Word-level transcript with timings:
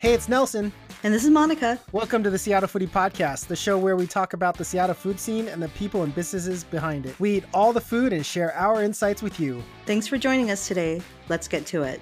Hey, 0.00 0.14
it's 0.14 0.30
Nelson. 0.30 0.72
And 1.02 1.12
this 1.12 1.24
is 1.24 1.30
Monica. 1.30 1.78
Welcome 1.92 2.22
to 2.22 2.30
the 2.30 2.38
Seattle 2.38 2.70
Foodie 2.70 2.88
Podcast, 2.88 3.48
the 3.48 3.54
show 3.54 3.76
where 3.76 3.96
we 3.96 4.06
talk 4.06 4.32
about 4.32 4.56
the 4.56 4.64
Seattle 4.64 4.94
food 4.94 5.20
scene 5.20 5.46
and 5.46 5.62
the 5.62 5.68
people 5.68 6.04
and 6.04 6.14
businesses 6.14 6.64
behind 6.64 7.04
it. 7.04 7.20
We 7.20 7.32
eat 7.32 7.44
all 7.52 7.74
the 7.74 7.82
food 7.82 8.14
and 8.14 8.24
share 8.24 8.54
our 8.54 8.82
insights 8.82 9.20
with 9.20 9.38
you. 9.38 9.62
Thanks 9.84 10.06
for 10.06 10.16
joining 10.16 10.50
us 10.50 10.66
today. 10.66 11.02
Let's 11.28 11.48
get 11.48 11.66
to 11.66 11.82
it. 11.82 12.00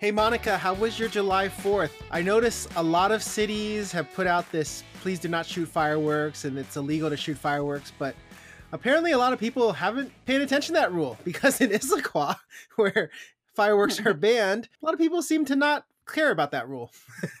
Hey, 0.00 0.10
Monica, 0.10 0.58
how 0.58 0.74
was 0.74 0.98
your 0.98 1.08
July 1.08 1.46
4th? 1.46 1.92
I 2.10 2.22
notice 2.22 2.66
a 2.74 2.82
lot 2.82 3.12
of 3.12 3.22
cities 3.22 3.92
have 3.92 4.12
put 4.12 4.26
out 4.26 4.50
this 4.50 4.82
please 5.02 5.20
do 5.20 5.28
not 5.28 5.46
shoot 5.46 5.68
fireworks 5.68 6.44
and 6.44 6.58
it's 6.58 6.76
illegal 6.76 7.10
to 7.10 7.16
shoot 7.16 7.38
fireworks, 7.38 7.92
but 7.96 8.16
apparently 8.72 9.12
a 9.12 9.18
lot 9.18 9.32
of 9.32 9.40
people 9.40 9.72
haven't 9.72 10.12
paid 10.26 10.40
attention 10.40 10.74
to 10.74 10.80
that 10.80 10.92
rule 10.92 11.18
because 11.24 11.60
in 11.60 11.70
Issaquah, 11.70 12.36
where 12.76 13.10
fireworks 13.54 14.04
are 14.04 14.14
banned, 14.14 14.68
a 14.82 14.84
lot 14.84 14.94
of 14.94 15.00
people 15.00 15.22
seem 15.22 15.44
to 15.46 15.56
not 15.56 15.84
care 16.06 16.30
about 16.30 16.52
that 16.52 16.68
rule. 16.68 16.90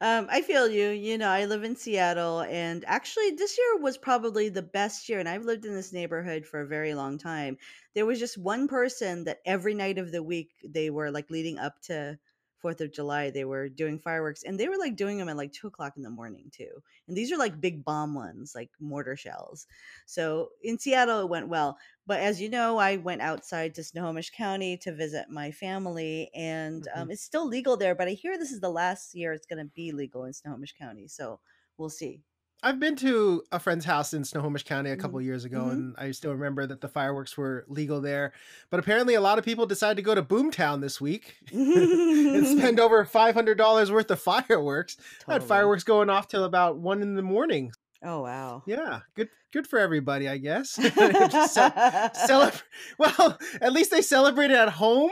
um, 0.00 0.26
I 0.28 0.42
feel 0.42 0.68
you. 0.68 0.88
You 0.88 1.16
know, 1.16 1.28
I 1.28 1.44
live 1.44 1.62
in 1.62 1.76
Seattle, 1.76 2.40
and 2.42 2.84
actually, 2.86 3.30
this 3.32 3.56
year 3.56 3.80
was 3.80 3.96
probably 3.96 4.48
the 4.48 4.62
best 4.62 5.08
year. 5.08 5.20
And 5.20 5.28
I've 5.28 5.44
lived 5.44 5.64
in 5.64 5.74
this 5.74 5.92
neighborhood 5.92 6.44
for 6.44 6.60
a 6.60 6.66
very 6.66 6.94
long 6.94 7.18
time. 7.18 7.56
There 7.94 8.06
was 8.06 8.18
just 8.18 8.36
one 8.36 8.66
person 8.66 9.24
that 9.24 9.40
every 9.46 9.74
night 9.74 9.98
of 9.98 10.10
the 10.10 10.22
week 10.22 10.50
they 10.64 10.90
were 10.90 11.10
like 11.10 11.30
leading 11.30 11.58
up 11.58 11.80
to 11.82 12.18
Fourth 12.60 12.80
of 12.80 12.92
July, 12.92 13.30
they 13.30 13.44
were 13.44 13.68
doing 13.68 13.98
fireworks, 13.98 14.42
and 14.42 14.58
they 14.58 14.68
were 14.68 14.78
like 14.78 14.96
doing 14.96 15.18
them 15.18 15.28
at 15.28 15.36
like 15.36 15.52
two 15.52 15.66
o'clock 15.66 15.94
in 15.96 16.02
the 16.02 16.10
morning 16.10 16.50
too. 16.52 16.70
And 17.08 17.16
these 17.16 17.32
are 17.32 17.38
like 17.38 17.60
big 17.60 17.84
bomb 17.84 18.14
ones, 18.14 18.52
like 18.54 18.70
mortar 18.80 19.16
shells. 19.16 19.66
So 20.06 20.50
in 20.62 20.78
Seattle, 20.78 21.20
it 21.20 21.28
went 21.28 21.48
well. 21.48 21.78
But 22.06 22.20
as 22.20 22.40
you 22.40 22.48
know, 22.48 22.78
I 22.78 22.96
went 22.96 23.22
outside 23.22 23.74
to 23.74 23.84
Snohomish 23.84 24.30
County 24.30 24.76
to 24.78 24.94
visit 24.94 25.30
my 25.30 25.50
family, 25.50 26.30
and 26.34 26.82
mm-hmm. 26.82 27.02
um, 27.02 27.10
it's 27.10 27.22
still 27.22 27.46
legal 27.46 27.76
there. 27.76 27.94
But 27.94 28.08
I 28.08 28.12
hear 28.12 28.38
this 28.38 28.52
is 28.52 28.60
the 28.60 28.70
last 28.70 29.14
year 29.14 29.32
it's 29.32 29.46
going 29.46 29.64
to 29.64 29.70
be 29.74 29.92
legal 29.92 30.24
in 30.24 30.32
Snohomish 30.32 30.74
County. 30.78 31.08
So 31.08 31.40
we'll 31.78 31.90
see. 31.90 32.22
I've 32.62 32.78
been 32.78 32.96
to 32.96 33.42
a 33.50 33.58
friend's 33.58 33.84
house 33.84 34.12
in 34.12 34.24
Snohomish 34.24 34.64
County 34.64 34.90
a 34.90 34.96
couple 34.96 35.18
mm-hmm. 35.18 35.26
years 35.26 35.44
ago, 35.44 35.60
mm-hmm. 35.60 35.70
and 35.70 35.94
I 35.96 36.10
still 36.10 36.32
remember 36.32 36.66
that 36.66 36.80
the 36.80 36.88
fireworks 36.88 37.36
were 37.36 37.64
legal 37.68 38.00
there. 38.00 38.32
But 38.70 38.80
apparently, 38.80 39.14
a 39.14 39.20
lot 39.20 39.38
of 39.38 39.44
people 39.44 39.66
decided 39.66 39.96
to 39.96 40.02
go 40.02 40.14
to 40.14 40.22
Boomtown 40.22 40.80
this 40.80 41.00
week 41.00 41.36
and 41.52 42.46
spend 42.46 42.78
over 42.80 43.04
five 43.04 43.34
hundred 43.34 43.56
dollars 43.56 43.90
worth 43.90 44.10
of 44.10 44.20
fireworks. 44.20 44.96
Totally. 45.20 45.34
had 45.34 45.42
fireworks 45.44 45.84
going 45.84 46.10
off 46.10 46.28
till 46.28 46.44
about 46.44 46.78
one 46.78 47.02
in 47.02 47.14
the 47.14 47.22
morning. 47.22 47.72
Oh 48.02 48.22
wow! 48.22 48.62
Yeah, 48.66 49.00
good, 49.14 49.28
good 49.52 49.66
for 49.66 49.78
everybody, 49.78 50.28
I 50.28 50.38
guess. 50.38 50.70
ce- 50.72 52.62
well, 52.98 53.38
at 53.60 53.72
least 53.72 53.90
they 53.90 54.02
celebrated 54.02 54.56
at 54.56 54.70
home. 54.70 55.10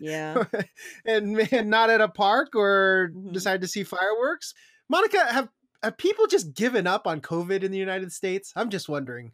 yeah, 0.00 0.44
and, 1.04 1.52
and 1.52 1.70
not 1.70 1.90
at 1.90 2.00
a 2.00 2.08
park 2.08 2.54
or 2.54 3.10
mm-hmm. 3.12 3.32
decided 3.32 3.60
to 3.62 3.68
see 3.68 3.84
fireworks. 3.84 4.54
Monica, 4.88 5.24
have 5.26 5.48
have 5.84 5.96
people 5.98 6.26
just 6.26 6.54
given 6.54 6.86
up 6.86 7.06
on 7.06 7.20
COVID 7.20 7.62
in 7.62 7.70
the 7.70 7.78
United 7.78 8.12
States? 8.12 8.52
I'm 8.56 8.70
just 8.70 8.88
wondering. 8.88 9.32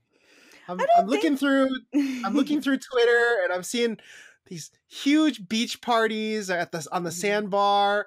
I'm, 0.69 0.81
I'm 0.97 1.07
looking 1.07 1.37
through 1.37 1.69
I'm 1.95 2.35
looking 2.35 2.61
through 2.63 2.79
Twitter 2.79 3.41
and 3.43 3.53
I'm 3.53 3.63
seeing 3.63 3.99
these 4.47 4.71
huge 4.89 5.49
beach 5.49 5.81
parties 5.81 6.51
at 6.51 6.73
the 6.73 6.87
on 6.93 7.05
the 7.05 7.11
mm-hmm. 7.11 7.19
sandbar. 7.19 8.07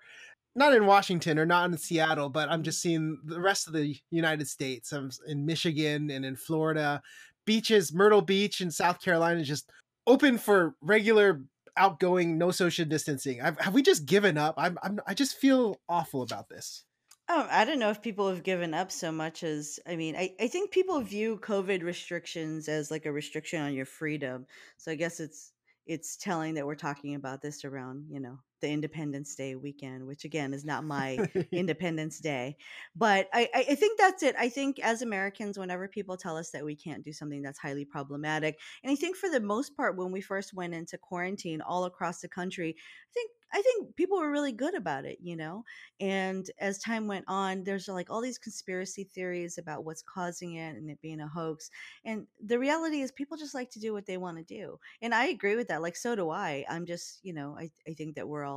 Not 0.55 0.75
in 0.75 0.85
Washington 0.85 1.39
or 1.39 1.47
not 1.47 1.71
in 1.71 1.77
Seattle, 1.77 2.29
but 2.29 2.47
I'm 2.49 2.61
just 2.61 2.79
seeing 2.79 3.17
the 3.25 3.41
rest 3.41 3.65
of 3.65 3.73
the 3.73 3.95
United 4.11 4.47
States. 4.47 4.91
I'm 4.91 5.09
in 5.27 5.47
Michigan 5.47 6.11
and 6.11 6.23
in 6.23 6.35
Florida. 6.35 7.01
Beaches, 7.45 7.91
Myrtle 7.91 8.21
Beach 8.21 8.61
in 8.61 8.69
South 8.69 9.01
Carolina 9.01 9.39
is 9.39 9.47
just 9.47 9.71
open 10.05 10.37
for 10.37 10.75
regular 10.79 11.41
outgoing, 11.75 12.37
no 12.37 12.51
social 12.51 12.85
distancing. 12.85 13.41
I've, 13.41 13.59
have 13.59 13.73
we 13.73 13.81
just 13.81 14.05
given 14.05 14.37
up? 14.37 14.53
I'm, 14.57 14.77
I'm 14.83 14.99
I 15.07 15.15
just 15.15 15.37
feel 15.37 15.81
awful 15.89 16.21
about 16.21 16.49
this. 16.49 16.85
Um, 17.29 17.47
I 17.49 17.63
don't 17.63 17.79
know 17.79 17.89
if 17.89 18.01
people 18.01 18.29
have 18.29 18.43
given 18.43 18.73
up 18.73 18.91
so 18.91 19.11
much 19.11 19.43
as 19.43 19.79
I 19.87 19.95
mean, 19.95 20.15
I, 20.15 20.35
I 20.39 20.47
think 20.47 20.71
people 20.71 20.99
view 21.01 21.39
COVID 21.41 21.81
restrictions 21.81 22.67
as 22.67 22.91
like 22.91 23.05
a 23.05 23.11
restriction 23.11 23.61
on 23.61 23.73
your 23.73 23.85
freedom. 23.85 24.45
So 24.77 24.91
I 24.91 24.95
guess 24.95 25.19
it's 25.19 25.53
it's 25.85 26.17
telling 26.17 26.55
that 26.55 26.65
we're 26.65 26.75
talking 26.75 27.15
about 27.15 27.41
this 27.41 27.63
around, 27.63 28.07
you 28.09 28.19
know, 28.19 28.39
the 28.63 28.69
Independence 28.69 29.35
Day 29.35 29.55
weekend, 29.55 30.07
which 30.07 30.23
again 30.23 30.53
is 30.53 30.63
not 30.63 30.85
my 30.85 31.19
Independence 31.51 32.19
Day. 32.19 32.55
But 32.95 33.27
I, 33.33 33.49
I 33.53 33.75
think 33.75 33.99
that's 33.99 34.23
it. 34.23 34.35
I 34.39 34.47
think 34.47 34.79
as 34.79 35.01
Americans, 35.01 35.59
whenever 35.59 35.89
people 35.89 36.15
tell 36.15 36.37
us 36.37 36.51
that 36.51 36.63
we 36.63 36.75
can't 36.75 37.03
do 37.03 37.11
something 37.11 37.41
that's 37.41 37.59
highly 37.59 37.83
problematic, 37.83 38.57
and 38.81 38.91
I 38.91 38.95
think 38.95 39.17
for 39.17 39.29
the 39.29 39.41
most 39.41 39.75
part, 39.75 39.97
when 39.97 40.13
we 40.13 40.21
first 40.21 40.53
went 40.53 40.73
into 40.73 40.97
quarantine 40.97 41.59
all 41.61 41.83
across 41.83 42.21
the 42.21 42.29
country, 42.29 42.75
I 42.77 43.11
think 43.13 43.29
I 43.53 43.61
think 43.61 43.95
people 43.95 44.17
were 44.17 44.31
really 44.31 44.51
good 44.51 44.73
about 44.73 45.05
it, 45.05 45.19
you 45.21 45.35
know. 45.35 45.63
And 45.99 46.49
as 46.59 46.79
time 46.79 47.05
went 47.07 47.25
on, 47.27 47.63
there's 47.63 47.87
like 47.87 48.09
all 48.09 48.19
these 48.19 48.39
conspiracy 48.39 49.03
theories 49.03 49.59
about 49.59 49.85
what's 49.85 50.01
causing 50.01 50.55
it 50.55 50.75
and 50.75 50.89
it 50.89 50.99
being 51.01 51.19
a 51.21 51.27
hoax. 51.27 51.69
And 52.03 52.25
the 52.43 52.57
reality 52.57 53.01
is, 53.01 53.11
people 53.11 53.37
just 53.37 53.53
like 53.53 53.69
to 53.71 53.79
do 53.79 53.93
what 53.93 54.07
they 54.07 54.17
want 54.17 54.37
to 54.37 54.43
do. 54.43 54.79
And 55.03 55.13
I 55.13 55.27
agree 55.27 55.55
with 55.55 55.67
that. 55.67 55.83
Like, 55.83 55.95
so 55.95 56.15
do 56.15 56.31
I. 56.31 56.65
I'm 56.67 56.87
just, 56.87 57.19
you 57.21 57.33
know, 57.33 57.55
I, 57.57 57.69
I 57.87 57.93
think 57.93 58.15
that 58.15 58.27
we're 58.27 58.43
all 58.43 58.52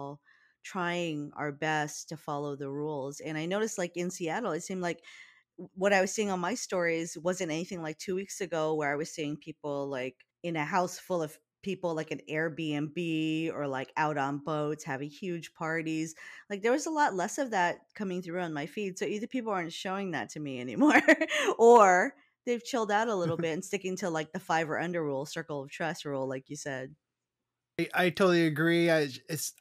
trying 0.63 1.31
our 1.37 1.53
best 1.53 2.09
to 2.09 2.17
follow 2.17 2.57
the 2.57 2.71
rules. 2.71 3.21
And 3.21 3.39
I 3.39 3.47
noticed, 3.47 3.79
like, 3.79 3.97
in 3.97 4.11
Seattle, 4.11 4.53
it 4.53 4.63
seemed 4.63 4.83
like 4.83 5.03
what 5.75 5.93
I 5.93 6.01
was 6.01 6.13
seeing 6.13 6.31
on 6.31 6.41
my 6.41 6.55
stories 6.55 7.17
wasn't 7.17 7.51
anything 7.51 7.83
like 7.83 7.99
two 7.99 8.15
weeks 8.15 8.41
ago, 8.41 8.75
where 8.75 8.93
I 8.93 8.97
was 8.97 9.11
seeing 9.11 9.37
people 9.37 9.89
like 9.89 10.17
in 10.43 10.57
a 10.57 10.65
house 10.65 10.99
full 10.99 11.23
of 11.23 11.37
people 11.63 11.95
like 11.97 12.13
an 12.13 12.21
Airbnb 12.31 13.53
or 13.53 13.67
like 13.67 13.93
out 13.97 14.17
on 14.17 14.39
boats 14.39 14.85
having 14.85 15.11
huge 15.11 15.53
parties. 15.55 16.15
Like 16.49 16.63
there 16.63 16.71
was 16.71 16.87
a 16.87 16.91
lot 16.91 17.15
less 17.15 17.39
of 17.39 17.51
that 17.51 17.79
coming 17.95 18.23
through 18.23 18.41
on 18.41 18.53
my 18.53 18.67
feed. 18.67 18.99
So 18.99 19.05
either 19.05 19.27
people 19.27 19.53
aren't 19.53 19.73
showing 19.73 20.13
that 20.13 20.31
to 20.31 20.41
me 20.41 20.61
anymore 20.61 21.03
or 21.59 22.15
they've 22.45 22.65
chilled 22.65 22.93
out 22.93 23.09
a 23.09 23.17
little 23.17 23.37
bit 23.45 23.53
and 23.53 23.65
sticking 23.65 23.97
to 23.97 24.11
like 24.11 24.33
the 24.33 24.39
five 24.39 24.71
or 24.71 24.79
under 24.79 25.03
rule, 25.03 25.27
circle 25.27 25.63
of 25.63 25.71
trust 25.71 26.05
rule, 26.05 26.29
like 26.29 26.49
you 26.49 26.55
said. 26.55 26.95
I, 27.79 27.89
I 27.95 28.11
totally 28.11 28.47
agree. 28.47 28.91
I 28.91 29.09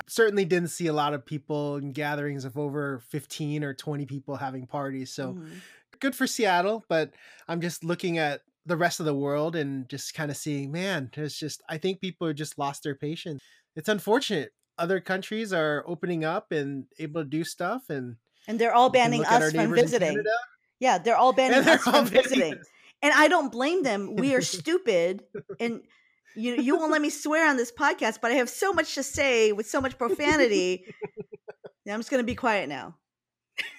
certainly 0.07 0.45
didn't 0.45 0.69
see 0.69 0.87
a 0.87 0.93
lot 0.93 1.13
of 1.13 1.25
people 1.25 1.77
in 1.77 1.91
gatherings 1.91 2.45
of 2.45 2.57
over 2.57 3.01
15 3.09 3.63
or 3.63 3.73
20 3.73 4.05
people 4.05 4.35
having 4.35 4.67
parties. 4.67 5.11
So 5.11 5.33
mm-hmm. 5.33 5.53
good 5.99 6.15
for 6.15 6.27
Seattle, 6.27 6.85
but 6.87 7.11
I'm 7.47 7.61
just 7.61 7.83
looking 7.83 8.17
at 8.17 8.41
the 8.65 8.77
rest 8.77 8.99
of 8.99 9.05
the 9.05 9.13
world 9.13 9.55
and 9.55 9.87
just 9.89 10.13
kind 10.13 10.31
of 10.31 10.37
seeing, 10.37 10.71
man, 10.71 11.11
there's 11.15 11.37
just 11.37 11.61
I 11.69 11.77
think 11.77 12.01
people 12.01 12.31
just 12.33 12.57
lost 12.57 12.83
their 12.83 12.95
patience. 12.95 13.41
It's 13.75 13.89
unfortunate. 13.89 14.51
Other 14.77 14.99
countries 14.99 15.53
are 15.53 15.83
opening 15.87 16.25
up 16.25 16.51
and 16.51 16.85
able 16.99 17.23
to 17.23 17.29
do 17.29 17.43
stuff 17.43 17.89
and 17.89 18.15
and 18.47 18.59
they're 18.59 18.73
all 18.73 18.89
banning 18.89 19.25
us 19.25 19.51
from 19.51 19.73
visiting. 19.73 20.23
Yeah, 20.79 20.97
they're 20.99 21.17
all 21.17 21.33
banning 21.33 21.63
they're 21.63 21.75
us 21.75 21.87
all 21.87 21.93
from 21.93 22.07
visiting. 22.07 22.53
Us. 22.55 22.65
And 23.01 23.13
I 23.15 23.27
don't 23.27 23.51
blame 23.51 23.83
them. 23.83 24.15
We 24.15 24.35
are 24.35 24.41
stupid 24.59 25.23
and 25.59 25.81
you 26.35 26.55
you 26.55 26.77
won't 26.77 26.91
let 26.91 27.01
me 27.01 27.09
swear 27.09 27.49
on 27.49 27.57
this 27.57 27.71
podcast, 27.71 28.19
but 28.21 28.31
I 28.31 28.35
have 28.35 28.49
so 28.49 28.73
much 28.73 28.95
to 28.95 29.03
say 29.03 29.51
with 29.51 29.67
so 29.67 29.81
much 29.81 29.97
profanity. 29.97 30.85
I'm 31.89 31.99
just 31.99 32.09
going 32.09 32.21
to 32.21 32.25
be 32.25 32.35
quiet 32.35 32.67
now. 32.67 32.95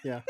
Yeah. 0.04 0.20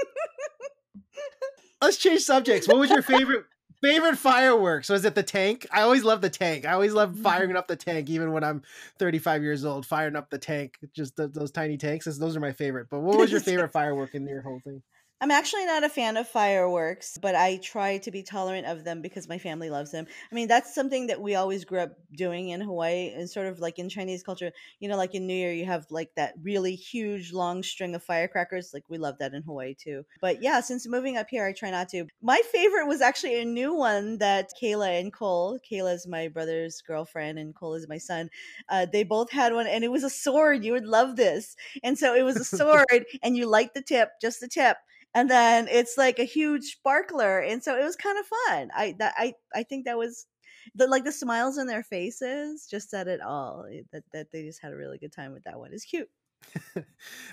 Let's 1.82 1.98
change 1.98 2.22
subjects. 2.22 2.66
What 2.66 2.78
was 2.78 2.90
your 2.90 3.02
favorite 3.02 3.44
favorite 3.82 4.16
fireworks 4.16 4.88
was 4.88 5.04
it 5.04 5.14
the 5.14 5.22
tank 5.22 5.66
i 5.70 5.82
always 5.82 6.02
love 6.02 6.22
the 6.22 6.30
tank 6.30 6.64
i 6.64 6.72
always 6.72 6.94
love 6.94 7.16
firing 7.18 7.54
up 7.56 7.68
the 7.68 7.76
tank 7.76 8.08
even 8.08 8.32
when 8.32 8.42
i'm 8.42 8.62
35 8.98 9.42
years 9.42 9.64
old 9.66 9.84
firing 9.84 10.16
up 10.16 10.30
the 10.30 10.38
tank 10.38 10.78
just 10.94 11.14
those 11.16 11.50
tiny 11.50 11.76
tanks 11.76 12.06
those 12.18 12.34
are 12.36 12.40
my 12.40 12.52
favorite 12.52 12.86
but 12.90 13.00
what 13.00 13.18
was 13.18 13.30
your 13.30 13.40
favorite 13.42 13.70
firework 13.70 14.14
in 14.14 14.26
your 14.26 14.40
whole 14.40 14.60
thing 14.64 14.82
I'm 15.18 15.30
actually 15.30 15.64
not 15.64 15.82
a 15.82 15.88
fan 15.88 16.18
of 16.18 16.28
fireworks, 16.28 17.16
but 17.16 17.34
I 17.34 17.56
try 17.56 17.96
to 17.98 18.10
be 18.10 18.22
tolerant 18.22 18.66
of 18.66 18.84
them 18.84 19.00
because 19.00 19.26
my 19.30 19.38
family 19.38 19.70
loves 19.70 19.90
them. 19.90 20.06
I 20.30 20.34
mean, 20.34 20.46
that's 20.46 20.74
something 20.74 21.06
that 21.06 21.22
we 21.22 21.34
always 21.34 21.64
grew 21.64 21.80
up 21.80 21.92
doing 22.14 22.50
in 22.50 22.60
Hawaii 22.60 23.14
and 23.14 23.28
sort 23.28 23.46
of 23.46 23.58
like 23.58 23.78
in 23.78 23.88
Chinese 23.88 24.22
culture, 24.22 24.52
you 24.78 24.90
know, 24.90 24.96
like 24.98 25.14
in 25.14 25.26
New 25.26 25.34
Year, 25.34 25.54
you 25.54 25.64
have 25.64 25.86
like 25.90 26.10
that 26.16 26.34
really 26.42 26.74
huge 26.74 27.32
long 27.32 27.62
string 27.62 27.94
of 27.94 28.02
firecrackers. 28.02 28.72
Like 28.74 28.84
we 28.90 28.98
love 28.98 29.16
that 29.20 29.32
in 29.32 29.42
Hawaii 29.42 29.74
too. 29.74 30.04
But 30.20 30.42
yeah, 30.42 30.60
since 30.60 30.86
moving 30.86 31.16
up 31.16 31.28
here, 31.30 31.46
I 31.46 31.54
try 31.54 31.70
not 31.70 31.88
to. 31.90 32.04
My 32.20 32.42
favorite 32.52 32.86
was 32.86 33.00
actually 33.00 33.40
a 33.40 33.46
new 33.46 33.72
one 33.74 34.18
that 34.18 34.50
Kayla 34.62 35.00
and 35.00 35.10
Cole, 35.10 35.58
Kayla 35.70 35.94
is 35.94 36.06
my 36.06 36.28
brother's 36.28 36.82
girlfriend 36.86 37.38
and 37.38 37.54
Cole 37.54 37.72
is 37.72 37.88
my 37.88 37.98
son. 37.98 38.28
Uh, 38.68 38.84
they 38.84 39.02
both 39.02 39.30
had 39.30 39.54
one 39.54 39.66
and 39.66 39.82
it 39.82 39.90
was 39.90 40.04
a 40.04 40.10
sword. 40.10 40.62
You 40.62 40.72
would 40.72 40.86
love 40.86 41.16
this. 41.16 41.56
And 41.82 41.98
so 41.98 42.14
it 42.14 42.22
was 42.22 42.36
a 42.36 42.44
sword 42.56 43.06
and 43.22 43.34
you 43.34 43.46
light 43.46 43.72
the 43.72 43.80
tip, 43.80 44.10
just 44.20 44.40
the 44.40 44.48
tip 44.48 44.76
and 45.16 45.30
then 45.30 45.66
it's 45.68 45.96
like 45.96 46.18
a 46.18 46.24
huge 46.24 46.76
sparkler 46.76 47.40
and 47.40 47.64
so 47.64 47.74
it 47.76 47.82
was 47.82 47.96
kind 47.96 48.18
of 48.18 48.26
fun 48.26 48.70
i 48.76 48.94
that 48.98 49.14
i 49.16 49.32
i 49.54 49.62
think 49.62 49.86
that 49.86 49.96
was 49.96 50.26
the 50.74 50.86
like 50.86 51.04
the 51.04 51.12
smiles 51.12 51.58
on 51.58 51.66
their 51.66 51.82
faces 51.82 52.66
just 52.70 52.90
said 52.90 53.08
it 53.08 53.20
all 53.20 53.64
eh, 53.72 53.80
that 53.92 54.04
that 54.12 54.26
they 54.30 54.42
just 54.44 54.60
had 54.62 54.72
a 54.72 54.76
really 54.76 54.98
good 54.98 55.12
time 55.12 55.32
with 55.32 55.42
that 55.44 55.58
one 55.58 55.72
it's 55.72 55.84
cute 55.84 56.08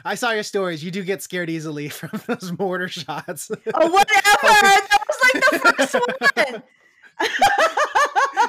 I 0.06 0.16
saw 0.16 0.32
your 0.32 0.44
stories. 0.44 0.84
You 0.84 0.90
do 0.90 1.04
get 1.04 1.22
scared 1.22 1.50
easily 1.50 1.90
from 2.00 2.22
those 2.26 2.58
mortar 2.58 2.88
shots. 2.88 3.52
Oh, 3.52 3.92
whatever. 3.92 4.08
that 4.42 5.00
was 5.08 5.18
like 5.34 5.44
the 5.52 5.60
first 5.60 5.94
one. 5.94 6.64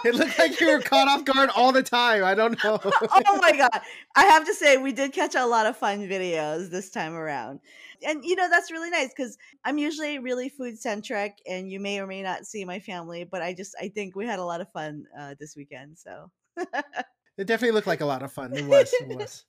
it 0.04 0.14
looked 0.14 0.38
like 0.38 0.60
you 0.60 0.68
were 0.68 0.80
caught 0.80 1.08
off 1.08 1.24
guard 1.24 1.50
all 1.54 1.72
the 1.72 1.82
time. 1.82 2.24
I 2.24 2.34
don't 2.34 2.62
know. 2.64 2.78
oh 2.82 3.38
my 3.42 3.52
god. 3.52 3.80
I 4.16 4.24
have 4.24 4.46
to 4.46 4.54
say 4.54 4.76
we 4.76 4.92
did 4.92 5.12
catch 5.12 5.34
a 5.34 5.44
lot 5.44 5.66
of 5.66 5.76
fun 5.76 6.08
videos 6.08 6.70
this 6.70 6.90
time 6.90 7.14
around. 7.14 7.60
And 8.04 8.24
you 8.24 8.36
know 8.36 8.48
that's 8.48 8.70
really 8.70 8.90
nice 8.90 9.12
cuz 9.14 9.36
I'm 9.64 9.78
usually 9.78 10.18
really 10.18 10.48
food 10.48 10.78
centric 10.78 11.38
and 11.46 11.70
you 11.70 11.80
may 11.80 12.00
or 12.00 12.06
may 12.06 12.22
not 12.22 12.46
see 12.46 12.64
my 12.64 12.80
family, 12.80 13.24
but 13.24 13.42
I 13.42 13.54
just 13.54 13.74
I 13.80 13.88
think 13.88 14.14
we 14.14 14.26
had 14.26 14.38
a 14.38 14.44
lot 14.44 14.60
of 14.60 14.70
fun 14.72 15.06
uh, 15.18 15.34
this 15.38 15.56
weekend, 15.56 15.98
so 15.98 16.30
It 17.36 17.48
definitely 17.48 17.74
looked 17.74 17.88
like 17.88 18.00
a 18.00 18.06
lot 18.06 18.22
of 18.22 18.32
fun. 18.32 18.56
It 18.56 18.64
was. 18.64 18.92
It 18.92 19.08
was. 19.08 19.44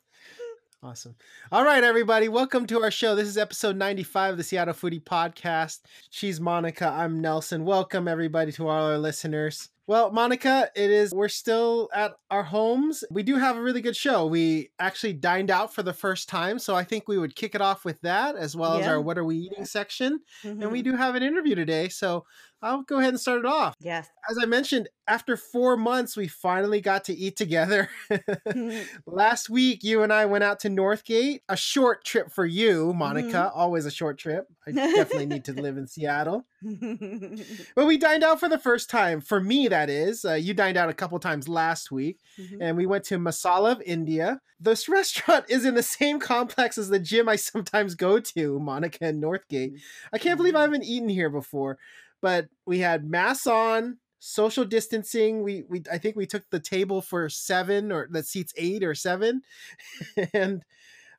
Awesome. 0.81 1.15
All 1.51 1.63
right, 1.63 1.83
everybody. 1.83 2.27
Welcome 2.27 2.65
to 2.67 2.81
our 2.81 2.89
show. 2.89 3.15
This 3.15 3.27
is 3.27 3.37
episode 3.37 3.75
95 3.75 4.31
of 4.31 4.37
the 4.37 4.43
Seattle 4.43 4.73
Foodie 4.73 5.03
Podcast. 5.03 5.81
She's 6.09 6.41
Monica. 6.41 6.87
I'm 6.87 7.21
Nelson. 7.21 7.63
Welcome, 7.63 8.07
everybody, 8.07 8.51
to 8.53 8.67
all 8.67 8.87
our 8.87 8.97
listeners. 8.97 9.69
Well, 9.87 10.11
Monica, 10.11 10.69
it 10.75 10.89
is, 10.89 11.13
we're 11.13 11.27
still 11.27 11.89
at 11.93 12.15
our 12.31 12.43
homes. 12.43 13.03
We 13.11 13.21
do 13.21 13.35
have 13.35 13.55
a 13.55 13.61
really 13.61 13.81
good 13.81 13.95
show. 13.95 14.25
We 14.25 14.71
actually 14.79 15.13
dined 15.13 15.51
out 15.51 15.75
for 15.75 15.83
the 15.83 15.93
first 15.93 16.27
time. 16.27 16.57
So 16.57 16.75
I 16.75 16.83
think 16.83 17.07
we 17.07 17.19
would 17.19 17.35
kick 17.35 17.53
it 17.53 17.61
off 17.61 17.85
with 17.85 18.01
that 18.01 18.35
as 18.35 18.55
well 18.55 18.75
yeah. 18.75 18.81
as 18.81 18.87
our 18.87 19.01
What 19.01 19.19
Are 19.19 19.23
We 19.23 19.37
Eating 19.37 19.65
section. 19.65 20.21
Mm-hmm. 20.43 20.61
And 20.61 20.71
we 20.71 20.81
mm-hmm. 20.81 20.91
do 20.91 20.97
have 20.97 21.13
an 21.13 21.21
interview 21.21 21.53
today. 21.53 21.89
So 21.89 22.25
I'll 22.65 22.81
go 22.81 22.97
ahead 22.97 23.09
and 23.09 23.19
start 23.19 23.39
it 23.39 23.45
off. 23.45 23.75
Yes. 23.79 24.09
As 24.27 24.39
I 24.41 24.45
mentioned, 24.45 24.89
after 25.07 25.37
four 25.37 25.77
months, 25.77 26.17
we 26.17 26.27
finally 26.27 26.81
got 26.81 27.03
to 27.05 27.13
eat 27.13 27.35
together. 27.35 27.89
Last 29.05 29.51
week, 29.51 29.83
you 29.83 30.01
and 30.01 30.11
I 30.11 30.25
went 30.25 30.43
out 30.43 30.59
to 30.61 30.69
Northgate, 30.69 31.41
a 31.47 31.55
short 31.55 32.03
trip 32.03 32.31
for 32.31 32.45
you, 32.45 32.91
Monica. 32.93 33.27
Mm-hmm. 33.27 33.59
Always 33.59 33.85
a 33.85 33.91
short 33.91 34.17
trip. 34.17 34.47
I 34.67 34.71
definitely 34.71 35.27
need 35.27 35.45
to 35.45 35.53
live 35.53 35.77
in 35.77 35.85
Seattle. 35.85 36.45
but 37.75 37.85
we 37.85 37.97
dined 37.97 38.23
out 38.23 38.39
for 38.39 38.49
the 38.49 38.57
first 38.57 38.89
time. 38.89 39.21
For 39.21 39.39
me, 39.39 39.67
that 39.67 39.89
is. 39.89 40.25
Uh, 40.25 40.33
you 40.33 40.53
dined 40.53 40.77
out 40.77 40.89
a 40.89 40.93
couple 40.93 41.19
times 41.19 41.47
last 41.47 41.91
week, 41.91 42.19
mm-hmm. 42.39 42.61
and 42.61 42.77
we 42.77 42.85
went 42.85 43.03
to 43.05 43.17
Masala 43.17 43.73
of 43.73 43.81
India. 43.85 44.41
This 44.59 44.89
restaurant 44.89 45.45
is 45.49 45.65
in 45.65 45.75
the 45.75 45.83
same 45.83 46.19
complex 46.19 46.77
as 46.77 46.89
the 46.89 46.99
gym 46.99 47.29
I 47.29 47.35
sometimes 47.35 47.95
go 47.95 48.19
to, 48.19 48.59
Monica 48.59 49.05
and 49.05 49.23
Northgate. 49.23 49.79
I 50.13 50.17
can't 50.17 50.37
believe 50.37 50.55
I 50.55 50.59
mm-hmm. 50.59 50.73
haven't 50.73 50.87
eaten 50.87 51.09
here 51.09 51.29
before 51.29 51.77
but 52.25 52.47
we 52.65 52.79
had 52.79 53.05
masks 53.05 53.45
on, 53.45 53.97
social 54.17 54.65
distancing. 54.65 55.43
We 55.43 55.63
we 55.69 55.83
I 55.91 55.99
think 55.99 56.15
we 56.15 56.25
took 56.25 56.49
the 56.49 56.59
table 56.59 57.01
for 57.01 57.29
seven 57.29 57.91
or 57.91 58.07
that 58.11 58.25
seats 58.25 58.51
eight 58.57 58.83
or 58.83 58.95
seven, 58.95 59.43
and 60.33 60.63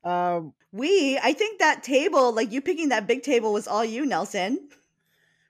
um, 0.03 0.53
we 0.73 1.17
I 1.23 1.33
think 1.33 1.61
that 1.61 1.85
table 1.85 2.33
like 2.33 2.51
you 2.51 2.61
picking 2.61 2.89
that 2.89 3.07
big 3.07 3.23
table 3.23 3.53
was 3.53 3.69
all 3.69 3.85
you, 3.85 4.05
Nelson. 4.05 4.69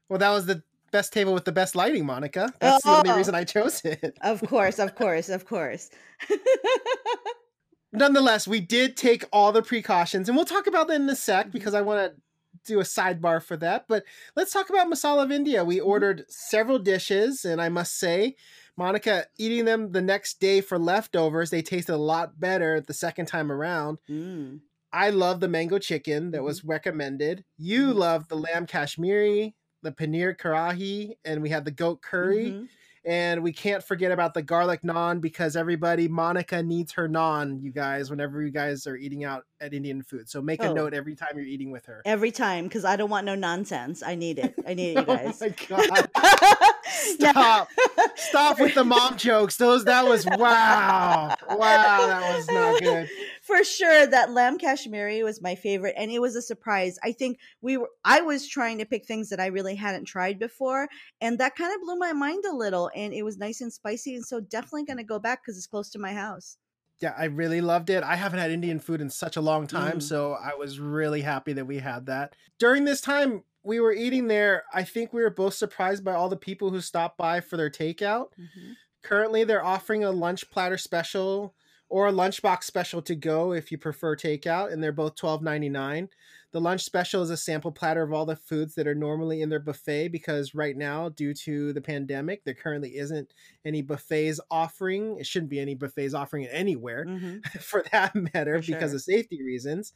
Well, 0.08 0.18
that 0.18 0.30
was 0.30 0.46
the 0.46 0.62
best 0.92 1.12
table 1.12 1.34
with 1.34 1.44
the 1.44 1.52
best 1.52 1.74
lighting, 1.74 2.06
Monica. 2.06 2.52
That's 2.60 2.84
oh, 2.86 3.02
the 3.02 3.10
only 3.10 3.18
reason 3.18 3.34
I 3.34 3.44
chose 3.44 3.84
it. 3.84 4.16
of 4.20 4.40
course, 4.42 4.78
of 4.78 4.94
course, 4.94 5.28
of 5.28 5.44
course. 5.44 5.90
Nonetheless, 7.92 8.46
we 8.46 8.60
did 8.60 8.96
take 8.96 9.24
all 9.32 9.52
the 9.52 9.62
precautions, 9.62 10.28
and 10.28 10.36
we'll 10.36 10.44
talk 10.44 10.66
about 10.66 10.88
that 10.88 11.00
in 11.00 11.08
a 11.08 11.16
sec 11.16 11.50
because 11.50 11.74
I 11.74 11.80
want 11.80 12.12
to 12.12 12.20
do 12.66 12.80
a 12.80 12.84
sidebar 12.84 13.42
for 13.42 13.56
that. 13.58 13.86
But 13.88 14.04
let's 14.34 14.52
talk 14.52 14.70
about 14.70 14.90
Masala 14.90 15.24
of 15.24 15.32
India. 15.32 15.64
We 15.64 15.78
mm-hmm. 15.78 15.86
ordered 15.86 16.24
several 16.28 16.78
dishes, 16.78 17.44
and 17.44 17.60
I 17.60 17.68
must 17.68 17.98
say, 17.98 18.36
Monica 18.76 19.26
eating 19.38 19.64
them 19.64 19.92
the 19.92 20.02
next 20.02 20.40
day 20.40 20.60
for 20.60 20.78
leftovers, 20.78 21.50
they 21.50 21.62
tasted 21.62 21.94
a 21.94 21.96
lot 21.96 22.38
better 22.38 22.80
the 22.80 22.92
second 22.92 23.26
time 23.26 23.50
around. 23.50 23.98
Mm. 24.08 24.60
I 24.92 25.10
love 25.10 25.40
the 25.40 25.48
mango 25.48 25.78
chicken 25.78 26.30
that 26.32 26.42
was 26.42 26.60
mm-hmm. 26.60 26.70
recommended. 26.70 27.44
You 27.56 27.88
mm-hmm. 27.88 27.98
love 27.98 28.28
the 28.28 28.36
lamb 28.36 28.66
kashmiri, 28.66 29.54
the 29.86 29.92
paneer 29.92 30.36
karahi, 30.36 31.16
and 31.24 31.40
we 31.40 31.48
had 31.48 31.64
the 31.64 31.70
goat 31.70 32.02
curry. 32.02 32.50
Mm-hmm. 32.50 32.64
And 33.08 33.44
we 33.44 33.52
can't 33.52 33.84
forget 33.84 34.10
about 34.10 34.34
the 34.34 34.42
garlic 34.42 34.82
naan 34.82 35.20
because 35.20 35.54
everybody, 35.54 36.08
Monica 36.08 36.60
needs 36.60 36.90
her 36.94 37.08
naan, 37.08 37.62
you 37.62 37.70
guys, 37.70 38.10
whenever 38.10 38.42
you 38.42 38.50
guys 38.50 38.84
are 38.88 38.96
eating 38.96 39.22
out 39.22 39.44
at 39.60 39.72
Indian 39.72 40.02
food. 40.02 40.28
So 40.28 40.42
make 40.42 40.60
a 40.60 40.70
oh. 40.70 40.72
note 40.72 40.92
every 40.92 41.14
time 41.14 41.28
you're 41.36 41.44
eating 41.44 41.70
with 41.70 41.86
her. 41.86 42.02
Every 42.04 42.32
time, 42.32 42.64
because 42.64 42.84
I 42.84 42.96
don't 42.96 43.08
want 43.08 43.24
no 43.24 43.36
nonsense. 43.36 44.02
I 44.02 44.16
need 44.16 44.40
it. 44.40 44.56
I 44.66 44.74
need 44.74 44.96
it, 44.96 44.96
you 44.96 45.04
oh 45.08 45.16
guys. 45.16 45.40
oh 45.40 45.46
my 45.70 46.06
god! 46.14 46.74
Stop! 46.88 47.68
Stop 48.16 48.58
with 48.58 48.74
the 48.74 48.84
mom 48.84 49.16
jokes. 49.18 49.56
Those 49.56 49.84
that 49.84 50.04
was 50.04 50.26
wow, 50.26 51.36
wow, 51.48 52.06
that 52.06 52.36
was 52.36 52.48
not 52.48 52.80
good. 52.80 53.08
For 53.46 53.62
sure, 53.62 54.06
that 54.06 54.32
lamb 54.32 54.58
kashmiri 54.58 55.22
was 55.22 55.40
my 55.40 55.54
favorite, 55.54 55.94
and 55.96 56.10
it 56.10 56.20
was 56.20 56.34
a 56.34 56.42
surprise. 56.42 56.98
I 57.04 57.12
think 57.12 57.38
we 57.60 57.76
were. 57.76 57.90
I 58.04 58.20
was 58.20 58.48
trying 58.48 58.78
to 58.78 58.86
pick 58.86 59.06
things 59.06 59.28
that 59.28 59.40
I 59.40 59.46
really 59.46 59.76
hadn't 59.76 60.06
tried 60.06 60.38
before, 60.38 60.88
and 61.20 61.38
that 61.38 61.54
kind 61.54 61.72
of 61.72 61.80
blew 61.80 61.96
my 61.96 62.12
mind 62.12 62.44
a 62.44 62.54
little. 62.54 62.90
And 62.94 63.14
it 63.14 63.22
was 63.22 63.38
nice 63.38 63.60
and 63.60 63.72
spicy, 63.72 64.16
and 64.16 64.26
so 64.26 64.40
definitely 64.40 64.84
going 64.84 64.96
to 64.96 65.04
go 65.04 65.18
back 65.18 65.42
because 65.42 65.56
it's 65.56 65.66
close 65.66 65.90
to 65.90 65.98
my 65.98 66.12
house 66.12 66.56
yeah, 67.00 67.14
I 67.16 67.24
really 67.24 67.60
loved 67.60 67.90
it. 67.90 68.02
I 68.02 68.16
haven't 68.16 68.38
had 68.38 68.50
Indian 68.50 68.80
food 68.80 69.00
in 69.00 69.10
such 69.10 69.36
a 69.36 69.42
long 69.42 69.66
time, 69.66 69.98
mm. 69.98 70.02
so 70.02 70.32
I 70.32 70.54
was 70.54 70.80
really 70.80 71.20
happy 71.20 71.52
that 71.52 71.66
we 71.66 71.78
had 71.78 72.06
that. 72.06 72.34
During 72.58 72.84
this 72.84 73.00
time 73.00 73.42
we 73.62 73.80
were 73.80 73.92
eating 73.92 74.28
there, 74.28 74.64
I 74.72 74.84
think 74.84 75.12
we 75.12 75.22
were 75.22 75.30
both 75.30 75.54
surprised 75.54 76.04
by 76.04 76.14
all 76.14 76.28
the 76.28 76.36
people 76.36 76.70
who 76.70 76.80
stopped 76.80 77.18
by 77.18 77.40
for 77.40 77.56
their 77.56 77.70
takeout. 77.70 78.28
Mm-hmm. 78.38 78.72
Currently, 79.02 79.44
they're 79.44 79.64
offering 79.64 80.04
a 80.04 80.10
lunch 80.10 80.50
platter 80.50 80.78
special 80.78 81.54
or 81.88 82.08
a 82.08 82.12
lunchbox 82.12 82.64
special 82.64 83.00
to 83.02 83.14
go 83.14 83.52
if 83.52 83.70
you 83.70 83.78
prefer 83.78 84.16
takeout, 84.16 84.72
and 84.72 84.82
they're 84.82 84.92
both 84.92 85.16
twelve 85.16 85.42
ninety 85.42 85.68
nine. 85.68 86.08
The 86.52 86.60
lunch 86.60 86.84
special 86.84 87.22
is 87.22 87.28
a 87.28 87.36
sample 87.36 87.70
platter 87.70 88.02
of 88.02 88.14
all 88.14 88.24
the 88.24 88.34
foods 88.34 88.74
that 88.76 88.86
are 88.86 88.94
normally 88.94 89.42
in 89.42 89.50
their 89.50 89.60
buffet 89.60 90.08
because 90.08 90.54
right 90.54 90.74
now, 90.74 91.10
due 91.10 91.34
to 91.34 91.72
the 91.74 91.82
pandemic, 91.82 92.44
there 92.44 92.54
currently 92.54 92.96
isn't 92.96 93.34
any 93.64 93.82
buffets 93.82 94.40
offering. 94.50 95.18
It 95.18 95.26
shouldn't 95.26 95.50
be 95.50 95.60
any 95.60 95.74
buffets 95.74 96.14
offering 96.14 96.44
it 96.44 96.50
anywhere 96.52 97.04
mm-hmm. 97.04 97.38
for 97.60 97.84
that 97.92 98.14
matter 98.32 98.62
for 98.62 98.72
because 98.72 98.92
sure. 98.92 98.96
of 98.96 99.02
safety 99.02 99.42
reasons. 99.42 99.92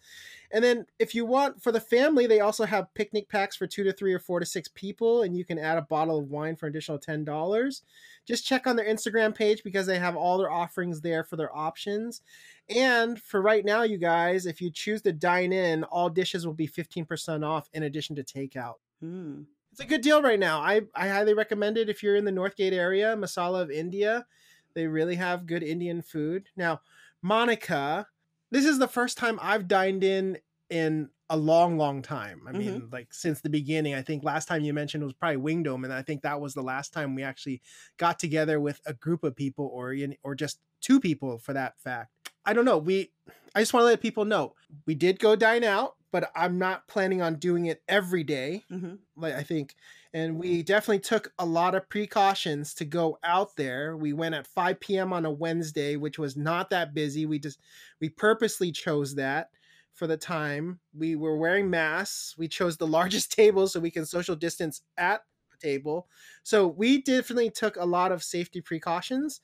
And 0.53 0.65
then 0.65 0.87
if 0.99 1.15
you 1.15 1.25
want 1.25 1.63
for 1.63 1.71
the 1.71 1.81
family, 1.81 2.27
they 2.27 2.41
also 2.41 2.65
have 2.65 2.93
picnic 2.95 3.29
packs 3.29 3.57
for 3.57 3.67
two 3.67 3.85
to 3.85 3.93
three 3.93 4.13
or 4.13 4.19
four 4.19 4.41
to 4.41 4.47
six 4.47 4.69
people, 4.69 5.23
and 5.23 5.37
you 5.37 5.45
can 5.45 5.59
add 5.59 5.79
a 5.79 5.83
bottle 5.83 6.19
of 6.19 6.31
wine 6.31 6.57
for 6.57 6.67
additional 6.67 6.99
ten 6.99 7.25
dollars. 7.25 7.83
Just 8.27 8.47
check 8.47 8.67
on 8.67 8.77
their 8.77 8.89
Instagram 8.89 9.35
page 9.35 9.63
because 9.63 9.87
they 9.87 9.99
have 9.99 10.17
all 10.17 10.39
their 10.39 10.51
offerings 10.51 11.01
there 11.01 11.25
for 11.25 11.37
their 11.37 11.55
options. 11.57 12.23
And 12.69 13.21
for 13.21 13.41
right 13.41 13.65
now, 13.65 13.83
you 13.83 13.99
guys, 13.99 14.47
if 14.47 14.61
you 14.61 14.71
choose 14.71 15.03
to 15.03 15.13
dine 15.13 15.53
in, 15.53 15.85
all 15.85 16.09
dishes 16.09 16.47
will 16.47 16.55
be 16.55 16.69
15% 16.69 17.45
off 17.45 17.69
in 17.73 17.83
addition 17.83 18.15
to 18.17 18.23
takeout. 18.23 18.75
Mm. 19.03 19.47
It's 19.73 19.81
a 19.81 19.87
good 19.87 20.03
deal 20.03 20.23
right 20.23 20.39
now. 20.39 20.61
I, 20.61 20.83
I 20.95 21.09
highly 21.09 21.35
recommend 21.35 21.79
it 21.79 21.89
if 21.89 22.03
you're 22.03 22.17
in 22.17 22.25
the 22.25 22.33
Northgate 22.33 22.73
area, 22.73 23.17
Masala 23.17 23.63
of 23.63 23.71
India. 23.71 24.27
They 24.75 24.87
really 24.87 25.17
have 25.17 25.47
good 25.47 25.63
Indian 25.63 26.03
food. 26.03 26.49
Now, 26.57 26.81
Monica, 27.23 28.07
this 28.51 28.65
is 28.65 28.79
the 28.79 28.89
first 28.89 29.19
time 29.19 29.39
I've 29.43 29.69
dined 29.69 30.05
in 30.05 30.39
in 30.69 31.11
a 31.29 31.37
long, 31.37 31.79
long 31.79 32.03
time. 32.03 32.43
I 32.49 32.53
mean, 32.53 32.81
mm-hmm. 32.83 32.93
like 32.93 33.15
since 33.15 33.41
the 33.41 33.49
beginning. 33.49 33.95
I 33.95 34.03
think 34.03 34.25
last 34.25 34.49
time 34.49 34.63
you 34.63 34.75
mentioned 34.75 35.05
was 35.05 35.13
probably 35.13 35.41
Wingdome, 35.41 35.85
and 35.85 35.93
I 35.93 36.03
think 36.03 36.23
that 36.23 36.41
was 36.41 36.55
the 36.55 36.63
last 36.63 36.93
time 36.93 37.15
we 37.15 37.23
actually 37.23 37.63
got 37.99 38.19
together 38.19 38.61
with 38.61 38.81
a 38.85 38.95
group 38.95 39.23
of 39.23 39.37
people, 39.37 39.71
or 39.73 39.95
or 40.23 40.35
just 40.35 40.59
two 40.81 41.01
people 41.01 41.39
for 41.39 41.53
that 41.53 41.79
fact. 41.79 42.11
I 42.45 42.53
don't 42.53 42.65
know. 42.65 42.79
We 42.79 43.13
I 43.55 43.61
just 43.61 43.73
want 43.73 43.83
to 43.83 43.87
let 43.87 44.01
people 44.01 44.25
know 44.25 44.55
we 44.87 44.95
did 44.95 45.19
go 45.19 45.37
dine 45.37 45.65
out, 45.65 45.95
but 46.11 46.31
I'm 46.35 46.59
not 46.59 46.89
planning 46.89 47.23
on 47.23 47.37
doing 47.37 47.67
it 47.67 47.83
every 47.89 48.25
day, 48.25 48.65
mm-hmm. 48.71 48.95
Like 49.17 49.35
I 49.35 49.43
think, 49.43 49.75
and 50.13 50.39
we 50.39 50.63
definitely 50.63 51.01
took 51.01 51.33
a 51.39 51.47
lot 51.47 51.75
of 51.75 51.89
precautions 51.89 52.75
to 52.75 52.85
go 52.85 53.19
out 53.23 53.57
there. 53.57 53.97
We 53.97 54.13
went 54.13 54.35
at 54.35 54.47
5 54.47 54.81
p.m. 54.81 55.13
on 55.13 55.25
a 55.25 55.31
Wednesday, 55.31 55.97
which 55.97 56.19
was 56.19 56.37
not 56.37 56.71
that 56.71 56.95
busy. 56.95 57.27
We 57.27 57.39
just 57.39 57.61
we 58.01 58.09
purposely 58.09 58.73
chose 58.73 59.15
that 59.17 59.51
for 59.93 60.07
the 60.07 60.17
time. 60.17 60.81
We 60.93 61.17
were 61.17 61.37
wearing 61.37 61.71
masks. 61.71 62.37
We 62.37 62.49
chose 62.49 62.77
the 62.77 62.87
largest 62.99 63.33
table 63.33 63.69
so 63.69 63.81
we 63.81 63.91
can 63.91 64.07
social 64.07 64.37
distance 64.37 64.83
at 64.97 65.23
the 65.51 65.59
table. 65.59 66.09
So 66.43 66.67
we 66.67 67.03
definitely 67.03 67.51
took 67.51 67.77
a 67.77 67.85
lot 67.85 68.13
of 68.13 68.23
safety 68.25 68.61
precautions 68.61 69.41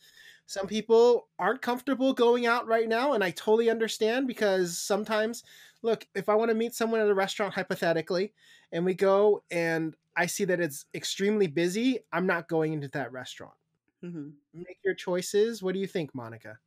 some 0.49 0.67
people 0.67 1.29
aren't 1.39 1.61
comfortable 1.63 2.13
going 2.13 2.47
out 2.47 2.67
right 2.67 2.89
now 2.89 3.13
and 3.13 3.25
i 3.25 3.31
totally 3.31 3.69
understand 3.69 4.27
because 4.27 4.79
sometimes 4.79 5.43
look 5.87 6.07
if 6.15 6.29
i 6.29 6.35
want 6.35 6.51
to 6.51 6.55
meet 6.55 6.75
someone 6.75 7.01
at 7.01 7.09
a 7.09 7.15
restaurant 7.15 7.55
hypothetically 7.55 8.33
and 8.73 8.85
we 8.85 8.95
go 8.95 9.43
and 9.51 9.97
i 10.17 10.27
see 10.27 10.45
that 10.45 10.61
it's 10.61 10.85
extremely 10.95 11.47
busy 11.47 12.01
i'm 12.13 12.27
not 12.27 12.49
going 12.49 12.73
into 12.73 12.89
that 12.89 13.11
restaurant 13.13 13.55
mm-hmm. 14.05 14.29
make 14.53 14.79
your 14.85 14.95
choices 14.95 15.63
what 15.63 15.73
do 15.73 15.81
you 15.81 15.87
think 15.87 16.15
monica 16.15 16.59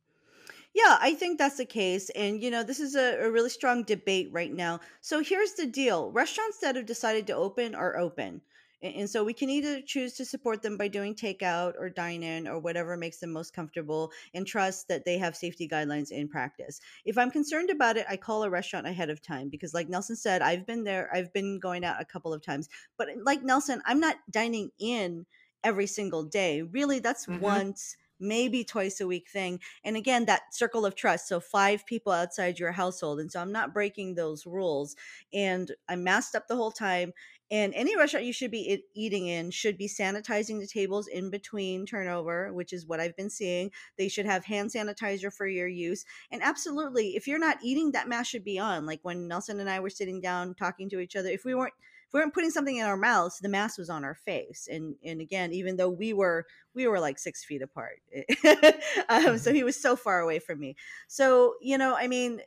yeah, 0.72 0.98
I 1.00 1.14
think 1.14 1.38
that's 1.38 1.56
the 1.56 1.64
case. 1.64 2.10
And, 2.10 2.40
you 2.40 2.50
know, 2.50 2.62
this 2.62 2.78
is 2.78 2.94
a, 2.94 3.24
a, 3.24 3.30
really 3.30 3.50
strong 3.50 3.82
debate 3.82 4.28
right 4.30 4.52
now. 4.52 4.78
So 5.00 5.20
here's 5.20 5.54
the 5.54 5.66
deal 5.66 6.12
restaurants 6.12 6.58
that 6.60 6.76
have 6.76 6.86
decided 6.86 7.26
to 7.26 7.34
open 7.34 7.74
are 7.74 7.98
open. 7.98 8.40
And, 8.82 9.08
so 9.08 9.24
we 9.24 9.34
can 9.34 9.50
either 9.50 9.80
choose 9.82 10.14
to 10.14 10.24
support 10.24 10.62
them 10.62 10.76
by 10.76 10.88
doing 10.88 11.14
takeout 11.14 11.74
or 11.78 11.90
dine 11.90 12.22
in 12.22 12.48
or 12.48 12.58
whatever 12.58 12.96
makes 12.96 13.18
them 13.18 13.32
most 13.32 13.52
comfortable 13.52 14.12
and 14.34 14.46
trust 14.46 14.88
that 14.88 15.04
they 15.04 15.18
have 15.18 15.36
safety 15.36 15.68
guidelines 15.68 16.10
in 16.10 16.28
practice. 16.28 16.80
If 17.04 17.18
I'm 17.18 17.30
concerned 17.30 17.70
about 17.70 17.96
it, 17.96 18.06
I 18.08 18.16
call 18.16 18.42
a 18.42 18.50
restaurant 18.50 18.86
ahead 18.86 19.10
of 19.10 19.20
time 19.20 19.48
because, 19.48 19.74
like 19.74 19.88
Nelson 19.88 20.16
said, 20.16 20.42
I've 20.42 20.66
been 20.66 20.84
there, 20.84 21.10
I've 21.12 21.32
been 21.32 21.58
going 21.58 21.84
out 21.84 22.00
a 22.00 22.04
couple 22.04 22.32
of 22.32 22.42
times. 22.42 22.68
But 22.96 23.08
like 23.22 23.42
Nelson, 23.42 23.82
I'm 23.84 24.00
not 24.00 24.16
dining 24.30 24.70
in 24.78 25.26
every 25.62 25.86
single 25.86 26.24
day. 26.24 26.62
Really, 26.62 27.00
that's 27.00 27.26
mm-hmm. 27.26 27.40
once 27.40 27.96
maybe 28.20 28.62
twice 28.62 29.00
a 29.00 29.06
week 29.06 29.28
thing. 29.28 29.58
And 29.82 29.96
again, 29.96 30.26
that 30.26 30.54
circle 30.54 30.84
of 30.84 30.94
trust. 30.94 31.26
So 31.26 31.40
five 31.40 31.86
people 31.86 32.12
outside 32.12 32.58
your 32.58 32.72
household. 32.72 33.18
And 33.18 33.32
so 33.32 33.40
I'm 33.40 33.52
not 33.52 33.72
breaking 33.72 34.14
those 34.14 34.46
rules. 34.46 34.94
And 35.32 35.72
I'm 35.88 36.04
masked 36.04 36.34
up 36.34 36.46
the 36.46 36.56
whole 36.56 36.70
time. 36.70 37.12
And 37.50 37.74
any 37.74 37.96
restaurant 37.96 38.26
you 38.26 38.32
should 38.32 38.50
be 38.50 38.84
eating 38.94 39.26
in 39.26 39.50
should 39.50 39.76
be 39.76 39.88
sanitizing 39.88 40.60
the 40.60 40.66
tables 40.66 41.08
in 41.08 41.30
between 41.30 41.84
turnover, 41.84 42.52
which 42.52 42.72
is 42.72 42.86
what 42.86 43.00
I've 43.00 43.16
been 43.16 43.30
seeing. 43.30 43.70
They 43.98 44.08
should 44.08 44.26
have 44.26 44.44
hand 44.44 44.70
sanitizer 44.70 45.32
for 45.32 45.46
your 45.46 45.66
use. 45.66 46.04
And 46.30 46.42
absolutely, 46.42 47.16
if 47.16 47.26
you're 47.26 47.38
not 47.38 47.58
eating, 47.62 47.92
that 47.92 48.08
mask 48.08 48.30
should 48.30 48.44
be 48.44 48.58
on. 48.58 48.86
Like 48.86 49.00
when 49.02 49.26
Nelson 49.26 49.58
and 49.60 49.68
I 49.68 49.80
were 49.80 49.90
sitting 49.90 50.20
down 50.20 50.54
talking 50.54 50.88
to 50.90 51.00
each 51.00 51.16
other, 51.16 51.28
if 51.28 51.44
we 51.44 51.54
weren't 51.54 51.74
if 52.10 52.14
we 52.14 52.20
weren't 52.20 52.34
putting 52.34 52.50
something 52.50 52.76
in 52.76 52.86
our 52.86 52.96
mouths, 52.96 53.38
the 53.38 53.48
mask 53.48 53.78
was 53.78 53.88
on 53.88 54.04
our 54.04 54.16
face. 54.16 54.68
And 54.70 54.96
and 55.04 55.20
again, 55.20 55.52
even 55.52 55.76
though 55.76 55.90
we 55.90 56.12
were 56.12 56.46
we 56.74 56.86
were 56.88 57.00
like 57.00 57.18
six 57.18 57.44
feet 57.44 57.62
apart, 57.62 58.00
um, 59.08 59.38
so 59.38 59.52
he 59.52 59.62
was 59.62 59.80
so 59.80 59.94
far 59.96 60.20
away 60.20 60.40
from 60.40 60.58
me. 60.58 60.76
So 61.06 61.54
you 61.60 61.78
know, 61.78 61.96
I 61.96 62.08
mean, 62.08 62.40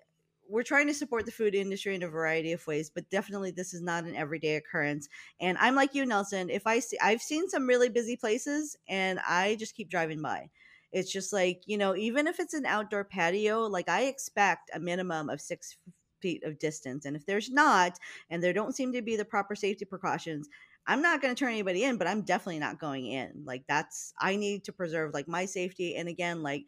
we're 0.54 0.62
trying 0.62 0.86
to 0.86 0.94
support 0.94 1.26
the 1.26 1.32
food 1.32 1.56
industry 1.56 1.96
in 1.96 2.04
a 2.04 2.08
variety 2.08 2.52
of 2.52 2.66
ways, 2.68 2.92
but 2.94 3.10
definitely 3.10 3.50
this 3.50 3.74
is 3.74 3.82
not 3.82 4.04
an 4.04 4.16
everyday 4.16 4.56
occurrence. 4.56 5.10
And 5.42 5.58
I'm 5.58 5.74
like 5.74 5.96
you, 5.96 6.06
Nelson. 6.06 6.52
If 6.52 6.68
I 6.68 6.78
see, 6.78 6.96
I've 7.02 7.24
seen 7.24 7.50
some 7.50 7.66
really 7.66 7.90
busy 7.90 8.16
places, 8.16 8.78
and 8.88 9.20
I 9.28 9.56
just 9.56 9.76
keep 9.76 9.90
driving 9.90 10.22
by. 10.22 10.52
It's 10.92 11.12
just 11.12 11.34
like 11.34 11.64
you 11.66 11.76
know, 11.76 11.96
even 11.96 12.28
if 12.28 12.40
it's 12.40 12.54
an 12.54 12.68
outdoor 12.68 13.04
patio, 13.04 13.62
like 13.62 13.90
I 13.90 14.04
expect 14.04 14.70
a 14.76 14.80
minimum 14.80 15.28
of 15.28 15.42
six 15.42 15.76
feet 16.22 16.44
of 16.44 16.60
distance. 16.60 17.06
And 17.06 17.16
if 17.16 17.26
there's 17.26 17.50
not, 17.50 17.98
and 18.30 18.44
there 18.44 18.54
don't 18.54 18.76
seem 18.76 18.94
to 18.94 19.02
be 19.02 19.16
the 19.16 19.26
proper 19.26 19.56
safety 19.56 19.86
precautions, 19.86 20.48
I'm 20.86 21.02
not 21.02 21.20
going 21.20 21.34
to 21.34 21.40
turn 21.40 21.52
anybody 21.52 21.84
in, 21.84 21.98
but 21.98 22.06
I'm 22.06 22.22
definitely 22.22 22.60
not 22.60 22.80
going 22.80 23.08
in. 23.08 23.42
Like 23.44 23.64
that's 23.68 24.14
I 24.22 24.36
need 24.36 24.66
to 24.66 24.72
preserve 24.72 25.16
like 25.16 25.28
my 25.28 25.46
safety, 25.46 25.96
and 25.96 26.08
again, 26.08 26.44
like 26.44 26.66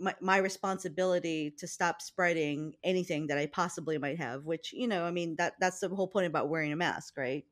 my, 0.00 0.14
my 0.20 0.38
responsibility 0.38 1.54
to 1.58 1.68
stop 1.68 2.02
spreading 2.02 2.74
anything 2.82 3.26
that 3.28 3.38
I 3.38 3.46
possibly 3.46 3.98
might 3.98 4.18
have, 4.18 4.44
which, 4.44 4.72
you 4.72 4.88
know, 4.88 5.04
I 5.04 5.10
mean, 5.10 5.36
that 5.36 5.54
that's 5.60 5.80
the 5.80 5.88
whole 5.88 6.08
point 6.08 6.26
about 6.26 6.48
wearing 6.48 6.72
a 6.72 6.76
mask, 6.76 7.16
right? 7.16 7.44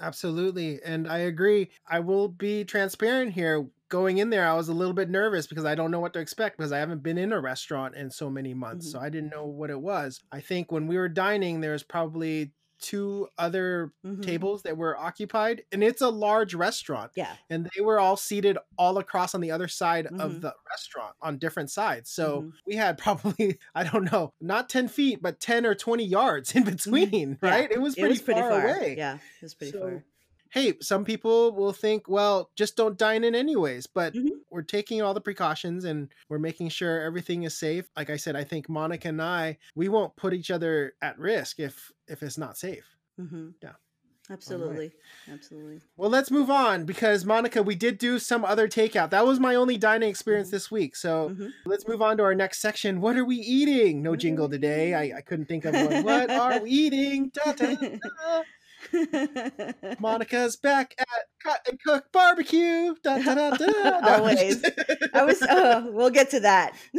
Absolutely. 0.00 0.80
And 0.84 1.06
I 1.06 1.18
agree. 1.18 1.70
I 1.88 2.00
will 2.00 2.28
be 2.28 2.64
transparent 2.64 3.32
here. 3.32 3.66
Going 3.88 4.18
in 4.18 4.30
there, 4.30 4.48
I 4.48 4.54
was 4.54 4.70
a 4.70 4.74
little 4.74 4.94
bit 4.94 5.10
nervous 5.10 5.46
because 5.46 5.66
I 5.66 5.74
don't 5.74 5.90
know 5.90 6.00
what 6.00 6.14
to 6.14 6.18
expect 6.18 6.56
because 6.56 6.72
I 6.72 6.78
haven't 6.78 7.02
been 7.02 7.18
in 7.18 7.32
a 7.32 7.40
restaurant 7.40 7.94
in 7.94 8.10
so 8.10 8.30
many 8.30 8.54
months. 8.54 8.86
Mm-hmm. 8.86 8.98
So 8.98 9.04
I 9.04 9.10
didn't 9.10 9.30
know 9.30 9.44
what 9.44 9.68
it 9.68 9.80
was. 9.80 10.20
I 10.32 10.40
think 10.40 10.72
when 10.72 10.86
we 10.86 10.96
were 10.96 11.10
dining, 11.10 11.60
there 11.60 11.72
was 11.72 11.82
probably 11.82 12.52
two 12.82 13.28
other 13.38 13.92
mm-hmm. 14.04 14.20
tables 14.20 14.62
that 14.62 14.76
were 14.76 14.98
occupied 14.98 15.62
and 15.70 15.82
it's 15.82 16.02
a 16.02 16.08
large 16.08 16.52
restaurant 16.52 17.12
yeah 17.14 17.34
and 17.48 17.70
they 17.74 17.80
were 17.80 17.98
all 17.98 18.16
seated 18.16 18.58
all 18.76 18.98
across 18.98 19.34
on 19.34 19.40
the 19.40 19.50
other 19.50 19.68
side 19.68 20.04
mm-hmm. 20.04 20.20
of 20.20 20.40
the 20.40 20.52
restaurant 20.68 21.14
on 21.22 21.38
different 21.38 21.70
sides 21.70 22.10
so 22.10 22.40
mm-hmm. 22.40 22.48
we 22.66 22.74
had 22.74 22.98
probably 23.02 23.58
i 23.74 23.84
don't 23.84 24.12
know 24.12 24.32
not 24.40 24.68
10 24.68 24.88
feet 24.88 25.22
but 25.22 25.40
10 25.40 25.64
or 25.64 25.74
20 25.74 26.04
yards 26.04 26.54
in 26.54 26.64
mm-hmm. 26.64 26.72
between 26.72 27.38
right 27.40 27.68
yeah. 27.70 27.76
it 27.76 27.80
was 27.80 27.94
pretty, 27.94 28.06
it 28.06 28.10
was 28.10 28.22
pretty 28.22 28.40
far, 28.40 28.50
far, 28.50 28.76
away 28.76 28.94
yeah 28.98 29.14
it 29.14 29.42
was 29.42 29.54
pretty 29.54 29.72
so, 29.72 29.80
far 29.80 30.04
hey, 30.52 30.74
some 30.80 31.04
people 31.04 31.52
will 31.52 31.72
think, 31.72 32.08
well, 32.08 32.50
just 32.56 32.76
don't 32.76 32.98
dine 32.98 33.24
in 33.24 33.34
anyways. 33.34 33.86
But 33.86 34.14
mm-hmm. 34.14 34.28
we're 34.50 34.62
taking 34.62 35.00
all 35.02 35.14
the 35.14 35.20
precautions 35.20 35.84
and 35.84 36.12
we're 36.28 36.38
making 36.38 36.68
sure 36.68 37.00
everything 37.00 37.42
is 37.44 37.58
safe. 37.58 37.88
Like 37.96 38.10
I 38.10 38.16
said, 38.16 38.36
I 38.36 38.44
think 38.44 38.68
Monica 38.68 39.08
and 39.08 39.20
I, 39.20 39.58
we 39.74 39.88
won't 39.88 40.14
put 40.16 40.34
each 40.34 40.50
other 40.50 40.92
at 41.02 41.18
risk 41.18 41.58
if 41.58 41.90
if 42.06 42.22
it's 42.22 42.38
not 42.38 42.58
safe. 42.58 42.96
Mm-hmm. 43.18 43.48
Yeah. 43.62 43.72
Absolutely. 44.30 44.92
Absolutely. 45.30 45.80
Well, 45.96 46.08
let's 46.08 46.30
move 46.30 46.48
on 46.48 46.84
because 46.84 47.24
Monica, 47.24 47.62
we 47.62 47.74
did 47.74 47.98
do 47.98 48.18
some 48.18 48.44
other 48.44 48.68
takeout. 48.68 49.10
That 49.10 49.26
was 49.26 49.40
my 49.40 49.56
only 49.56 49.76
dining 49.76 50.08
experience 50.08 50.48
mm-hmm. 50.48 50.56
this 50.56 50.70
week. 50.70 50.94
So 50.96 51.30
mm-hmm. 51.30 51.48
let's 51.66 51.88
move 51.88 52.00
on 52.00 52.18
to 52.18 52.22
our 52.22 52.34
next 52.34 52.60
section. 52.60 53.00
What 53.00 53.16
are 53.16 53.24
we 53.24 53.36
eating? 53.36 54.00
No 54.00 54.14
jingle 54.14 54.48
today. 54.48 54.94
I, 54.94 55.18
I 55.18 55.20
couldn't 55.22 55.46
think 55.46 55.64
of 55.64 55.74
one. 55.74 56.04
what 56.04 56.30
are 56.30 56.60
we 56.60 56.70
eating? 56.70 57.32
Da, 57.44 57.52
da, 57.52 57.74
da. 57.74 58.42
Monica's 60.00 60.56
back 60.56 60.94
at 60.98 61.06
Cut 61.42 61.60
and 61.68 61.78
Cook 61.84 62.06
Barbecue. 62.12 62.94
Da, 63.02 63.18
da, 63.18 63.50
da. 63.50 64.00
Always. 64.16 64.64
I 65.14 65.24
was. 65.24 65.42
Oh, 65.48 65.90
we'll 65.92 66.10
get 66.10 66.30
to 66.30 66.40
that. 66.40 66.74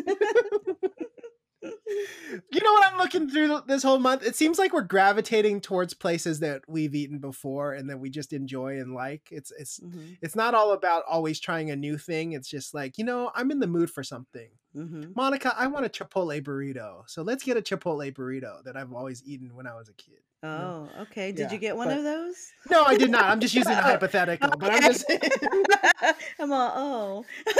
you 1.63 2.61
know 2.61 2.73
what 2.73 2.91
I'm 2.91 2.97
looking 2.97 3.29
through 3.29 3.61
this 3.67 3.83
whole 3.83 3.99
month? 3.99 4.23
It 4.23 4.35
seems 4.35 4.59
like 4.59 4.73
we're 4.73 4.81
gravitating 4.81 5.61
towards 5.61 5.93
places 5.93 6.39
that 6.39 6.63
we've 6.67 6.95
eaten 6.95 7.19
before 7.19 7.73
and 7.73 7.89
that 7.89 7.99
we 7.99 8.09
just 8.09 8.33
enjoy 8.33 8.79
and 8.79 8.93
like. 8.93 9.29
It's 9.31 9.51
it's 9.57 9.79
mm-hmm. 9.79 10.13
it's 10.21 10.35
not 10.35 10.53
all 10.53 10.71
about 10.71 11.03
always 11.07 11.39
trying 11.39 11.71
a 11.71 11.75
new 11.75 11.97
thing. 11.97 12.33
It's 12.33 12.49
just 12.49 12.73
like, 12.73 12.97
you 12.97 13.05
know, 13.05 13.31
I'm 13.35 13.51
in 13.51 13.59
the 13.59 13.67
mood 13.67 13.89
for 13.89 14.03
something. 14.03 14.49
Mm-hmm. 14.75 15.11
Monica, 15.15 15.53
I 15.57 15.67
want 15.67 15.85
a 15.85 15.89
Chipotle 15.89 16.41
burrito. 16.43 17.03
So 17.07 17.21
let's 17.21 17.43
get 17.43 17.57
a 17.57 17.61
Chipotle 17.61 18.11
burrito 18.13 18.63
that 18.63 18.75
I've 18.75 18.93
always 18.93 19.23
eaten 19.23 19.55
when 19.55 19.67
I 19.67 19.75
was 19.75 19.89
a 19.89 19.93
kid. 19.93 20.21
Oh, 20.43 20.89
okay. 20.99 21.31
Did 21.31 21.43
yeah, 21.43 21.51
you 21.53 21.57
get 21.57 21.77
one 21.77 21.87
but, 21.87 21.97
of 21.97 22.03
those? 22.03 22.35
No, 22.69 22.83
I 22.83 22.97
did 22.97 23.09
not. 23.09 23.23
I'm 23.23 23.39
just 23.39 23.55
using 23.55 23.71
a 23.71 23.75
hypothetical, 23.81 24.49
okay. 24.49 24.57
but 24.59 24.71
I'm 24.71 24.81
just 24.81 25.05
I'm 26.39 26.51
all, 26.51 26.73
oh. 26.75 27.25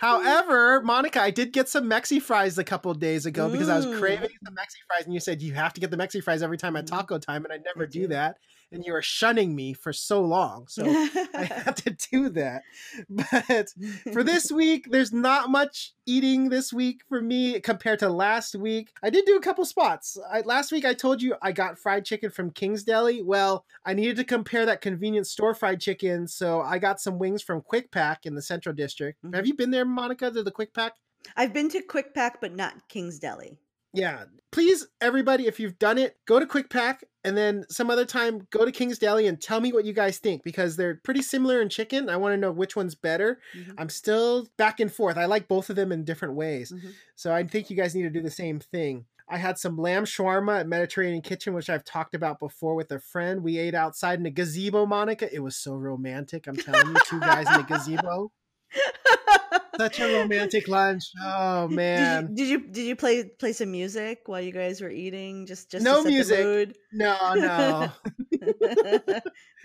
However, 0.00 0.82
Monica, 0.82 1.20
I 1.20 1.30
did 1.30 1.52
get 1.52 1.68
some 1.68 1.88
Mexi 1.88 2.20
fries 2.20 2.58
a 2.58 2.64
couple 2.64 2.92
days 2.94 3.26
ago 3.26 3.48
because 3.48 3.68
I 3.68 3.76
was 3.76 3.86
craving 3.98 4.30
the 4.42 4.50
Mexi 4.50 4.78
fries, 4.88 5.04
and 5.04 5.14
you 5.14 5.20
said 5.20 5.40
you 5.40 5.54
have 5.54 5.72
to 5.74 5.80
get 5.80 5.90
the 5.92 5.96
Mexi 5.96 6.22
fries 6.22 6.42
every 6.42 6.58
time 6.58 6.74
at 6.74 6.86
mm-hmm. 6.86 6.96
Taco 6.96 7.18
Time, 7.18 7.44
and 7.44 7.52
I 7.52 7.58
never 7.64 7.86
do 7.86 8.08
that 8.08 8.36
and 8.70 8.84
you 8.84 8.92
were 8.92 9.02
shunning 9.02 9.54
me 9.54 9.72
for 9.72 9.92
so 9.92 10.20
long. 10.20 10.66
So 10.68 10.84
I 10.86 11.44
had 11.64 11.76
to 11.78 11.90
do 11.90 12.28
that. 12.30 12.62
But 13.08 13.72
for 14.12 14.22
this 14.22 14.50
week, 14.52 14.88
there's 14.90 15.12
not 15.12 15.50
much 15.50 15.92
eating 16.06 16.48
this 16.48 16.72
week 16.72 17.02
for 17.08 17.20
me 17.20 17.60
compared 17.60 17.98
to 18.00 18.08
last 18.08 18.54
week. 18.54 18.92
I 19.02 19.10
did 19.10 19.24
do 19.24 19.36
a 19.36 19.40
couple 19.40 19.64
spots. 19.64 20.16
I, 20.30 20.40
last 20.42 20.72
week, 20.72 20.84
I 20.84 20.94
told 20.94 21.20
you 21.22 21.34
I 21.42 21.52
got 21.52 21.78
fried 21.78 22.04
chicken 22.04 22.30
from 22.30 22.50
King's 22.50 22.84
Deli. 22.84 23.22
Well, 23.22 23.64
I 23.84 23.94
needed 23.94 24.16
to 24.16 24.24
compare 24.24 24.66
that 24.66 24.80
convenience 24.80 25.30
store 25.30 25.54
fried 25.54 25.80
chicken. 25.80 26.26
So 26.28 26.60
I 26.60 26.78
got 26.78 27.00
some 27.00 27.18
wings 27.18 27.42
from 27.42 27.60
Quick 27.62 27.90
Pack 27.90 28.26
in 28.26 28.34
the 28.34 28.42
Central 28.42 28.74
District. 28.74 29.18
Mm-hmm. 29.24 29.34
Have 29.34 29.46
you 29.46 29.54
been 29.54 29.70
there, 29.70 29.84
Monica, 29.84 30.30
to 30.30 30.42
the 30.42 30.50
Quick 30.52 30.74
Pack? 30.74 30.94
I've 31.36 31.52
been 31.52 31.68
to 31.70 31.82
Quick 31.82 32.14
Pack, 32.14 32.40
but 32.40 32.54
not 32.54 32.88
King's 32.88 33.18
Deli. 33.18 33.58
Yeah. 33.92 34.24
Please, 34.50 34.86
everybody, 35.00 35.46
if 35.46 35.58
you've 35.58 35.78
done 35.78 35.98
it, 35.98 36.16
go 36.26 36.38
to 36.38 36.46
Quick 36.46 36.70
Pack 36.70 37.04
and 37.28 37.36
then 37.36 37.64
some 37.68 37.90
other 37.90 38.06
time 38.06 38.48
go 38.50 38.64
to 38.64 38.72
King's 38.72 38.98
Deli 38.98 39.26
and 39.26 39.40
tell 39.40 39.60
me 39.60 39.70
what 39.70 39.84
you 39.84 39.92
guys 39.92 40.18
think 40.18 40.42
because 40.42 40.76
they're 40.76 40.96
pretty 41.04 41.20
similar 41.20 41.60
in 41.60 41.68
chicken. 41.68 42.08
I 42.08 42.16
want 42.16 42.32
to 42.32 42.38
know 42.38 42.50
which 42.50 42.74
one's 42.74 42.94
better. 42.94 43.38
Mm-hmm. 43.54 43.72
I'm 43.76 43.90
still 43.90 44.48
back 44.56 44.80
and 44.80 44.90
forth. 44.90 45.18
I 45.18 45.26
like 45.26 45.46
both 45.46 45.68
of 45.68 45.76
them 45.76 45.92
in 45.92 46.04
different 46.04 46.34
ways. 46.34 46.72
Mm-hmm. 46.72 46.88
So 47.16 47.34
I 47.34 47.44
think 47.44 47.68
you 47.68 47.76
guys 47.76 47.94
need 47.94 48.02
to 48.02 48.10
do 48.10 48.22
the 48.22 48.30
same 48.30 48.60
thing. 48.60 49.04
I 49.28 49.36
had 49.36 49.58
some 49.58 49.76
lamb 49.76 50.06
shawarma 50.06 50.60
at 50.60 50.66
Mediterranean 50.66 51.20
Kitchen, 51.20 51.52
which 51.52 51.68
I've 51.68 51.84
talked 51.84 52.14
about 52.14 52.40
before 52.40 52.74
with 52.74 52.90
a 52.92 52.98
friend. 52.98 53.42
We 53.42 53.58
ate 53.58 53.74
outside 53.74 54.18
in 54.18 54.24
a 54.24 54.30
gazebo, 54.30 54.86
Monica. 54.86 55.32
It 55.32 55.40
was 55.40 55.54
so 55.54 55.74
romantic. 55.74 56.46
I'm 56.46 56.56
telling 56.56 56.88
you, 56.88 56.96
two 57.04 57.20
guys 57.20 57.46
in 57.46 57.60
a 57.60 57.62
gazebo. 57.62 58.32
Such 59.76 60.00
a 60.00 60.18
romantic 60.18 60.68
lunch. 60.68 61.04
Oh 61.22 61.68
man. 61.68 62.34
Did 62.34 62.48
you, 62.48 62.58
did 62.58 62.62
you, 62.64 62.72
did 62.72 62.86
you 62.86 62.96
play 62.96 63.24
play 63.24 63.52
some 63.52 63.70
music 63.70 64.22
while 64.26 64.40
you 64.40 64.52
guys 64.52 64.80
were 64.80 64.90
eating? 64.90 65.46
Just 65.46 65.70
just 65.70 65.84
no 65.84 66.02
music. 66.02 66.76
No, 66.92 67.34
no. 67.34 67.92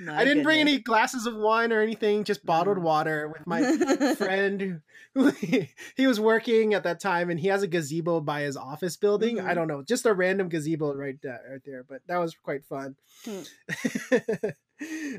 I 0.09 0.25
didn't 0.25 0.43
bring 0.43 0.59
any 0.59 0.79
glasses 0.79 1.25
of 1.25 1.35
wine 1.35 1.71
or 1.71 1.81
anything. 1.81 2.23
Just 2.23 2.45
bottled 2.45 2.77
mm. 2.77 2.83
water 2.83 3.27
with 3.27 3.45
my 3.47 4.15
friend 4.17 4.81
who 5.13 5.29
he, 5.29 6.07
was 6.07 6.19
working 6.19 6.73
at 6.73 6.83
that 6.83 6.99
time, 6.99 7.29
and 7.29 7.39
he 7.39 7.47
has 7.47 7.63
a 7.63 7.67
gazebo 7.67 8.19
by 8.19 8.41
his 8.41 8.57
office 8.57 8.97
building. 8.97 9.37
Mm-hmm. 9.37 9.47
I 9.47 9.53
don't 9.53 9.67
know, 9.67 9.83
just 9.83 10.05
a 10.05 10.13
random 10.13 10.49
gazebo 10.49 10.93
right 10.93 11.17
there, 11.21 11.41
right 11.51 11.61
there. 11.65 11.85
But 11.87 12.01
that 12.07 12.17
was 12.17 12.35
quite 12.35 12.65
fun. 12.65 12.95
Hmm. 13.23 13.41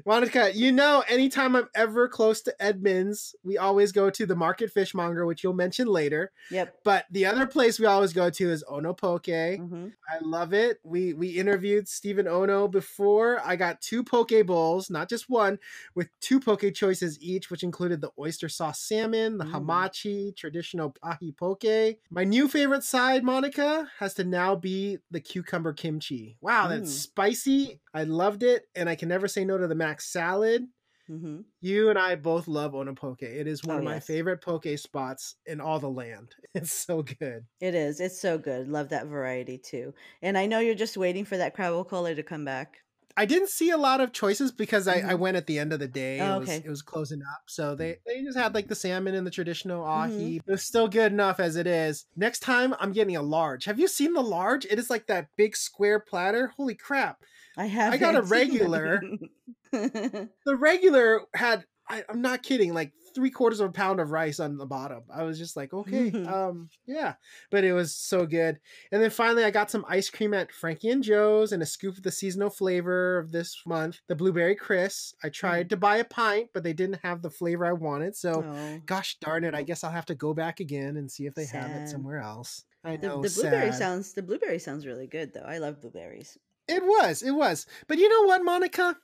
Monica, 0.06 0.50
you 0.54 0.72
know, 0.72 1.04
anytime 1.08 1.56
I'm 1.56 1.68
ever 1.74 2.08
close 2.08 2.40
to 2.42 2.54
Edmonds, 2.62 3.34
we 3.42 3.58
always 3.58 3.92
go 3.92 4.10
to 4.10 4.26
the 4.26 4.36
Market 4.36 4.70
Fishmonger, 4.70 5.26
which 5.26 5.42
you'll 5.42 5.54
mention 5.54 5.86
later. 5.86 6.32
Yep. 6.50 6.80
But 6.84 7.06
the 7.10 7.26
other 7.26 7.46
place 7.46 7.78
we 7.78 7.86
always 7.86 8.12
go 8.12 8.30
to 8.30 8.50
is 8.50 8.64
Ono 8.68 8.92
Poke. 8.92 9.24
Mm-hmm. 9.24 9.88
I 10.08 10.18
love 10.22 10.52
it. 10.52 10.80
We 10.84 11.12
we 11.14 11.28
interviewed 11.28 11.88
Stephen 11.88 12.28
Ono 12.28 12.68
before. 12.68 13.40
I 13.44 13.56
got 13.56 13.80
two 13.80 14.04
poke 14.04 14.46
bowls, 14.46 14.90
not 14.90 15.08
just 15.08 15.28
one, 15.28 15.58
with 15.94 16.08
two 16.20 16.40
poke 16.40 16.64
choices 16.74 17.20
each, 17.20 17.50
which 17.50 17.62
included 17.62 18.00
the 18.00 18.10
oyster 18.18 18.48
sauce 18.48 18.80
salmon, 18.80 19.38
the 19.38 19.44
mm. 19.44 19.52
hamachi, 19.52 20.36
traditional 20.36 20.94
ahi 21.02 21.32
poke. 21.32 21.98
My 22.10 22.24
new 22.24 22.48
favorite 22.48 22.84
side, 22.84 23.24
Monica, 23.24 23.88
has 23.98 24.14
to 24.14 24.24
now 24.24 24.54
be 24.56 24.98
the 25.10 25.20
cucumber 25.20 25.72
kimchi. 25.72 26.36
Wow, 26.40 26.68
that's 26.68 26.90
mm. 26.90 26.98
spicy. 26.98 27.80
I 27.92 28.04
loved 28.04 28.42
it, 28.42 28.68
and 28.74 28.88
I 28.88 28.96
can 28.96 29.08
never 29.08 29.28
say 29.28 29.44
no 29.44 29.53
to 29.58 29.66
the 29.66 29.74
mac 29.74 30.00
salad. 30.00 30.64
Mm-hmm. 31.10 31.40
You 31.60 31.90
and 31.90 31.98
I 31.98 32.14
both 32.14 32.48
love 32.48 32.72
Onopoke. 32.72 33.22
It 33.22 33.46
is 33.46 33.62
one 33.62 33.76
oh, 33.76 33.78
of 33.80 33.84
my 33.84 34.00
favorite 34.00 34.42
poke 34.42 34.66
spots 34.78 35.36
in 35.46 35.60
all 35.60 35.78
the 35.78 35.90
land. 35.90 36.34
It's 36.54 36.72
so 36.72 37.02
good. 37.02 37.44
It 37.60 37.74
is. 37.74 38.00
It's 38.00 38.20
so 38.20 38.38
good. 38.38 38.68
Love 38.68 38.88
that 38.90 39.06
variety 39.06 39.58
too. 39.58 39.92
And 40.22 40.38
I 40.38 40.46
know 40.46 40.60
you're 40.60 40.74
just 40.74 40.96
waiting 40.96 41.24
for 41.24 41.36
that 41.36 41.54
crab 41.54 41.88
cola 41.88 42.14
to 42.14 42.22
come 42.22 42.44
back. 42.44 42.76
I 43.16 43.26
didn't 43.26 43.48
see 43.48 43.70
a 43.70 43.76
lot 43.76 44.00
of 44.00 44.12
choices 44.12 44.50
because 44.50 44.88
I, 44.88 44.98
mm-hmm. 44.98 45.10
I 45.10 45.14
went 45.14 45.36
at 45.36 45.46
the 45.46 45.58
end 45.58 45.72
of 45.72 45.78
the 45.78 45.86
day. 45.86 46.20
Oh, 46.20 46.36
it, 46.36 46.40
was, 46.40 46.48
okay. 46.48 46.62
it 46.64 46.68
was 46.68 46.82
closing 46.82 47.22
up. 47.22 47.42
So 47.46 47.74
they, 47.74 47.98
they 48.06 48.22
just 48.22 48.36
had 48.36 48.54
like 48.54 48.68
the 48.68 48.74
salmon 48.74 49.14
and 49.14 49.26
the 49.26 49.30
traditional 49.30 49.84
ahi. 49.84 50.10
Mm-hmm. 50.10 50.36
It 50.48 50.52
was 50.52 50.62
still 50.62 50.88
good 50.88 51.12
enough 51.12 51.38
as 51.38 51.56
it 51.56 51.66
is. 51.66 52.06
Next 52.16 52.40
time 52.40 52.74
I'm 52.80 52.92
getting 52.92 53.16
a 53.16 53.22
large. 53.22 53.66
Have 53.66 53.78
you 53.78 53.86
seen 53.86 54.14
the 54.14 54.20
large? 54.20 54.64
It 54.64 54.78
is 54.78 54.90
like 54.90 55.06
that 55.06 55.28
big 55.36 55.56
square 55.56 56.00
platter. 56.00 56.48
Holy 56.56 56.74
crap. 56.74 57.22
I 57.56 57.66
have. 57.66 57.92
I 57.92 57.98
got 57.98 58.16
a 58.16 58.22
regular. 58.22 59.00
the 59.70 60.28
regular 60.46 61.22
had 61.34 61.64
I, 61.88 62.02
am 62.08 62.22
not 62.22 62.42
kidding, 62.42 62.72
like 62.72 62.92
three 63.14 63.30
quarters 63.30 63.60
of 63.60 63.70
a 63.70 63.72
pound 63.72 64.00
of 64.00 64.10
rice 64.10 64.40
on 64.40 64.56
the 64.56 64.66
bottom. 64.66 65.02
I 65.14 65.22
was 65.22 65.38
just 65.38 65.56
like, 65.56 65.72
okay, 65.72 66.10
um, 66.26 66.68
yeah, 66.86 67.14
but 67.50 67.64
it 67.64 67.72
was 67.72 67.94
so 67.94 68.26
good. 68.26 68.58
And 68.90 69.02
then 69.02 69.10
finally, 69.10 69.44
I 69.44 69.50
got 69.50 69.70
some 69.70 69.84
ice 69.88 70.10
cream 70.10 70.34
at 70.34 70.52
Frankie 70.52 70.90
and 70.90 71.02
Joe's 71.02 71.52
and 71.52 71.62
a 71.62 71.66
scoop 71.66 71.96
of 71.96 72.02
the 72.02 72.10
seasonal 72.10 72.50
flavor 72.50 73.18
of 73.18 73.32
this 73.32 73.60
month, 73.66 74.00
the 74.08 74.16
blueberry 74.16 74.54
Kris. 74.54 75.14
I 75.22 75.28
tried 75.28 75.66
mm. 75.66 75.70
to 75.70 75.76
buy 75.76 75.96
a 75.96 76.04
pint, 76.04 76.50
but 76.52 76.62
they 76.62 76.72
didn't 76.72 77.00
have 77.02 77.22
the 77.22 77.30
flavor 77.30 77.66
I 77.66 77.72
wanted. 77.72 78.16
So, 78.16 78.44
oh. 78.46 78.80
gosh 78.86 79.16
darn 79.20 79.44
it, 79.44 79.54
I 79.54 79.62
guess 79.62 79.84
I'll 79.84 79.90
have 79.90 80.06
to 80.06 80.14
go 80.14 80.34
back 80.34 80.60
again 80.60 80.96
and 80.96 81.10
see 81.10 81.26
if 81.26 81.34
they 81.34 81.44
sad. 81.44 81.70
have 81.70 81.82
it 81.82 81.88
somewhere 81.88 82.20
else. 82.20 82.64
I 82.84 82.96
know 82.96 83.22
the, 83.22 83.28
the 83.28 83.40
blueberry 83.40 83.72
sounds 83.72 84.12
the 84.12 84.22
blueberry 84.22 84.58
sounds 84.58 84.86
really 84.86 85.06
good 85.06 85.32
though. 85.32 85.44
I 85.46 85.56
love 85.58 85.80
blueberries. 85.80 86.36
It 86.68 86.82
was, 86.82 87.22
it 87.22 87.32
was. 87.32 87.66
But 87.88 87.98
you 87.98 88.08
know 88.08 88.26
what, 88.26 88.44
Monica? 88.44 88.96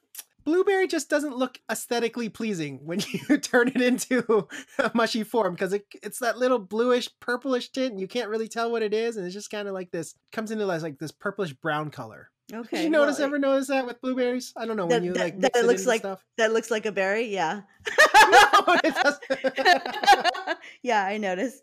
Blueberry 0.45 0.87
just 0.87 1.09
doesn't 1.09 1.37
look 1.37 1.59
aesthetically 1.71 2.29
pleasing 2.29 2.81
when 2.85 3.01
you 3.29 3.39
turn 3.39 3.69
it 3.69 3.81
into 3.81 4.47
a 4.79 4.91
mushy 4.95 5.23
form 5.23 5.55
because 5.55 5.73
it, 5.73 5.85
it's 6.03 6.19
that 6.19 6.39
little 6.39 6.59
bluish 6.59 7.09
purplish 7.21 7.71
tint 7.71 7.99
you 7.99 8.09
can't 8.09 8.29
really 8.29 8.49
tell 8.49 8.71
what 8.71 8.83
it 8.83 8.95
is 8.95 9.17
and 9.17 9.27
it's 9.27 9.35
just 9.35 9.51
kind 9.51 9.69
of 9.69 9.75
like 9.75 9.91
this 9.91 10.15
comes 10.33 10.51
into 10.51 10.67
like 10.67 10.99
this 10.99 11.13
purplish 11.13 11.53
brown 11.53 11.91
color 11.91 12.31
okay 12.53 12.79
Did 12.79 12.85
you 12.85 12.91
notice 12.91 13.19
well, 13.19 13.27
ever 13.29 13.39
notice 13.39 13.69
that 13.69 13.87
with 13.87 14.01
blueberries 14.01 14.53
i 14.57 14.67
don't 14.67 14.77
know 14.77 14.89
that, 14.89 14.97
when 14.97 15.05
you 15.05 15.13
that, 15.15 15.25
like 15.25 15.41
that 15.41 15.57
it 15.57 15.65
looks 15.65 15.87
like 15.87 16.01
stuff. 16.01 16.25
that 16.37 16.53
looks 16.53 16.71
like 16.71 16.87
a 16.87 16.93
berry 16.93 17.27
yeah 17.27 17.63
no, 18.31 18.77
yeah 20.83 21.05
i 21.05 21.17
noticed 21.17 21.63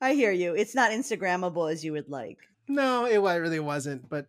I 0.00 0.14
hear 0.14 0.32
you. 0.32 0.54
It's 0.54 0.74
not 0.74 0.90
Instagrammable 0.90 1.70
as 1.72 1.84
you 1.84 1.92
would 1.92 2.08
like. 2.08 2.38
No, 2.68 3.06
it 3.06 3.18
really 3.18 3.60
wasn't. 3.60 4.08
But 4.08 4.26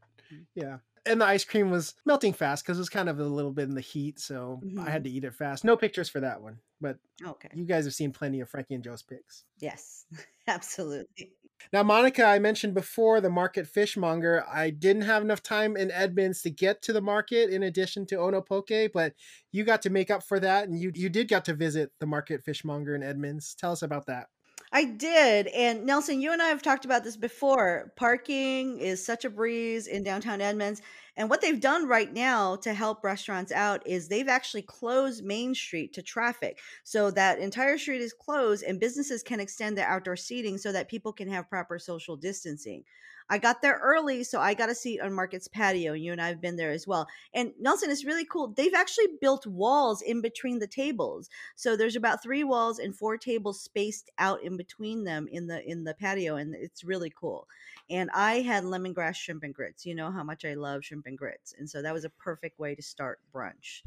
yeah. 0.56 0.78
And 1.10 1.20
the 1.20 1.26
ice 1.26 1.44
cream 1.44 1.72
was 1.72 1.96
melting 2.06 2.34
fast 2.34 2.64
because 2.64 2.78
it 2.78 2.82
was 2.82 2.90
kind 2.90 3.10
of 3.10 3.20
a 3.20 3.24
little 3.24 3.52
bit 3.52 3.68
in 3.68 3.76
the 3.76 3.82
heat, 3.82 4.20
so 4.20 4.62
mm-hmm. 4.64 4.80
I 4.80 4.90
had 4.90 5.04
to 5.04 5.10
eat 5.10 5.24
it 5.24 5.34
fast. 5.34 5.64
No 5.64 5.76
pictures 5.76 6.08
for 6.08 6.20
that 6.20 6.42
one, 6.42 6.60
but 6.80 6.98
okay. 7.26 7.50
You 7.54 7.66
guys 7.66 7.86
have 7.86 7.94
seen 7.96 8.12
plenty 8.12 8.40
of 8.42 8.50
Frankie 8.50 8.76
and 8.76 8.84
Joe's 8.84 9.02
pics. 9.02 9.44
Yes, 9.60 10.06
absolutely. 10.48 11.34
Now, 11.74 11.84
Monica, 11.84 12.24
I 12.24 12.40
mentioned 12.40 12.74
before 12.74 13.22
the 13.22 13.30
market 13.30 13.68
fishmonger. 13.68 14.46
I 14.48 14.70
didn't 14.70 15.02
have 15.02 15.22
enough 15.22 15.44
time 15.44 15.76
in 15.76 15.92
Edmonds 15.92 16.42
to 16.44 16.50
get 16.50 16.82
to 16.84 16.94
the 16.94 17.02
market 17.02 17.50
in 17.50 17.64
addition 17.64 18.06
to 18.08 18.16
Onopoke, 18.16 18.92
but 18.94 19.14
you 19.52 19.64
got 19.64 19.82
to 19.82 19.90
make 19.90 20.10
up 20.10 20.24
for 20.24 20.40
that, 20.40 20.68
and 20.68 20.80
you 20.80 20.92
you 20.96 21.10
did 21.10 21.28
get 21.28 21.46
to 21.46 21.54
visit 21.54 21.92
the 22.00 22.06
market 22.06 22.44
fishmonger 22.44 22.96
in 22.96 23.04
Edmonds. 23.04 23.56
Tell 23.56 23.72
us 23.72 23.82
about 23.82 24.06
that. 24.06 24.28
I 24.72 24.86
did. 24.86 25.48
And 25.48 25.86
Nelson, 25.86 26.22
you 26.22 26.32
and 26.32 26.42
I 26.42 26.48
have 26.48 26.62
talked 26.62 26.86
about 26.86 27.04
this 27.04 27.18
before. 27.18 27.92
Parking 27.96 28.80
is 28.80 29.04
such 29.04 29.26
a 29.26 29.30
breeze 29.30 29.88
in 29.88 30.04
downtown 30.04 30.42
Edmonds. 30.42 30.82
And 31.20 31.30
what 31.30 31.42
they've 31.42 31.60
done 31.60 31.86
right 31.86 32.12
now 32.14 32.56
to 32.56 32.74
help 32.74 33.04
restaurants 33.04 33.52
out 33.52 33.86
is 33.86 34.08
they've 34.08 34.30
actually 34.30 34.62
closed 34.62 35.22
Main 35.22 35.54
Street 35.54 35.92
to 35.96 36.02
traffic. 36.02 36.60
So 36.86 37.12
that 37.12 37.40
entire 37.40 37.78
street 37.78 38.00
is 38.00 38.14
closed 38.14 38.64
and 38.64 38.80
businesses 38.80 39.22
can 39.22 39.42
extend 39.42 39.78
their 39.78 39.86
outdoor 39.86 40.16
seating 40.16 40.58
so 40.58 40.72
that 40.72 40.88
people 40.88 41.12
can 41.12 41.28
have 41.28 41.50
proper 41.50 41.78
social 41.78 42.16
distancing. 42.16 42.86
I 43.32 43.38
got 43.38 43.62
there 43.62 43.80
early, 43.84 44.24
so 44.24 44.40
I 44.40 44.56
got 44.56 44.70
a 44.70 44.76
seat 44.76 45.02
on 45.02 45.14
Market's 45.14 45.48
patio. 45.48 45.94
You 45.94 46.12
and 46.12 46.22
I 46.22 46.30
have 46.30 46.42
been 46.42 46.56
there 46.56 46.72
as 46.72 46.88
well. 46.88 47.08
And 47.34 47.52
Nelson 47.60 47.92
it's 47.92 48.04
really 48.04 48.26
cool. 48.26 48.48
They've 48.48 48.74
actually 48.74 49.08
built 49.22 49.46
walls 49.46 50.02
in 50.02 50.22
between 50.22 50.58
the 50.58 50.68
tables. 50.68 51.30
So 51.56 51.76
there's 51.76 51.96
about 51.96 52.24
three 52.24 52.44
walls 52.44 52.80
and 52.80 52.96
four 52.96 53.18
tables 53.18 53.62
spaced 53.62 54.10
out 54.18 54.42
in 54.42 54.58
between 54.58 55.04
them 55.04 55.28
in 55.32 55.46
the 55.46 55.64
in 55.70 55.84
the 55.84 55.94
patio, 55.94 56.38
and 56.38 56.56
it's 56.56 56.84
really 56.84 57.14
cool. 57.16 57.48
And 57.90 58.10
I 58.14 58.42
had 58.42 58.64
lemongrass 58.64 59.16
shrimp 59.16 59.44
and 59.44 59.54
grits. 59.54 59.86
You 59.86 59.94
know 59.94 60.12
how 60.12 60.24
much 60.24 60.44
I 60.44 60.56
love 60.56 60.84
shrimp 60.84 61.06
and 61.10 61.18
grits, 61.18 61.54
and 61.58 61.70
so 61.70 61.82
that 61.82 61.94
was 61.94 62.06
a 62.06 62.10
perfect 62.10 62.58
way 62.58 62.74
to 62.74 62.82
start 62.82 63.20
brunch. 63.36 63.82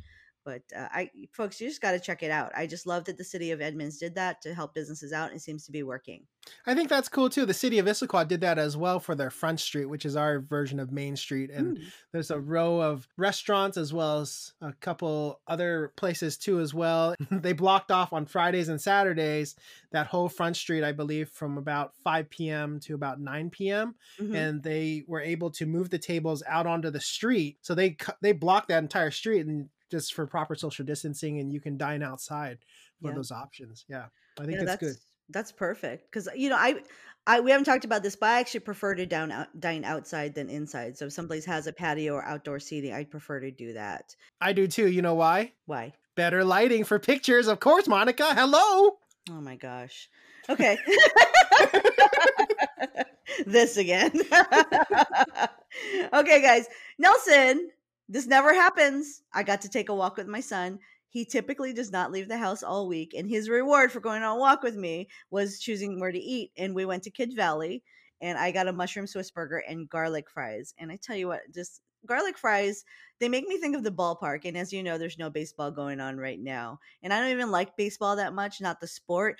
But 0.44 0.62
uh, 0.76 0.88
I, 0.90 1.10
folks, 1.32 1.60
you 1.60 1.68
just 1.68 1.80
got 1.80 1.92
to 1.92 2.00
check 2.00 2.22
it 2.22 2.30
out. 2.30 2.52
I 2.56 2.66
just 2.66 2.86
love 2.86 3.04
that 3.04 3.16
the 3.16 3.24
city 3.24 3.52
of 3.52 3.60
Edmonds 3.60 3.98
did 3.98 4.14
that 4.16 4.42
to 4.42 4.54
help 4.54 4.74
businesses 4.74 5.12
out, 5.12 5.28
and 5.28 5.36
it 5.36 5.42
seems 5.42 5.64
to 5.66 5.72
be 5.72 5.82
working. 5.82 6.24
I 6.66 6.74
think 6.74 6.88
that's 6.88 7.08
cool 7.08 7.30
too. 7.30 7.46
The 7.46 7.54
city 7.54 7.78
of 7.78 7.86
Issaquah 7.86 8.26
did 8.26 8.40
that 8.40 8.58
as 8.58 8.76
well 8.76 8.98
for 8.98 9.14
their 9.14 9.30
Front 9.30 9.60
Street, 9.60 9.86
which 9.86 10.04
is 10.04 10.16
our 10.16 10.40
version 10.40 10.80
of 10.80 10.90
Main 10.90 11.16
Street, 11.16 11.50
and 11.50 11.78
mm. 11.78 11.84
there's 12.12 12.30
a 12.30 12.40
row 12.40 12.80
of 12.80 13.06
restaurants 13.16 13.76
as 13.76 13.92
well 13.92 14.20
as 14.20 14.52
a 14.60 14.72
couple 14.74 15.40
other 15.46 15.92
places 15.96 16.36
too 16.36 16.60
as 16.60 16.74
well. 16.74 17.14
they 17.30 17.52
blocked 17.52 17.90
off 17.90 18.12
on 18.12 18.26
Fridays 18.26 18.68
and 18.68 18.80
Saturdays 18.80 19.54
that 19.92 20.08
whole 20.08 20.28
Front 20.28 20.56
Street, 20.56 20.82
I 20.82 20.92
believe, 20.92 21.28
from 21.28 21.58
about 21.58 21.94
5 22.02 22.30
p.m. 22.30 22.80
to 22.80 22.94
about 22.94 23.20
9 23.20 23.50
p.m. 23.50 23.94
Mm-hmm. 24.20 24.34
and 24.34 24.62
they 24.62 25.04
were 25.06 25.20
able 25.20 25.50
to 25.52 25.66
move 25.66 25.90
the 25.90 25.98
tables 25.98 26.42
out 26.48 26.66
onto 26.66 26.90
the 26.90 27.00
street, 27.00 27.58
so 27.62 27.74
they 27.74 27.96
they 28.20 28.32
blocked 28.32 28.68
that 28.68 28.82
entire 28.82 29.12
street 29.12 29.46
and 29.46 29.68
just 29.92 30.14
for 30.14 30.26
proper 30.26 30.54
social 30.54 30.84
distancing 30.84 31.38
and 31.38 31.52
you 31.52 31.60
can 31.60 31.76
dine 31.76 32.02
outside 32.02 32.58
for 33.00 33.10
yeah. 33.10 33.14
those 33.14 33.30
options. 33.30 33.84
Yeah. 33.88 34.06
I 34.40 34.46
think 34.46 34.58
yeah, 34.58 34.64
that's, 34.64 34.80
good. 34.80 34.96
That's 35.28 35.52
perfect. 35.52 36.10
Cause 36.10 36.28
you 36.34 36.48
know, 36.48 36.56
I, 36.56 36.80
I, 37.26 37.40
we 37.40 37.50
haven't 37.50 37.66
talked 37.66 37.84
about 37.84 38.02
this, 38.02 38.16
but 38.16 38.30
I 38.30 38.40
actually 38.40 38.60
prefer 38.60 38.94
to 38.94 39.04
down 39.04 39.30
out, 39.30 39.48
dine 39.60 39.84
outside 39.84 40.34
than 40.34 40.48
inside. 40.48 40.96
So 40.96 41.06
if 41.06 41.12
someplace 41.12 41.44
has 41.44 41.66
a 41.66 41.74
patio 41.74 42.14
or 42.14 42.24
outdoor 42.24 42.58
seating, 42.58 42.94
I'd 42.94 43.10
prefer 43.10 43.38
to 43.40 43.50
do 43.50 43.74
that. 43.74 44.16
I 44.40 44.54
do 44.54 44.66
too. 44.66 44.88
You 44.88 45.02
know 45.02 45.14
why? 45.14 45.52
Why? 45.66 45.92
Better 46.16 46.42
lighting 46.42 46.84
for 46.84 46.98
pictures, 46.98 47.48
of 47.48 47.60
course, 47.60 47.86
Monica. 47.86 48.34
Hello. 48.34 48.96
Oh 49.30 49.40
my 49.40 49.56
gosh. 49.56 50.08
Okay. 50.48 50.78
this 53.46 53.76
again. 53.76 54.12
okay, 56.12 56.42
guys. 56.42 56.66
Nelson 56.98 57.70
this 58.12 58.26
never 58.26 58.52
happens. 58.52 59.22
I 59.32 59.42
got 59.42 59.62
to 59.62 59.70
take 59.70 59.88
a 59.88 59.94
walk 59.94 60.18
with 60.18 60.28
my 60.28 60.40
son. 60.40 60.78
He 61.08 61.24
typically 61.24 61.72
does 61.72 61.90
not 61.90 62.12
leave 62.12 62.28
the 62.28 62.36
house 62.36 62.62
all 62.62 62.86
week, 62.86 63.14
and 63.16 63.26
his 63.26 63.48
reward 63.48 63.90
for 63.90 64.00
going 64.00 64.22
on 64.22 64.36
a 64.36 64.38
walk 64.38 64.62
with 64.62 64.76
me 64.76 65.08
was 65.30 65.58
choosing 65.58 65.98
where 65.98 66.12
to 66.12 66.18
eat. 66.18 66.52
And 66.58 66.74
we 66.74 66.84
went 66.84 67.04
to 67.04 67.10
Kid 67.10 67.34
Valley, 67.34 67.82
and 68.20 68.36
I 68.36 68.50
got 68.50 68.68
a 68.68 68.72
mushroom 68.72 69.06
Swiss 69.06 69.30
burger 69.30 69.62
and 69.66 69.88
garlic 69.88 70.28
fries. 70.28 70.74
And 70.78 70.92
I 70.92 70.96
tell 70.96 71.16
you 71.16 71.28
what, 71.28 71.40
just 71.54 71.80
garlic 72.04 72.36
fries, 72.36 72.84
they 73.18 73.30
make 73.30 73.48
me 73.48 73.56
think 73.56 73.74
of 73.74 73.82
the 73.82 73.90
ballpark. 73.90 74.44
And 74.44 74.58
as 74.58 74.74
you 74.74 74.82
know, 74.82 74.98
there's 74.98 75.18
no 75.18 75.30
baseball 75.30 75.70
going 75.70 75.98
on 75.98 76.18
right 76.18 76.40
now. 76.40 76.80
And 77.02 77.14
I 77.14 77.20
don't 77.20 77.30
even 77.30 77.50
like 77.50 77.78
baseball 77.78 78.16
that 78.16 78.34
much, 78.34 78.60
not 78.60 78.78
the 78.80 78.86
sport. 78.86 79.38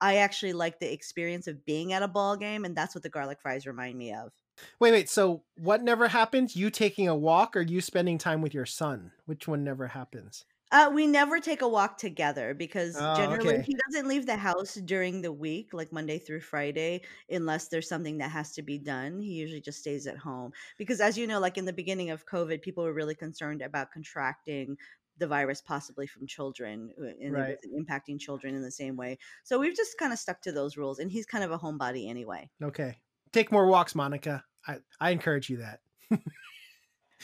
I 0.00 0.16
actually 0.16 0.54
like 0.54 0.78
the 0.78 0.90
experience 0.90 1.46
of 1.46 1.64
being 1.66 1.92
at 1.92 2.02
a 2.02 2.08
ball 2.08 2.36
game, 2.36 2.64
and 2.64 2.74
that's 2.74 2.94
what 2.94 3.02
the 3.02 3.10
garlic 3.10 3.40
fries 3.42 3.66
remind 3.66 3.98
me 3.98 4.14
of. 4.14 4.32
Wait, 4.78 4.92
wait. 4.92 5.08
So 5.08 5.42
what 5.56 5.82
never 5.82 6.08
happens? 6.08 6.56
You 6.56 6.70
taking 6.70 7.08
a 7.08 7.16
walk 7.16 7.56
or 7.56 7.62
you 7.62 7.80
spending 7.80 8.18
time 8.18 8.40
with 8.40 8.54
your 8.54 8.66
son? 8.66 9.12
Which 9.26 9.48
one 9.48 9.64
never 9.64 9.88
happens? 9.88 10.44
Uh, 10.72 10.90
we 10.92 11.06
never 11.06 11.38
take 11.38 11.62
a 11.62 11.68
walk 11.68 11.98
together 11.98 12.52
because 12.52 12.96
oh, 12.98 13.14
generally 13.14 13.54
okay. 13.54 13.62
he 13.62 13.76
doesn't 13.86 14.08
leave 14.08 14.26
the 14.26 14.36
house 14.36 14.74
during 14.74 15.22
the 15.22 15.30
week, 15.32 15.68
like 15.72 15.92
Monday 15.92 16.18
through 16.18 16.40
Friday, 16.40 17.02
unless 17.30 17.68
there's 17.68 17.88
something 17.88 18.18
that 18.18 18.30
has 18.30 18.52
to 18.52 18.62
be 18.62 18.76
done. 18.76 19.20
He 19.20 19.34
usually 19.34 19.60
just 19.60 19.78
stays 19.78 20.08
at 20.08 20.16
home 20.16 20.52
because, 20.76 21.00
as 21.00 21.16
you 21.16 21.28
know, 21.28 21.38
like 21.38 21.58
in 21.58 21.64
the 21.64 21.72
beginning 21.72 22.10
of 22.10 22.26
COVID, 22.26 22.60
people 22.60 22.82
were 22.82 22.92
really 22.92 23.14
concerned 23.14 23.62
about 23.62 23.92
contracting 23.92 24.76
the 25.18 25.28
virus 25.28 25.60
possibly 25.60 26.08
from 26.08 26.26
children 26.26 26.90
uh, 27.00 27.10
and 27.22 27.34
right. 27.34 27.56
impacting 27.78 28.18
children 28.18 28.56
in 28.56 28.62
the 28.62 28.70
same 28.70 28.96
way. 28.96 29.16
So 29.44 29.60
we've 29.60 29.76
just 29.76 29.96
kind 29.96 30.12
of 30.12 30.18
stuck 30.18 30.42
to 30.42 30.50
those 30.50 30.76
rules, 30.76 30.98
and 30.98 31.08
he's 31.08 31.26
kind 31.26 31.44
of 31.44 31.52
a 31.52 31.58
homebody 31.58 32.08
anyway. 32.08 32.50
Okay, 32.62 32.98
take 33.34 33.52
more 33.52 33.66
walks, 33.66 33.94
Monica. 33.94 34.42
I, 34.66 34.76
I 35.00 35.10
encourage 35.10 35.50
you 35.50 35.58
that. 35.58 35.80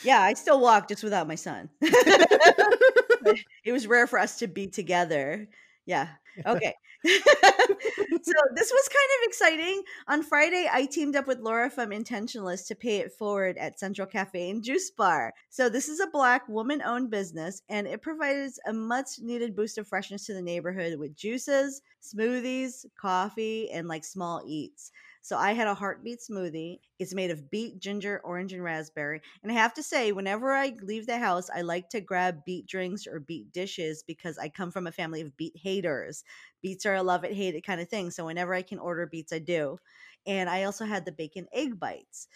yeah, 0.03 0.21
I 0.21 0.33
still 0.33 0.59
walk 0.59 0.87
just 0.87 1.03
without 1.03 1.27
my 1.27 1.35
son. 1.35 1.69
it 1.81 3.71
was 3.71 3.87
rare 3.87 4.07
for 4.07 4.19
us 4.19 4.37
to 4.39 4.47
be 4.47 4.67
together. 4.67 5.47
Yeah. 5.85 6.07
Okay. 6.45 6.73
so 7.05 8.33
this 8.55 8.71
was 8.71 8.89
kind 8.89 9.09
of 9.17 9.23
exciting. 9.23 9.83
On 10.07 10.23
Friday, 10.23 10.69
I 10.71 10.85
teamed 10.85 11.17
up 11.17 11.27
with 11.27 11.39
Laura 11.39 11.69
from 11.69 11.89
Intentionalist 11.89 12.67
to 12.67 12.75
pay 12.75 12.99
it 12.99 13.11
forward 13.11 13.57
at 13.57 13.77
Central 13.77 14.07
Cafe 14.07 14.49
and 14.49 14.63
Juice 14.63 14.91
Bar. 14.91 15.33
So 15.49 15.67
this 15.67 15.89
is 15.89 15.99
a 15.99 16.07
black 16.07 16.47
woman-owned 16.47 17.09
business, 17.09 17.63
and 17.67 17.85
it 17.85 18.01
provides 18.01 18.61
a 18.65 18.71
much-needed 18.71 19.57
boost 19.57 19.77
of 19.77 19.89
freshness 19.89 20.25
to 20.27 20.33
the 20.33 20.41
neighborhood 20.41 20.97
with 20.97 21.17
juices, 21.17 21.81
smoothies, 22.01 22.85
coffee, 22.97 23.69
and 23.71 23.89
like 23.89 24.05
small 24.05 24.41
eats. 24.45 24.91
So 25.21 25.37
I 25.37 25.53
had 25.53 25.67
a 25.67 25.75
heartbeat 25.75 26.19
smoothie. 26.19 26.79
It's 26.99 27.13
made 27.13 27.31
of 27.31 27.49
beet, 27.51 27.79
ginger, 27.79 28.19
orange, 28.23 28.53
and 28.53 28.63
raspberry. 28.63 29.21
And 29.43 29.51
I 29.51 29.55
have 29.55 29.73
to 29.75 29.83
say, 29.83 30.11
whenever 30.11 30.51
I 30.53 30.75
leave 30.81 31.05
the 31.05 31.19
house, 31.19 31.49
I 31.49 31.61
like 31.61 31.89
to 31.89 32.01
grab 32.01 32.43
beet 32.45 32.65
drinks 32.67 33.05
or 33.07 33.19
beet 33.19 33.51
dishes 33.51 34.03
because 34.03 34.37
I 34.37 34.49
come 34.49 34.71
from 34.71 34.87
a 34.87 34.91
family 34.91 35.21
of 35.21 35.37
beet 35.37 35.57
haters. 35.57 36.23
Beets 36.61 36.85
are 36.85 36.95
a 36.95 37.03
love 37.03 37.23
it, 37.23 37.33
hate 37.33 37.55
it 37.55 37.61
kind 37.61 37.81
of 37.81 37.89
thing. 37.89 38.11
So 38.11 38.25
whenever 38.25 38.53
I 38.53 38.61
can 38.63 38.79
order 38.79 39.05
beets, 39.05 39.31
I 39.31 39.39
do. 39.39 39.77
And 40.25 40.49
I 40.49 40.63
also 40.63 40.85
had 40.85 41.05
the 41.05 41.11
bacon 41.11 41.47
egg 41.53 41.79
bites. 41.79 42.27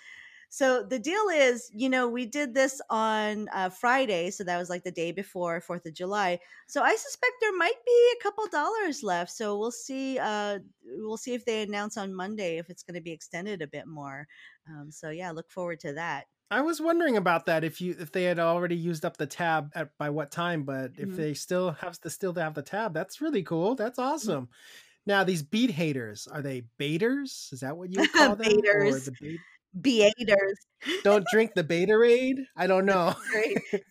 So 0.50 0.84
the 0.84 1.00
deal 1.00 1.28
is, 1.34 1.70
you 1.74 1.90
know, 1.90 2.08
we 2.08 2.26
did 2.26 2.54
this 2.54 2.82
on 2.90 3.50
uh, 3.54 3.70
Friday, 3.70 4.32
so 4.32 4.44
that 4.44 4.58
was 4.58 4.70
like 4.70 4.84
the 4.84 4.92
day 4.92 5.12
before 5.12 5.62
Fourth 5.62 5.86
of 5.86 5.94
July. 5.94 6.40
So 6.68 6.82
I 6.82 6.96
suspect 6.96 7.34
there 7.42 7.58
might 7.58 7.84
be 7.86 8.12
a 8.20 8.24
couple 8.24 8.48
dollars 8.48 9.04
left. 9.04 9.32
So 9.32 9.58
we'll 9.58 9.72
see. 9.72 10.18
Uh, 10.20 10.60
we'll 10.98 11.18
see 11.18 11.34
if 11.34 11.46
they 11.46 11.64
announce 11.64 11.98
on 11.98 12.14
Monday 12.14 12.58
if 12.58 12.70
it's 12.70 12.84
going 12.84 12.96
to 12.96 13.02
be 13.02 13.12
extended 13.12 13.62
a 13.62 13.68
bit 13.68 13.88
more. 13.88 14.28
Um, 14.70 14.92
so 14.92 15.10
yeah, 15.10 15.32
look 15.32 15.52
forward 15.52 15.80
to 15.82 15.94
that. 15.94 16.26
I 16.52 16.62
was 16.62 16.80
wondering 16.80 17.18
about 17.18 17.48
that 17.48 17.64
if 17.64 17.82
you 17.82 17.96
if 18.00 18.12
they 18.12 18.24
had 18.24 18.40
already 18.40 18.76
used 18.76 19.04
up 19.04 19.18
the 19.18 19.26
tab 19.26 19.72
at 19.74 19.90
by 19.98 20.10
what 20.10 20.32
time, 20.32 20.64
but 20.64 20.94
mm-hmm. 20.94 21.12
if 21.12 21.18
they 21.18 21.34
still 21.34 21.72
have 21.72 22.00
to 22.02 22.10
still 22.10 22.34
have 22.36 22.54
the 22.54 22.62
tab, 22.62 22.94
that's 22.94 23.20
really 23.20 23.44
cool. 23.44 23.76
That's 23.76 24.00
mm-hmm. 24.00 24.14
awesome. 24.14 24.44
Mm-hmm. 24.44 25.08
Now 25.08 25.24
these 25.24 25.44
beat 25.44 25.72
haters 25.72 26.28
are 26.32 26.42
they 26.42 26.64
baiters? 26.78 27.50
Is 27.52 27.62
that 27.62 27.78
what 27.78 27.92
you 27.92 28.08
call 28.14 28.36
them? 28.36 28.48
baiters. 28.48 29.06
The 29.06 29.40
Beaters. 29.80 30.58
Don't 31.04 31.26
drink 31.32 31.54
the 31.56 31.64
Beaterade. 31.64 32.46
I 32.56 32.68
don't 32.68 32.86
know. 32.92 33.16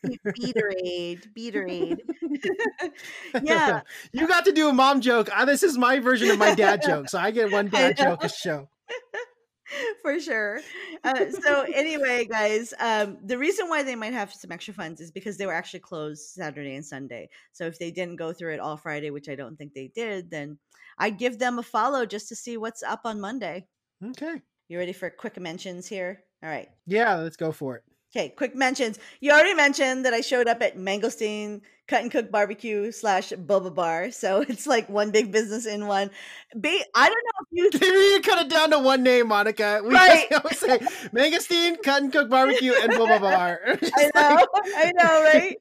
Beaterade, 0.04 1.26
Beaterade. 1.36 1.98
yeah. 3.42 3.80
You 4.12 4.28
got 4.28 4.44
to 4.46 4.52
do 4.52 4.68
a 4.68 4.72
mom 4.72 5.00
joke. 5.00 5.28
This 5.46 5.62
is 5.62 5.76
my 5.76 5.98
version 5.98 6.30
of 6.30 6.38
my 6.38 6.54
dad 6.54 6.82
joke, 6.86 7.08
so 7.08 7.18
I 7.18 7.30
get 7.30 7.50
one 7.50 7.68
dad 7.68 7.96
joke 7.96 8.24
a 8.24 8.28
show. 8.28 8.68
For 10.02 10.20
sure. 10.20 10.60
Uh, 11.02 11.30
so 11.30 11.62
anyway, 11.62 12.26
guys, 12.26 12.72
um, 12.78 13.18
the 13.24 13.38
reason 13.38 13.68
why 13.68 13.82
they 13.82 13.96
might 13.96 14.12
have 14.12 14.32
some 14.32 14.52
extra 14.52 14.72
funds 14.74 15.00
is 15.00 15.10
because 15.10 15.36
they 15.36 15.46
were 15.46 15.54
actually 15.54 15.80
closed 15.80 16.20
Saturday 16.22 16.76
and 16.76 16.84
Sunday. 16.84 17.28
So 17.52 17.64
if 17.66 17.78
they 17.78 17.90
didn't 17.90 18.16
go 18.16 18.32
through 18.32 18.54
it 18.54 18.60
all 18.60 18.76
Friday, 18.76 19.10
which 19.10 19.28
I 19.28 19.34
don't 19.34 19.56
think 19.56 19.74
they 19.74 19.90
did, 19.94 20.30
then 20.30 20.58
I'd 20.98 21.18
give 21.18 21.38
them 21.38 21.58
a 21.58 21.62
follow 21.62 22.06
just 22.06 22.28
to 22.28 22.36
see 22.36 22.56
what's 22.56 22.82
up 22.82 23.00
on 23.04 23.20
Monday. 23.20 23.66
Okay. 24.04 24.42
You 24.68 24.78
ready 24.78 24.92
for 24.92 25.10
quick 25.10 25.38
mentions 25.38 25.86
here? 25.86 26.22
All 26.42 26.48
right. 26.48 26.68
Yeah, 26.86 27.16
let's 27.16 27.36
go 27.36 27.52
for 27.52 27.76
it. 27.76 27.82
Okay, 28.16 28.28
quick 28.28 28.54
mentions. 28.54 28.98
You 29.20 29.32
already 29.32 29.54
mentioned 29.54 30.04
that 30.04 30.14
I 30.14 30.20
showed 30.20 30.46
up 30.46 30.62
at 30.62 30.78
Mangosteen 30.78 31.62
Cut 31.88 32.00
and 32.00 32.10
Cook 32.10 32.30
Barbecue 32.30 32.92
slash 32.92 33.30
Boba 33.30 33.74
Bar, 33.74 34.12
so 34.12 34.40
it's 34.48 34.66
like 34.66 34.88
one 34.88 35.10
big 35.10 35.32
business 35.32 35.66
in 35.66 35.86
one. 35.86 36.10
I 36.54 36.58
don't 36.62 36.94
know 36.94 37.70
if 37.72 37.80
you 37.82 37.88
you 38.14 38.20
cut 38.22 38.46
it 38.46 38.50
down 38.50 38.70
to 38.70 38.78
one 38.78 39.02
name, 39.02 39.28
Monica. 39.28 39.80
We 39.84 39.92
right. 39.94 40.32
always 40.32 40.58
say 40.58 40.78
Mangosteen 41.12 41.82
Cut 41.82 42.02
and 42.04 42.12
Cook 42.12 42.30
Barbecue 42.30 42.72
and 42.72 42.92
Boba 42.92 43.20
Bar. 43.20 43.60
I 43.66 44.10
know, 44.14 44.46
like... 44.54 44.72
I 44.76 44.92
know, 44.94 45.22
right? 45.24 45.56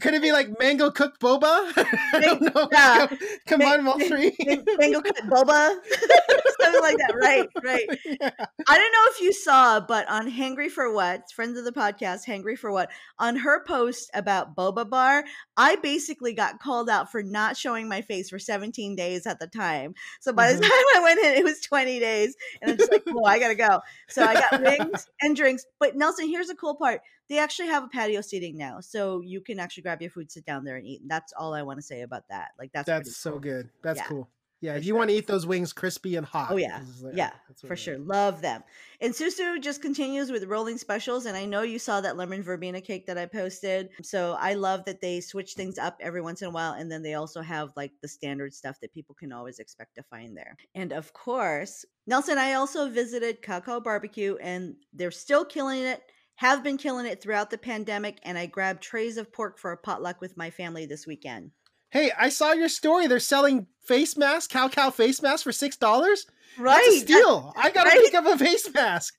Could 0.00 0.14
it 0.14 0.22
be 0.22 0.32
like 0.32 0.58
mango 0.58 0.90
cooked 0.90 1.20
boba? 1.20 1.42
I 2.12 2.20
don't 2.20 2.54
know. 2.54 2.68
Yeah. 2.70 3.08
Combine 3.46 3.86
all 3.86 3.98
three. 3.98 4.36
mango 4.78 5.00
cooked 5.00 5.22
boba, 5.26 5.74
something 6.60 6.82
like 6.82 6.96
that. 6.98 7.14
Right, 7.14 7.48
right. 7.62 7.88
Yeah. 8.20 8.30
I 8.66 8.78
don't 8.78 8.92
know 8.92 9.06
if 9.10 9.20
you 9.20 9.32
saw, 9.32 9.80
but 9.80 10.08
on 10.08 10.30
Hangry 10.30 10.70
for 10.70 10.92
What, 10.92 11.30
friends 11.30 11.58
of 11.58 11.64
the 11.64 11.72
podcast, 11.72 12.26
Hangry 12.26 12.58
for 12.58 12.72
What, 12.72 12.90
on 13.18 13.36
her 13.36 13.62
post 13.64 14.10
about 14.14 14.56
boba 14.56 14.88
bar, 14.88 15.24
I 15.56 15.76
basically 15.76 16.32
got 16.32 16.58
called 16.58 16.88
out 16.88 17.12
for 17.12 17.22
not 17.22 17.56
showing 17.56 17.88
my 17.88 18.00
face 18.00 18.30
for 18.30 18.38
17 18.38 18.96
days 18.96 19.26
at 19.26 19.38
the 19.40 19.46
time. 19.46 19.94
So 20.20 20.32
by 20.32 20.48
mm-hmm. 20.48 20.60
the 20.60 20.62
time 20.62 20.84
I 20.96 21.00
went 21.02 21.20
in, 21.20 21.34
it 21.34 21.44
was 21.44 21.60
20 21.60 22.00
days, 22.00 22.34
and 22.60 22.72
I'm 22.72 22.78
just 22.78 22.90
like, 22.90 23.04
oh, 23.08 23.24
I 23.24 23.38
gotta 23.38 23.54
go. 23.54 23.80
So 24.08 24.24
I 24.24 24.34
got 24.34 24.60
wings 24.62 25.06
and 25.20 25.36
drinks. 25.36 25.64
But 25.78 25.96
Nelson, 25.96 26.28
here's 26.28 26.48
the 26.48 26.56
cool 26.56 26.76
part 26.76 27.00
they 27.28 27.38
actually 27.38 27.68
have 27.68 27.84
a 27.84 27.88
patio 27.88 28.20
seating 28.20 28.56
now, 28.56 28.80
so 28.80 29.20
you 29.20 29.40
can 29.40 29.58
actually 29.58 29.82
grab 29.82 30.00
your 30.00 30.10
food, 30.10 30.30
sit 30.32 30.44
down 30.44 30.64
there, 30.64 30.76
and 30.76 30.86
eat. 30.86 31.02
And 31.02 31.10
that's 31.10 31.32
all 31.32 31.54
I 31.54 31.62
want 31.62 31.78
to 31.78 31.82
say 31.82 32.02
about 32.02 32.24
that. 32.30 32.50
Like 32.58 32.72
that's 32.72 32.86
that's 32.86 33.16
so 33.16 33.32
cool. 33.32 33.40
good. 33.40 33.70
That's 33.82 33.98
yeah. 33.98 34.06
cool. 34.06 34.28
Yeah, 34.60 34.74
if 34.74 34.84
you 34.84 34.96
want 34.96 35.10
to 35.10 35.14
eat 35.14 35.28
those 35.28 35.46
wings 35.46 35.72
crispy 35.72 36.16
and 36.16 36.26
hot. 36.26 36.48
Oh 36.50 36.56
yeah, 36.56 36.80
like, 37.00 37.14
yeah, 37.14 37.30
for 37.64 37.76
sure. 37.76 37.96
Love 37.96 38.42
them. 38.42 38.64
And 39.00 39.14
Susu 39.14 39.62
just 39.62 39.80
continues 39.80 40.32
with 40.32 40.44
rolling 40.44 40.78
specials, 40.78 41.26
and 41.26 41.36
I 41.36 41.44
know 41.44 41.62
you 41.62 41.78
saw 41.78 42.00
that 42.00 42.16
lemon 42.16 42.42
verbena 42.42 42.80
cake 42.80 43.06
that 43.06 43.16
I 43.16 43.26
posted. 43.26 43.90
So 44.02 44.36
I 44.40 44.54
love 44.54 44.84
that 44.86 45.00
they 45.00 45.20
switch 45.20 45.54
things 45.54 45.78
up 45.78 45.96
every 46.00 46.20
once 46.20 46.42
in 46.42 46.48
a 46.48 46.50
while, 46.50 46.72
and 46.72 46.90
then 46.90 47.04
they 47.04 47.14
also 47.14 47.40
have 47.40 47.70
like 47.76 47.92
the 48.02 48.08
standard 48.08 48.52
stuff 48.52 48.80
that 48.80 48.92
people 48.92 49.14
can 49.14 49.32
always 49.32 49.60
expect 49.60 49.94
to 49.94 50.02
find 50.02 50.36
there. 50.36 50.56
And 50.74 50.92
of 50.92 51.12
course, 51.12 51.84
Nelson, 52.08 52.36
I 52.36 52.54
also 52.54 52.90
visited 52.90 53.42
Kau 53.42 53.60
Kau 53.60 53.78
Barbecue, 53.78 54.36
and 54.40 54.74
they're 54.92 55.12
still 55.12 55.44
killing 55.44 55.82
it 55.82 56.02
have 56.38 56.62
been 56.62 56.78
killing 56.78 57.04
it 57.04 57.20
throughout 57.20 57.50
the 57.50 57.58
pandemic, 57.58 58.20
and 58.22 58.38
I 58.38 58.46
grabbed 58.46 58.80
trays 58.80 59.16
of 59.16 59.32
pork 59.32 59.58
for 59.58 59.72
a 59.72 59.76
potluck 59.76 60.20
with 60.20 60.36
my 60.36 60.50
family 60.50 60.86
this 60.86 61.04
weekend. 61.04 61.50
Hey, 61.90 62.12
I 62.16 62.28
saw 62.28 62.52
your 62.52 62.68
story. 62.68 63.08
They're 63.08 63.18
selling 63.18 63.66
face 63.84 64.16
masks, 64.16 64.46
Kau 64.46 64.68
Kau 64.68 64.90
face 64.90 65.20
masks 65.20 65.42
for 65.42 65.50
six 65.50 65.76
dollars. 65.76 66.26
Right, 66.56 66.80
That's 66.84 66.96
a 66.96 67.00
steal. 67.00 67.52
I 67.56 67.70
gotta 67.74 67.90
right? 67.90 68.00
pick 68.04 68.14
up 68.14 68.26
a 68.26 68.38
face 68.38 68.72
mask. 68.72 69.14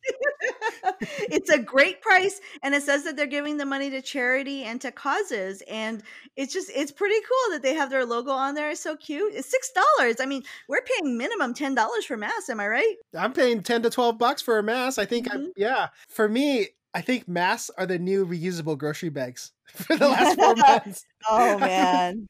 it's 1.01 1.49
a 1.49 1.59
great 1.59 2.01
price, 2.01 2.39
and 2.63 2.73
it 2.73 2.83
says 2.83 3.03
that 3.03 3.17
they're 3.17 3.25
giving 3.25 3.57
the 3.57 3.65
money 3.65 3.89
to 3.89 4.01
charity 4.01 4.63
and 4.63 4.79
to 4.79 4.89
causes, 4.89 5.61
and 5.69 6.01
it's 6.37 6.53
just 6.53 6.71
it's 6.73 6.91
pretty 6.91 7.19
cool 7.19 7.53
that 7.53 7.63
they 7.63 7.73
have 7.73 7.89
their 7.89 8.05
logo 8.05 8.31
on 8.31 8.55
there. 8.55 8.69
It's 8.69 8.79
so 8.79 8.95
cute. 8.95 9.33
It's 9.35 9.51
six 9.51 9.71
dollars. 9.71 10.21
I 10.21 10.25
mean, 10.25 10.43
we're 10.69 10.83
paying 10.83 11.17
minimum 11.17 11.53
ten 11.53 11.75
dollars 11.75 12.05
for 12.05 12.15
masks. 12.15 12.49
Am 12.49 12.61
I 12.61 12.67
right? 12.69 12.95
I'm 13.13 13.33
paying 13.33 13.61
ten 13.61 13.81
to 13.81 13.89
twelve 13.89 14.17
bucks 14.17 14.41
for 14.41 14.57
a 14.57 14.63
mask. 14.63 14.99
I 14.99 15.05
think. 15.05 15.27
Mm-hmm. 15.27 15.47
I 15.47 15.51
yeah. 15.57 15.87
For 16.07 16.29
me, 16.29 16.69
I 16.93 17.01
think 17.01 17.27
masks 17.27 17.69
are 17.77 17.85
the 17.85 17.99
new 17.99 18.25
reusable 18.25 18.77
grocery 18.77 19.09
bags 19.09 19.51
for 19.67 19.95
the 19.95 20.09
last 20.09 20.39
four 20.39 20.55
months. 20.55 21.05
oh 21.29 21.59
man, 21.59 22.27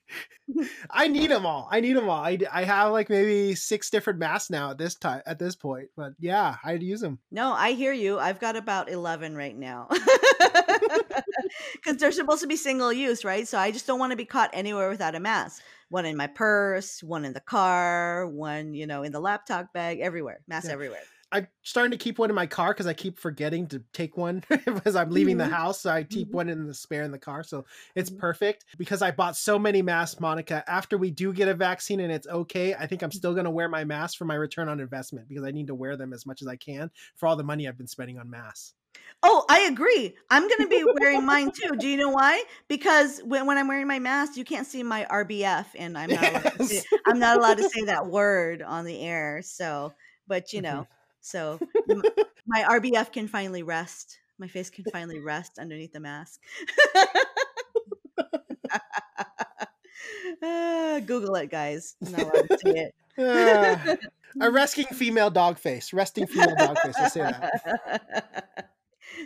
I 0.92 1.08
need 1.08 1.32
them 1.32 1.46
all. 1.46 1.70
I 1.72 1.80
need 1.80 1.96
them 1.96 2.10
all. 2.10 2.22
I, 2.22 2.38
I 2.52 2.66
have 2.66 2.92
like 2.92 3.10
maybe 3.10 3.56
six 3.56 3.90
different 3.90 4.20
masks 4.20 4.50
now 4.50 4.72
at 4.72 4.78
this 4.78 4.96
time 4.96 5.22
at 5.26 5.40
this 5.40 5.56
point. 5.56 5.88
But 5.96 6.14
yeah, 6.20 6.58
I'd 6.64 6.84
use 6.84 7.00
them. 7.00 7.20
No, 7.32 7.54
I 7.54 7.72
hear 7.72 7.94
you. 7.94 8.20
I've 8.20 8.40
got 8.40 8.58
about 8.58 8.90
eleven 8.90 9.36
right 9.36 9.56
now 9.56 9.88
because 11.76 11.98
they're 11.98 12.12
supposed 12.12 12.42
to 12.42 12.48
be 12.48 12.58
single 12.58 12.92
use, 12.92 13.24
right? 13.24 13.48
So 13.48 13.58
I 13.58 13.72
just 13.72 13.88
don't 13.88 14.00
want 14.00 14.12
to 14.12 14.18
be 14.18 14.26
caught 14.26 14.50
anywhere 14.52 14.90
without 14.90 15.16
a 15.16 15.22
mask. 15.22 15.62
One 15.88 16.06
in 16.06 16.18
my 16.18 16.28
purse, 16.28 17.02
one 17.02 17.24
in 17.24 17.32
the 17.32 17.40
car, 17.40 18.28
one 18.28 18.74
you 18.74 18.88
know 18.88 19.04
in 19.04 19.14
the 19.14 19.22
laptop 19.22 19.72
bag, 19.72 20.02
everywhere. 20.02 20.42
Mask 20.48 20.68
yeah. 20.68 20.74
everywhere. 20.74 21.04
I'm 21.32 21.48
starting 21.64 21.92
to 21.92 21.98
keep 21.98 22.18
one 22.18 22.30
in 22.30 22.36
my 22.36 22.48
car 22.48 22.74
because 22.74 22.88
I 22.88 22.94
keep 22.94 23.20
forgetting 23.20 23.68
to 23.68 23.84
take 23.94 24.18
one 24.18 24.44
as 24.86 24.96
I'm 24.96 25.12
leaving 25.12 25.38
mm-hmm. 25.38 25.50
the 25.50 25.56
house. 25.56 25.82
So 25.82 25.92
I 25.92 26.04
keep 26.04 26.30
mm-hmm. 26.30 26.38
one 26.38 26.50
in 26.50 26.66
the 26.68 26.74
spare 26.74 27.04
in 27.04 27.12
the 27.12 27.20
car. 27.20 27.44
So 27.44 27.66
it's 27.96 28.10
mm-hmm. 28.10 28.20
perfect 28.20 28.66
because 28.78 29.02
I 29.02 29.12
bought 29.12 29.38
so 29.38 29.60
many 29.60 29.82
masks, 29.82 30.20
Monica. 30.20 30.64
After 30.68 30.98
we 30.98 31.12
do 31.12 31.32
get 31.34 31.48
a 31.48 31.54
vaccine 31.54 32.00
and 32.00 32.12
it's 32.12 32.28
okay, 32.28 32.74
I 32.74 32.88
think 32.88 33.04
I'm 33.04 33.12
still 33.12 33.34
going 33.34 33.46
to 33.46 33.52
wear 33.52 33.70
my 33.70 33.84
mask 33.84 34.18
for 34.18 34.26
my 34.26 34.36
return 34.36 34.70
on 34.70 34.80
investment 34.80 35.30
because 35.30 35.44
I 35.44 35.52
need 35.52 35.68
to 35.68 35.76
wear 35.76 35.98
them 35.98 36.14
as 36.14 36.26
much 36.26 36.42
as 36.42 36.48
I 36.48 36.56
can 36.56 36.90
for 37.16 37.28
all 37.28 37.36
the 37.36 37.44
money 37.44 37.68
I've 37.68 37.78
been 37.78 37.88
spending 37.88 38.18
on 38.18 38.30
masks. 38.30 38.74
Oh, 39.22 39.46
I 39.50 39.62
agree. 39.62 40.16
I'm 40.30 40.44
going 40.48 40.62
to 40.62 40.68
be 40.68 40.84
wearing 41.00 41.26
mine 41.26 41.52
too. 41.52 41.76
Do 41.78 41.88
you 41.88 41.98
know 41.98 42.10
why? 42.10 42.44
Because 42.68 43.20
when, 43.26 43.46
when 43.46 43.58
I'm 43.58 43.68
wearing 43.68 43.88
my 43.88 44.00
mask, 44.00 44.38
you 44.38 44.46
can't 44.46 44.66
see 44.66 44.82
my 44.82 45.06
RBF, 45.10 45.66
and 45.76 45.98
I'm 45.98 46.10
not 46.10 46.22
yes. 46.22 46.70
say, 46.70 46.84
I'm 47.06 47.20
not 47.20 47.38
allowed 47.38 47.58
to 47.58 47.70
say 47.70 47.84
that 47.86 48.08
word 48.08 48.62
on 48.62 48.86
the 48.86 49.02
air. 49.02 49.42
So, 49.44 49.94
but 50.28 50.54
you 50.54 50.62
mm-hmm. 50.62 50.78
know, 50.78 50.88
so 51.22 51.60
my 52.48 52.64
RBF 52.64 53.12
can 53.12 53.28
finally 53.28 53.64
rest. 53.64 54.20
My 54.38 54.48
face 54.48 54.70
can 54.70 54.86
finally 54.92 55.20
rest 55.20 55.60
underneath 55.60 55.92
the 55.92 56.00
mask. 56.00 56.42
uh, 60.42 61.00
Google 61.06 61.36
it, 61.36 61.52
guys. 61.52 61.96
I'm 62.06 62.12
not 62.14 62.22
allowed 62.22 62.50
to 62.50 62.58
see 62.64 62.78
it. 62.78 62.96
Uh, 63.18 63.96
a 64.40 64.50
resting 64.52 64.86
female 64.86 65.30
dog 65.30 65.60
face. 65.60 65.92
Resting 65.92 66.26
female 66.28 66.56
dog 66.56 66.80
face. 66.80 66.96
I 66.98 67.08
say 67.10 67.22
that. 67.22 68.72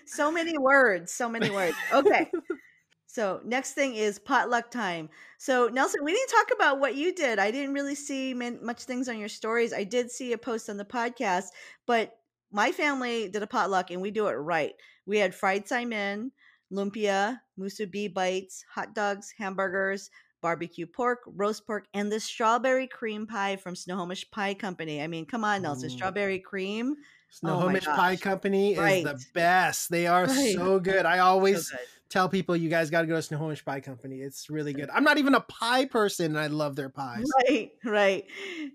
So 0.06 0.32
many 0.32 0.58
words. 0.58 1.14
So 1.14 1.30
many 1.30 1.52
words. 1.52 1.76
Okay. 1.92 2.32
So 3.14 3.40
next 3.46 3.74
thing 3.74 3.94
is 3.94 4.18
potluck 4.18 4.72
time. 4.72 5.08
So 5.38 5.68
Nelson, 5.68 6.04
we 6.04 6.14
didn't 6.14 6.30
talk 6.30 6.48
about 6.52 6.80
what 6.80 6.96
you 6.96 7.14
did. 7.14 7.38
I 7.38 7.52
didn't 7.52 7.76
really 7.76 7.94
see 7.94 8.34
much 8.34 8.86
things 8.86 9.08
on 9.08 9.20
your 9.20 9.30
stories. 9.30 9.72
I 9.72 9.84
did 9.84 10.10
see 10.10 10.34
a 10.34 10.38
post 10.40 10.68
on 10.68 10.78
the 10.78 10.84
podcast, 10.84 11.50
but 11.86 12.18
my 12.52 12.72
family 12.72 13.30
did 13.30 13.44
a 13.44 13.48
potluck 13.48 13.92
and 13.92 14.02
we 14.02 14.10
do 14.10 14.26
it 14.30 14.32
right. 14.32 14.74
We 15.06 15.20
had 15.20 15.36
fried 15.36 15.68
saimin, 15.68 16.32
lumpia, 16.72 17.38
musubi 17.60 18.12
bites, 18.12 18.66
hot 18.74 18.96
dogs, 18.96 19.32
hamburgers, 19.38 20.10
barbecue 20.42 20.88
pork, 20.88 21.20
roast 21.28 21.68
pork, 21.68 21.86
and 21.94 22.12
the 22.12 22.20
strawberry 22.20 22.88
cream 22.88 23.28
pie 23.28 23.58
from 23.58 23.76
Snohomish 23.76 24.32
Pie 24.32 24.56
Company. 24.56 25.04
I 25.04 25.06
mean, 25.06 25.28
come 25.28 25.44
on, 25.44 25.62
Nelson, 25.62 25.90
mm. 25.90 25.94
strawberry 25.94 26.40
cream. 26.40 26.96
Snohomish 27.30 27.88
oh 27.88 27.96
Pie 27.96 28.16
Company 28.16 28.76
right. 28.76 28.98
is 28.98 29.04
the 29.04 29.26
best. 29.34 29.92
They 29.92 30.08
are 30.08 30.26
right. 30.26 30.56
so 30.56 30.80
good. 30.80 31.06
I 31.06 31.20
always 31.20 31.70
so 31.70 31.78
good 31.78 31.88
tell 32.14 32.30
people 32.30 32.56
you 32.56 32.70
guys 32.70 32.92
got 32.92 33.02
to 33.02 33.08
go 33.08 33.16
to 33.16 33.22
Snohomish 33.24 33.66
Pie 33.66 33.80
Company. 33.80 34.22
It's 34.22 34.48
really 34.48 34.72
good. 34.72 34.88
I'm 34.92 35.04
not 35.04 35.18
even 35.18 35.34
a 35.34 35.42
pie 35.42 35.86
person, 35.86 36.28
and 36.28 36.40
I 36.40 36.46
love 36.46 36.76
their 36.76 36.90
pies. 36.90 37.26
Right, 37.50 37.72
right. 37.84 38.26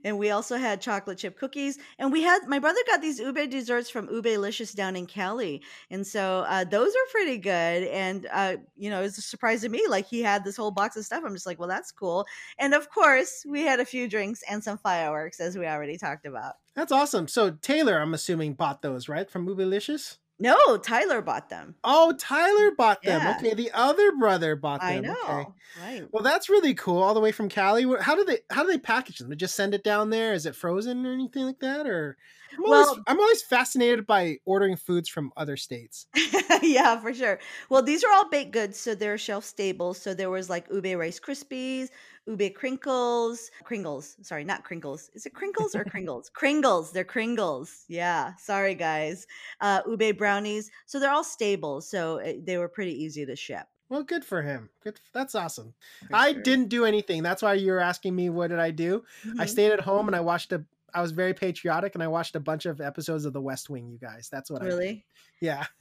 And 0.05 0.19
we 0.19 0.31
also 0.31 0.57
had 0.57 0.81
chocolate 0.81 1.19
chip 1.19 1.39
cookies, 1.39 1.79
and 2.01 2.11
we 2.11 2.23
had 2.23 2.49
my 2.49 2.59
brother 2.59 2.81
got 2.89 3.01
these 3.01 3.21
ube 3.21 3.49
desserts 3.49 3.89
from 3.89 4.09
Ube 4.11 4.27
Licious 4.27 4.73
down 4.73 4.97
in 4.97 5.07
Cali, 5.07 5.63
and 5.89 6.05
so 6.05 6.45
uh, 6.49 6.65
those 6.65 6.91
are 6.91 7.11
pretty 7.13 7.39
good. 7.39 7.85
And 7.85 8.27
uh, 8.33 8.57
you 8.77 8.91
know, 8.91 8.99
it 8.99 9.05
was 9.05 9.19
a 9.19 9.23
surprise 9.23 9.61
to 9.61 9.69
me. 9.69 9.87
Like 9.89 10.09
he 10.09 10.21
had 10.21 10.43
this 10.43 10.57
whole 10.57 10.73
box 10.73 10.97
of 10.97 11.05
stuff. 11.05 11.23
I'm 11.25 11.33
just 11.33 11.47
like, 11.47 11.61
well, 11.61 11.69
that's 11.69 11.93
cool. 11.93 12.27
And 12.59 12.75
of 12.75 12.91
course, 12.91 13.45
we 13.49 13.63
had 13.63 13.79
a 13.79 13.85
few 13.85 14.09
drinks 14.09 14.43
and 14.51 14.65
some 14.65 14.79
fireworks, 14.79 15.39
as 15.39 15.57
we 15.57 15.65
already 15.65 15.97
talked 15.97 16.27
about. 16.27 16.55
That's 16.75 16.91
awesome. 16.91 17.29
So 17.29 17.53
Taylor, 17.53 18.01
I'm 18.01 18.15
assuming 18.15 18.55
bought 18.55 18.83
those 18.83 19.09
right 19.09 19.31
from 19.31 19.47
Ubelicious. 19.47 20.17
No, 20.41 20.77
Tyler 20.77 21.21
bought 21.21 21.49
them. 21.49 21.75
Oh, 21.83 22.15
Tyler 22.17 22.71
bought 22.77 23.03
them. 23.03 23.21
Yeah. 23.21 23.37
Okay, 23.39 23.55
the 23.55 23.73
other 23.73 24.13
brother 24.13 24.55
bought 24.55 24.81
them. 24.81 24.89
I 24.89 25.01
know. 25.01 25.17
Okay. 25.23 25.51
Right. 25.83 26.09
Well, 26.13 26.23
that's 26.23 26.49
really 26.49 26.75
cool. 26.75 27.03
All 27.03 27.15
the 27.15 27.21
way 27.21 27.33
from 27.33 27.49
Cali. 27.49 27.85
How 28.01 28.15
do 28.15 28.25
they 28.25 28.39
how 28.51 28.63
do 28.63 28.71
they 28.71 28.79
package 28.79 29.19
them? 29.19 29.29
They 29.31 29.37
just 29.37 29.57
send 29.57 29.75
it 29.75 29.83
down 29.83 30.11
there? 30.11 30.33
Is 30.33 30.47
it 30.47 30.55
frozen 30.55 31.05
or 31.05 31.13
anything 31.13 31.45
like 31.45 31.59
that? 31.61 31.87
Or 31.87 32.17
I'm 32.59 32.71
well, 32.71 32.89
always, 32.89 33.03
I'm 33.07 33.21
always 33.21 33.43
fascinated 33.43 34.07
by 34.07 34.39
ordering 34.45 34.77
foods 34.77 35.09
from 35.09 35.33
other 35.37 35.57
states. 35.57 36.07
yeah, 36.63 36.99
for 37.01 37.15
sure. 37.15 37.39
Well, 37.69 37.83
these 37.83 38.03
are 38.03 38.13
all 38.13 38.29
baked 38.29 38.53
goods, 38.53 38.79
so 38.79 38.95
they're 38.95 39.17
shelf 39.17 39.45
stable. 39.45 39.95
So 39.95 40.13
there 40.13 40.31
was 40.31 40.51
like 40.51 40.67
ube 40.73 40.99
rice 40.99 41.21
krispies, 41.21 41.89
ube 42.27 42.55
crinkles, 42.55 43.51
kringles. 43.65 44.17
Sorry, 44.23 44.45
not 44.45 44.65
crinkles. 44.65 45.11
Is 45.15 45.25
it 45.25 45.35
crinkles 45.35 45.75
or 45.77 45.85
kringles? 45.91 46.31
Kringles. 46.31 46.93
They're 46.93 47.05
kringles. 47.05 47.85
Yeah. 47.89 48.35
Sorry, 48.37 48.75
guys. 48.75 49.27
Uh, 49.61 49.83
ube 49.87 50.19
brownies. 50.19 50.71
So 50.87 50.99
they're 50.99 51.13
all 51.13 51.25
stable. 51.25 51.81
So 51.81 52.17
it, 52.17 52.29
eh, 52.29 52.41
they 52.45 52.59
were 52.59 52.69
pretty 52.69 53.03
easy 53.03 53.25
to 53.25 53.37
ship. 53.37 53.67
Well, 53.89 54.03
good 54.03 54.25
for 54.25 54.43
him. 54.43 54.69
Good. 54.83 55.01
That's 55.15 55.35
awesome. 55.35 55.75
For 56.09 56.17
I 56.17 56.33
sure. 56.33 56.43
didn't 56.43 56.69
do 56.69 56.85
anything. 56.85 57.23
That's 57.23 57.41
why 57.41 57.55
you 57.55 57.73
were 57.73 57.81
asking 57.81 58.15
me 58.15 58.29
what 58.29 58.49
did 58.51 58.59
I 58.59 58.71
do. 58.71 59.05
Mm-hmm. 59.25 59.41
I 59.41 59.47
stayed 59.47 59.73
at 59.73 59.81
home 59.81 60.09
and 60.09 60.17
I 60.17 60.21
watched 60.21 60.53
a 60.53 60.65
I 60.95 61.03
was 61.03 61.13
very 61.13 61.35
patriotic 61.35 61.95
and 61.95 62.03
I 62.03 62.09
watched 62.09 62.35
a 62.37 62.41
bunch 62.41 62.67
of 62.67 62.81
episodes 62.81 63.25
of 63.25 63.33
The 63.33 63.41
West 63.41 63.69
Wing. 63.69 63.89
You 63.89 63.99
guys, 63.99 64.29
that's 64.31 64.51
what 64.51 64.63
really? 64.63 64.73
I 64.73 64.79
really. 64.79 65.05
Yeah. 65.41 65.65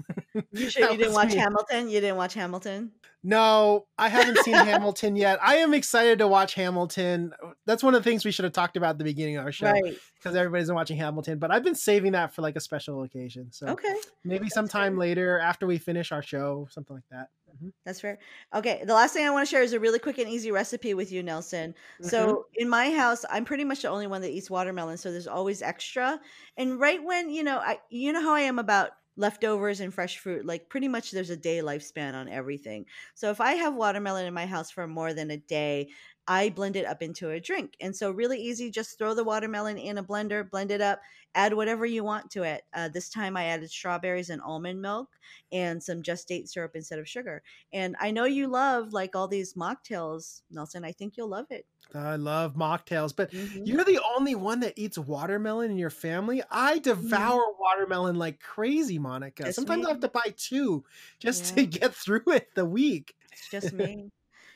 You 0.51 0.69
sure 0.69 0.91
you 0.91 0.97
didn't 0.97 1.13
watch 1.13 1.29
me. 1.29 1.37
Hamilton? 1.37 1.89
You 1.89 1.99
didn't 1.99 2.17
watch 2.17 2.35
Hamilton? 2.35 2.91
No, 3.23 3.87
I 3.97 4.07
haven't 4.07 4.37
seen 4.39 4.53
Hamilton 4.53 5.15
yet. 5.15 5.39
I 5.41 5.57
am 5.57 5.73
excited 5.73 6.19
to 6.19 6.27
watch 6.27 6.53
Hamilton. 6.53 7.31
That's 7.65 7.81
one 7.81 7.95
of 7.95 8.03
the 8.03 8.09
things 8.09 8.23
we 8.23 8.31
should 8.31 8.43
have 8.43 8.53
talked 8.53 8.77
about 8.77 8.91
at 8.91 8.97
the 8.99 9.03
beginning 9.03 9.37
of 9.37 9.45
our 9.45 9.51
show, 9.51 9.71
right? 9.71 9.97
Because 10.15 10.35
everybody's 10.35 10.67
been 10.67 10.75
watching 10.75 10.97
Hamilton, 10.97 11.39
but 11.39 11.49
I've 11.51 11.63
been 11.63 11.75
saving 11.75 12.11
that 12.11 12.35
for 12.35 12.43
like 12.43 12.55
a 12.55 12.59
special 12.59 13.01
occasion. 13.01 13.51
So 13.51 13.67
okay, 13.67 13.95
maybe 14.23 14.43
that's 14.43 14.53
sometime 14.53 14.93
fair. 14.93 14.99
later 14.99 15.39
after 15.39 15.65
we 15.65 15.79
finish 15.79 16.11
our 16.11 16.21
show, 16.21 16.67
something 16.69 16.95
like 16.95 17.07
that. 17.09 17.29
Mm-hmm. 17.57 17.69
That's 17.85 18.01
fair. 18.01 18.19
Okay, 18.53 18.83
the 18.85 18.93
last 18.93 19.13
thing 19.13 19.25
I 19.25 19.31
want 19.31 19.47
to 19.47 19.49
share 19.49 19.63
is 19.63 19.73
a 19.73 19.79
really 19.79 19.99
quick 19.99 20.17
and 20.19 20.29
easy 20.29 20.51
recipe 20.51 20.93
with 20.93 21.11
you, 21.11 21.23
Nelson. 21.23 21.71
Mm-hmm. 21.71 22.07
So 22.07 22.45
in 22.53 22.69
my 22.69 22.91
house, 22.91 23.25
I'm 23.29 23.45
pretty 23.45 23.63
much 23.63 23.81
the 23.81 23.89
only 23.89 24.07
one 24.07 24.21
that 24.21 24.31
eats 24.31 24.49
watermelon, 24.49 24.97
so 24.97 25.11
there's 25.11 25.27
always 25.27 25.61
extra. 25.61 26.19
And 26.57 26.79
right 26.79 27.03
when 27.03 27.29
you 27.29 27.43
know, 27.43 27.57
I 27.57 27.79
you 27.89 28.13
know 28.13 28.21
how 28.21 28.33
I 28.33 28.41
am 28.41 28.59
about 28.59 28.91
leftovers 29.19 29.79
and 29.79 29.91
fresh 29.91 30.19
fruit 30.19 30.45
like 30.45 30.69
pretty 30.69 30.87
much 30.87 31.09
there's 31.09 31.31
a 31.31 31.35
day 31.35 31.57
lifespan 31.57 32.13
on 32.13 32.29
everything 32.29 32.85
so 33.15 33.31
if 33.31 33.41
i 33.41 33.53
have 33.53 33.73
watermelon 33.73 34.27
in 34.27 34.33
my 34.33 34.45
house 34.45 34.69
for 34.69 34.85
more 34.87 35.11
than 35.11 35.31
a 35.31 35.37
day 35.37 35.89
I 36.27 36.49
blend 36.49 36.75
it 36.75 36.85
up 36.85 37.01
into 37.01 37.29
a 37.29 37.39
drink. 37.39 37.75
And 37.79 37.95
so, 37.95 38.11
really 38.11 38.39
easy, 38.39 38.69
just 38.69 38.97
throw 38.97 39.13
the 39.13 39.23
watermelon 39.23 39.77
in 39.77 39.97
a 39.97 40.03
blender, 40.03 40.49
blend 40.49 40.71
it 40.71 40.81
up, 40.81 40.99
add 41.35 41.53
whatever 41.53 41.85
you 41.85 42.03
want 42.03 42.29
to 42.31 42.43
it. 42.43 42.63
Uh, 42.73 42.89
this 42.89 43.09
time 43.09 43.37
I 43.37 43.45
added 43.45 43.69
strawberries 43.69 44.29
and 44.29 44.41
almond 44.41 44.81
milk 44.81 45.09
and 45.51 45.81
some 45.81 46.01
just 46.01 46.27
date 46.27 46.49
syrup 46.49 46.71
instead 46.75 46.99
of 46.99 47.07
sugar. 47.07 47.43
And 47.71 47.95
I 47.99 48.11
know 48.11 48.25
you 48.25 48.47
love 48.47 48.91
like 48.91 49.15
all 49.15 49.27
these 49.27 49.53
mocktails, 49.53 50.41
Nelson. 50.51 50.83
I 50.83 50.91
think 50.91 51.15
you'll 51.15 51.29
love 51.29 51.47
it. 51.49 51.65
I 51.93 52.15
love 52.17 52.55
mocktails, 52.55 53.15
but 53.15 53.31
mm-hmm. 53.31 53.63
you're 53.63 53.85
the 53.85 54.01
only 54.17 54.35
one 54.35 54.59
that 54.61 54.73
eats 54.75 54.97
watermelon 54.97 55.71
in 55.71 55.77
your 55.77 55.89
family. 55.89 56.43
I 56.51 56.79
devour 56.79 57.39
mm-hmm. 57.39 57.61
watermelon 57.61 58.15
like 58.17 58.41
crazy, 58.41 58.99
Monica. 58.99 59.43
Just 59.43 59.55
Sometimes 59.55 59.81
me. 59.81 59.85
I 59.87 59.89
have 59.91 60.01
to 60.01 60.09
buy 60.09 60.33
two 60.35 60.83
just 61.19 61.55
yeah. 61.55 61.63
to 61.63 61.65
get 61.67 61.95
through 61.95 62.23
it 62.27 62.49
the 62.55 62.65
week. 62.65 63.13
It's 63.31 63.49
just 63.49 63.73
me. 63.73 64.09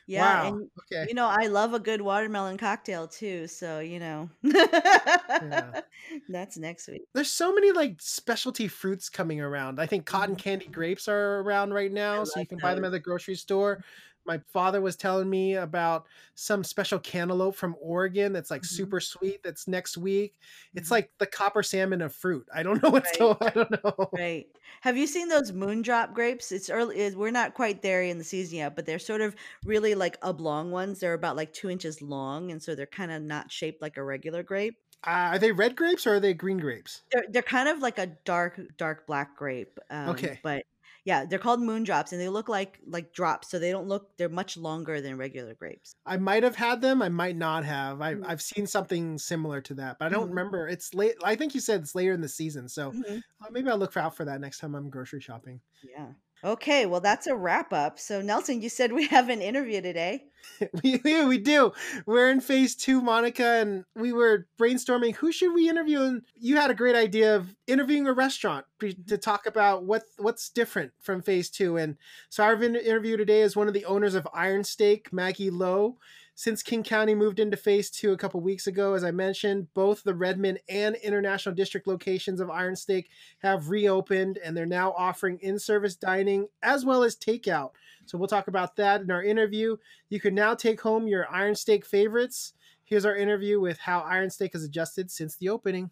Yeah, 0.08 0.44
wow. 0.44 0.48
and 0.48 0.70
okay. 0.80 1.06
you 1.08 1.14
know, 1.14 1.28
I 1.28 1.48
love 1.48 1.74
a 1.74 1.80
good 1.80 2.02
watermelon 2.02 2.58
cocktail 2.58 3.08
too. 3.08 3.48
So 3.48 3.80
you 3.80 4.00
know, 4.00 4.30
yeah. 4.44 5.82
that's 6.30 6.58
next 6.58 6.88
week. 6.88 7.04
There's 7.14 7.32
so 7.32 7.54
many 7.54 7.72
like 7.72 7.96
specialty 8.00 8.68
fruits 8.68 9.10
coming 9.10 9.40
around. 9.40 9.80
I 9.80 9.86
think 9.86 10.06
cotton 10.06 10.36
mm-hmm. 10.36 10.44
candy 10.44 10.68
grapes 10.68 11.08
are 11.08 11.42
around 11.42 11.74
right 11.74 11.92
now, 11.92 12.24
so 12.24 12.40
you 12.40 12.46
can 12.46 12.58
those. 12.58 12.64
buy 12.64 12.76
them 12.76 12.86
at 12.86 12.92
the 12.92 13.00
grocery 13.00 13.36
store 13.36 13.84
my 14.25 14.39
father 14.51 14.81
was 14.81 14.95
telling 14.95 15.29
me 15.29 15.55
about 15.55 16.05
some 16.36 16.63
special 16.63 16.99
cantaloupe 16.99 17.55
from 17.55 17.75
Oregon 17.81 18.34
that's 18.34 18.51
like 18.51 18.62
mm-hmm. 18.62 18.75
super 18.75 18.99
sweet 18.99 19.43
that's 19.43 19.67
next 19.67 19.97
week. 19.97 20.36
It's 20.73 20.86
mm-hmm. 20.86 20.93
like 20.93 21.12
the 21.17 21.25
copper 21.25 21.63
salmon 21.63 22.01
of 22.01 22.13
fruit. 22.13 22.47
I 22.53 22.63
don't 22.63 22.81
know 22.84 22.89
what's 22.89 23.10
right. 23.12 23.19
going 23.19 23.38
I 23.41 23.49
don't 23.49 23.84
know. 23.84 24.10
Right. 24.13 24.47
Have 24.81 24.97
you 24.97 25.07
seen 25.07 25.27
those 25.27 25.51
moondrop 25.51 26.13
grapes? 26.13 26.51
It's 26.51 26.69
early 26.69 27.13
we're 27.15 27.31
not 27.31 27.53
quite 27.53 27.81
there 27.81 28.03
in 28.03 28.17
the 28.17 28.23
season 28.23 28.60
yet, 28.60 28.75
but 28.75 28.86
they're 28.86 28.99
sort 28.99 29.21
of 29.21 29.36
really 29.65 29.95
like 29.95 30.17
oblong 30.21 30.71
ones. 30.71 30.99
They're 30.99 31.13
about 31.13 31.36
like 31.36 31.53
two 31.53 31.69
inches 31.69 32.01
long 32.01 32.51
and 32.51 32.62
so 32.62 32.75
they're 32.75 32.86
kind 32.86 33.12
of 33.12 33.21
not 33.21 33.51
shaped 33.51 33.81
like 33.81 33.97
a 33.97 34.03
regular 34.03 34.43
grape. 34.43 34.77
Uh, 35.05 35.34
are 35.34 35.39
they 35.39 35.51
red 35.51 35.75
grapes 35.75 36.05
or 36.05 36.15
are 36.15 36.19
they 36.19 36.34
green 36.34 36.60
grapes? 36.60 37.01
They're 37.12 37.25
they're 37.29 37.41
kind 37.41 37.67
of 37.67 37.79
like 37.79 37.97
a 37.97 38.07
dark 38.23 38.60
dark 38.77 39.07
black 39.07 39.36
grape. 39.36 39.79
Um, 39.89 40.10
okay, 40.10 40.39
but 40.43 40.63
yeah, 41.04 41.26
they're 41.26 41.40
called 41.40 41.62
moon 41.62 41.84
drops 41.84 42.12
and 42.12 42.22
they 42.22 42.30
look 42.30 42.48
like 42.48 42.80
like 42.86 43.14
drops, 43.14 43.50
so 43.50 43.58
they 43.58 43.72
don't 43.72 43.88
look 43.88 44.16
they're 44.18 44.30
much 44.30 44.56
longer 44.56 45.02
than 45.02 45.18
regular 45.18 45.56
grapes. 45.56 45.96
I 46.06 46.18
might 46.18 46.44
have 46.44 46.56
had 46.56 46.82
them, 46.82 47.02
I 47.02 47.10
might 47.10 47.36
not 47.36 47.66
have. 47.66 48.02
I, 48.02 48.14
mm-hmm. 48.14 48.26
I've 48.28 48.42
seen 48.42 48.68
something 48.68 49.18
similar 49.18 49.62
to 49.62 49.74
that, 49.76 49.98
but 50.00 50.06
I 50.06 50.10
don't 50.10 50.26
mm-hmm. 50.26 50.30
remember. 50.30 50.68
It's 50.68 50.94
late. 50.94 51.16
I 51.24 51.36
think 51.36 51.56
you 51.56 51.60
said 51.60 51.82
it's 51.82 51.96
later 51.96 52.14
in 52.14 52.22
the 52.22 52.30
season, 52.30 52.70
so 52.70 52.92
mm-hmm. 52.92 53.16
uh, 53.16 53.48
maybe 53.52 53.70
I'll 53.70 53.78
look 53.78 53.98
out 53.98 54.16
for 54.16 54.26
that 54.26 54.42
next 54.42 54.60
time 54.60 54.76
I'm 54.76 54.90
grocery 54.90 55.22
shopping. 55.22 55.60
Yeah. 55.84 56.08
Okay, 56.43 56.88
well, 56.88 57.01
that's 57.01 57.27
a 57.27 57.36
wrap 57.36 57.71
up. 57.71 57.99
So, 57.99 58.21
Nelson, 58.21 58.62
you 58.62 58.69
said 58.69 58.91
we 58.91 59.06
have 59.08 59.30
an 59.30 59.41
interview 59.41 59.80
today. 59.80 60.23
we, 60.84 60.99
we 61.25 61.38
do. 61.38 61.71
We're 62.08 62.32
in 62.32 62.41
phase 62.41 62.75
two, 62.75 62.99
Monica, 62.99 63.45
and 63.45 63.86
we 63.95 64.12
were 64.12 64.47
brainstorming 64.60 65.15
who 65.15 65.32
should 65.32 65.54
we 65.54 65.69
interview. 65.69 66.01
And 66.01 66.21
you 66.36 66.58
had 66.58 66.71
a 66.71 66.75
great 66.75 66.95
idea 66.95 67.36
of 67.36 67.56
interviewing 67.67 68.08
a 68.08 68.13
restaurant 68.13 68.65
to 68.80 69.17
talk 69.19 69.45
about 69.45 69.84
what 69.84 70.04
what's 70.17 70.49
different 70.49 70.93
from 70.99 71.21
phase 71.21 71.51
two. 71.51 71.77
And 71.77 71.97
so, 72.30 72.43
our 72.43 72.62
interview 72.62 73.17
today 73.17 73.41
is 73.41 73.56
one 73.56 73.67
of 73.67 73.75
the 73.75 73.86
owners 73.86 74.15
of 74.15 74.27
Iron 74.34 74.63
Steak, 74.63 75.13
Maggie 75.13 75.51
Lowe. 75.51 75.97
Since 76.41 76.63
King 76.63 76.82
County 76.82 77.13
moved 77.13 77.39
into 77.39 77.56
phase 77.56 77.91
two 77.91 78.13
a 78.13 78.17
couple 78.17 78.41
weeks 78.41 78.65
ago, 78.65 78.95
as 78.95 79.04
I 79.04 79.12
mentioned, 79.12 79.71
both 79.75 80.01
the 80.01 80.15
Redmond 80.15 80.58
and 80.67 80.95
International 80.95 81.54
District 81.54 81.86
locations 81.86 82.41
of 82.41 82.49
Iron 82.49 82.75
Steak 82.75 83.12
have 83.43 83.69
reopened 83.69 84.39
and 84.43 84.58
they're 84.58 84.65
now 84.65 84.91
offering 84.93 85.38
in 85.43 85.60
service 85.60 85.95
dining 85.95 86.47
as 86.63 86.84
well 86.84 87.04
as 87.04 87.15
takeout. 87.15 87.73
So 88.08 88.17
we'll 88.17 88.27
talk 88.27 88.47
about 88.47 88.75
that 88.77 89.01
in 89.01 89.12
our 89.12 89.21
interview. 89.21 89.77
You 90.10 90.19
can 90.19 90.34
now 90.34 90.56
take 90.56 90.82
home 90.82 91.08
your 91.08 91.32
Iron 91.32 91.54
Steak 91.54 91.86
favorites. 91.86 92.54
Here's 92.84 93.06
our 93.06 93.15
interview 93.15 93.60
with 93.60 93.77
how 93.77 93.99
Iron 93.99 94.32
Steak 94.32 94.54
has 94.54 94.63
adjusted 94.63 95.12
since 95.12 95.36
the 95.36 95.49
opening. 95.49 95.91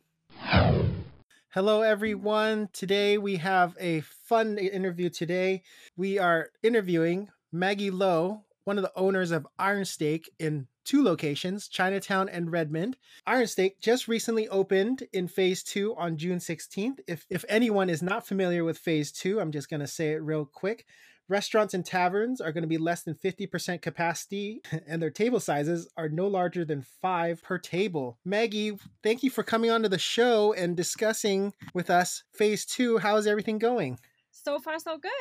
Hello, 1.49 1.83
everyone. 1.83 2.69
Today 2.73 3.19
we 3.19 3.35
have 3.35 3.77
a 3.79 3.99
fun 3.99 4.57
interview. 4.57 5.11
Today 5.11 5.61
we 5.95 6.17
are 6.17 6.49
interviewing 6.63 7.29
Maggie 7.51 7.91
Lowe, 7.91 8.45
one 8.69 8.77
of 8.77 8.83
the 8.83 8.95
owners 8.95 9.31
of 9.31 9.47
Iron 9.57 9.83
Steak 9.83 10.29
in 10.37 10.67
two 10.85 11.03
locations, 11.03 11.67
Chinatown 11.67 12.29
and 12.29 12.51
Redmond. 12.51 12.97
Iron 13.25 13.47
Steak 13.47 13.81
just 13.81 14.07
recently 14.07 14.47
opened 14.47 15.07
in 15.11 15.27
phase 15.27 15.63
two 15.63 15.95
on 15.95 16.17
June 16.17 16.37
16th. 16.37 16.99
If, 17.07 17.25
if 17.31 17.43
anyone 17.49 17.89
is 17.89 18.03
not 18.03 18.27
familiar 18.27 18.63
with 18.63 18.77
phase 18.77 19.11
two, 19.11 19.41
I'm 19.41 19.51
just 19.51 19.71
going 19.71 19.79
to 19.79 19.87
say 19.87 20.11
it 20.11 20.21
real 20.21 20.45
quick. 20.45 20.85
Restaurants 21.27 21.73
and 21.73 21.83
taverns 21.83 22.41
are 22.41 22.51
going 22.51 22.61
to 22.61 22.67
be 22.67 22.77
less 22.77 23.01
than 23.01 23.15
50% 23.15 23.81
capacity, 23.81 24.61
and 24.87 25.01
their 25.01 25.09
table 25.09 25.39
sizes 25.39 25.87
are 25.97 26.07
no 26.07 26.27
larger 26.27 26.63
than 26.63 26.85
five 27.01 27.41
per 27.41 27.57
table. 27.57 28.19
Maggie, 28.23 28.77
thank 29.01 29.23
you 29.23 29.31
for 29.31 29.41
coming 29.41 29.71
onto 29.71 29.89
the 29.89 29.97
show 29.97 30.53
and 30.53 30.77
discussing 30.77 31.53
with 31.73 31.89
us 31.89 32.23
phase 32.35 32.67
two. 32.67 32.99
How's 32.99 33.25
everything 33.25 33.57
going? 33.57 33.97
So 34.29 34.59
far, 34.59 34.77
so 34.77 34.99
good. 34.99 35.11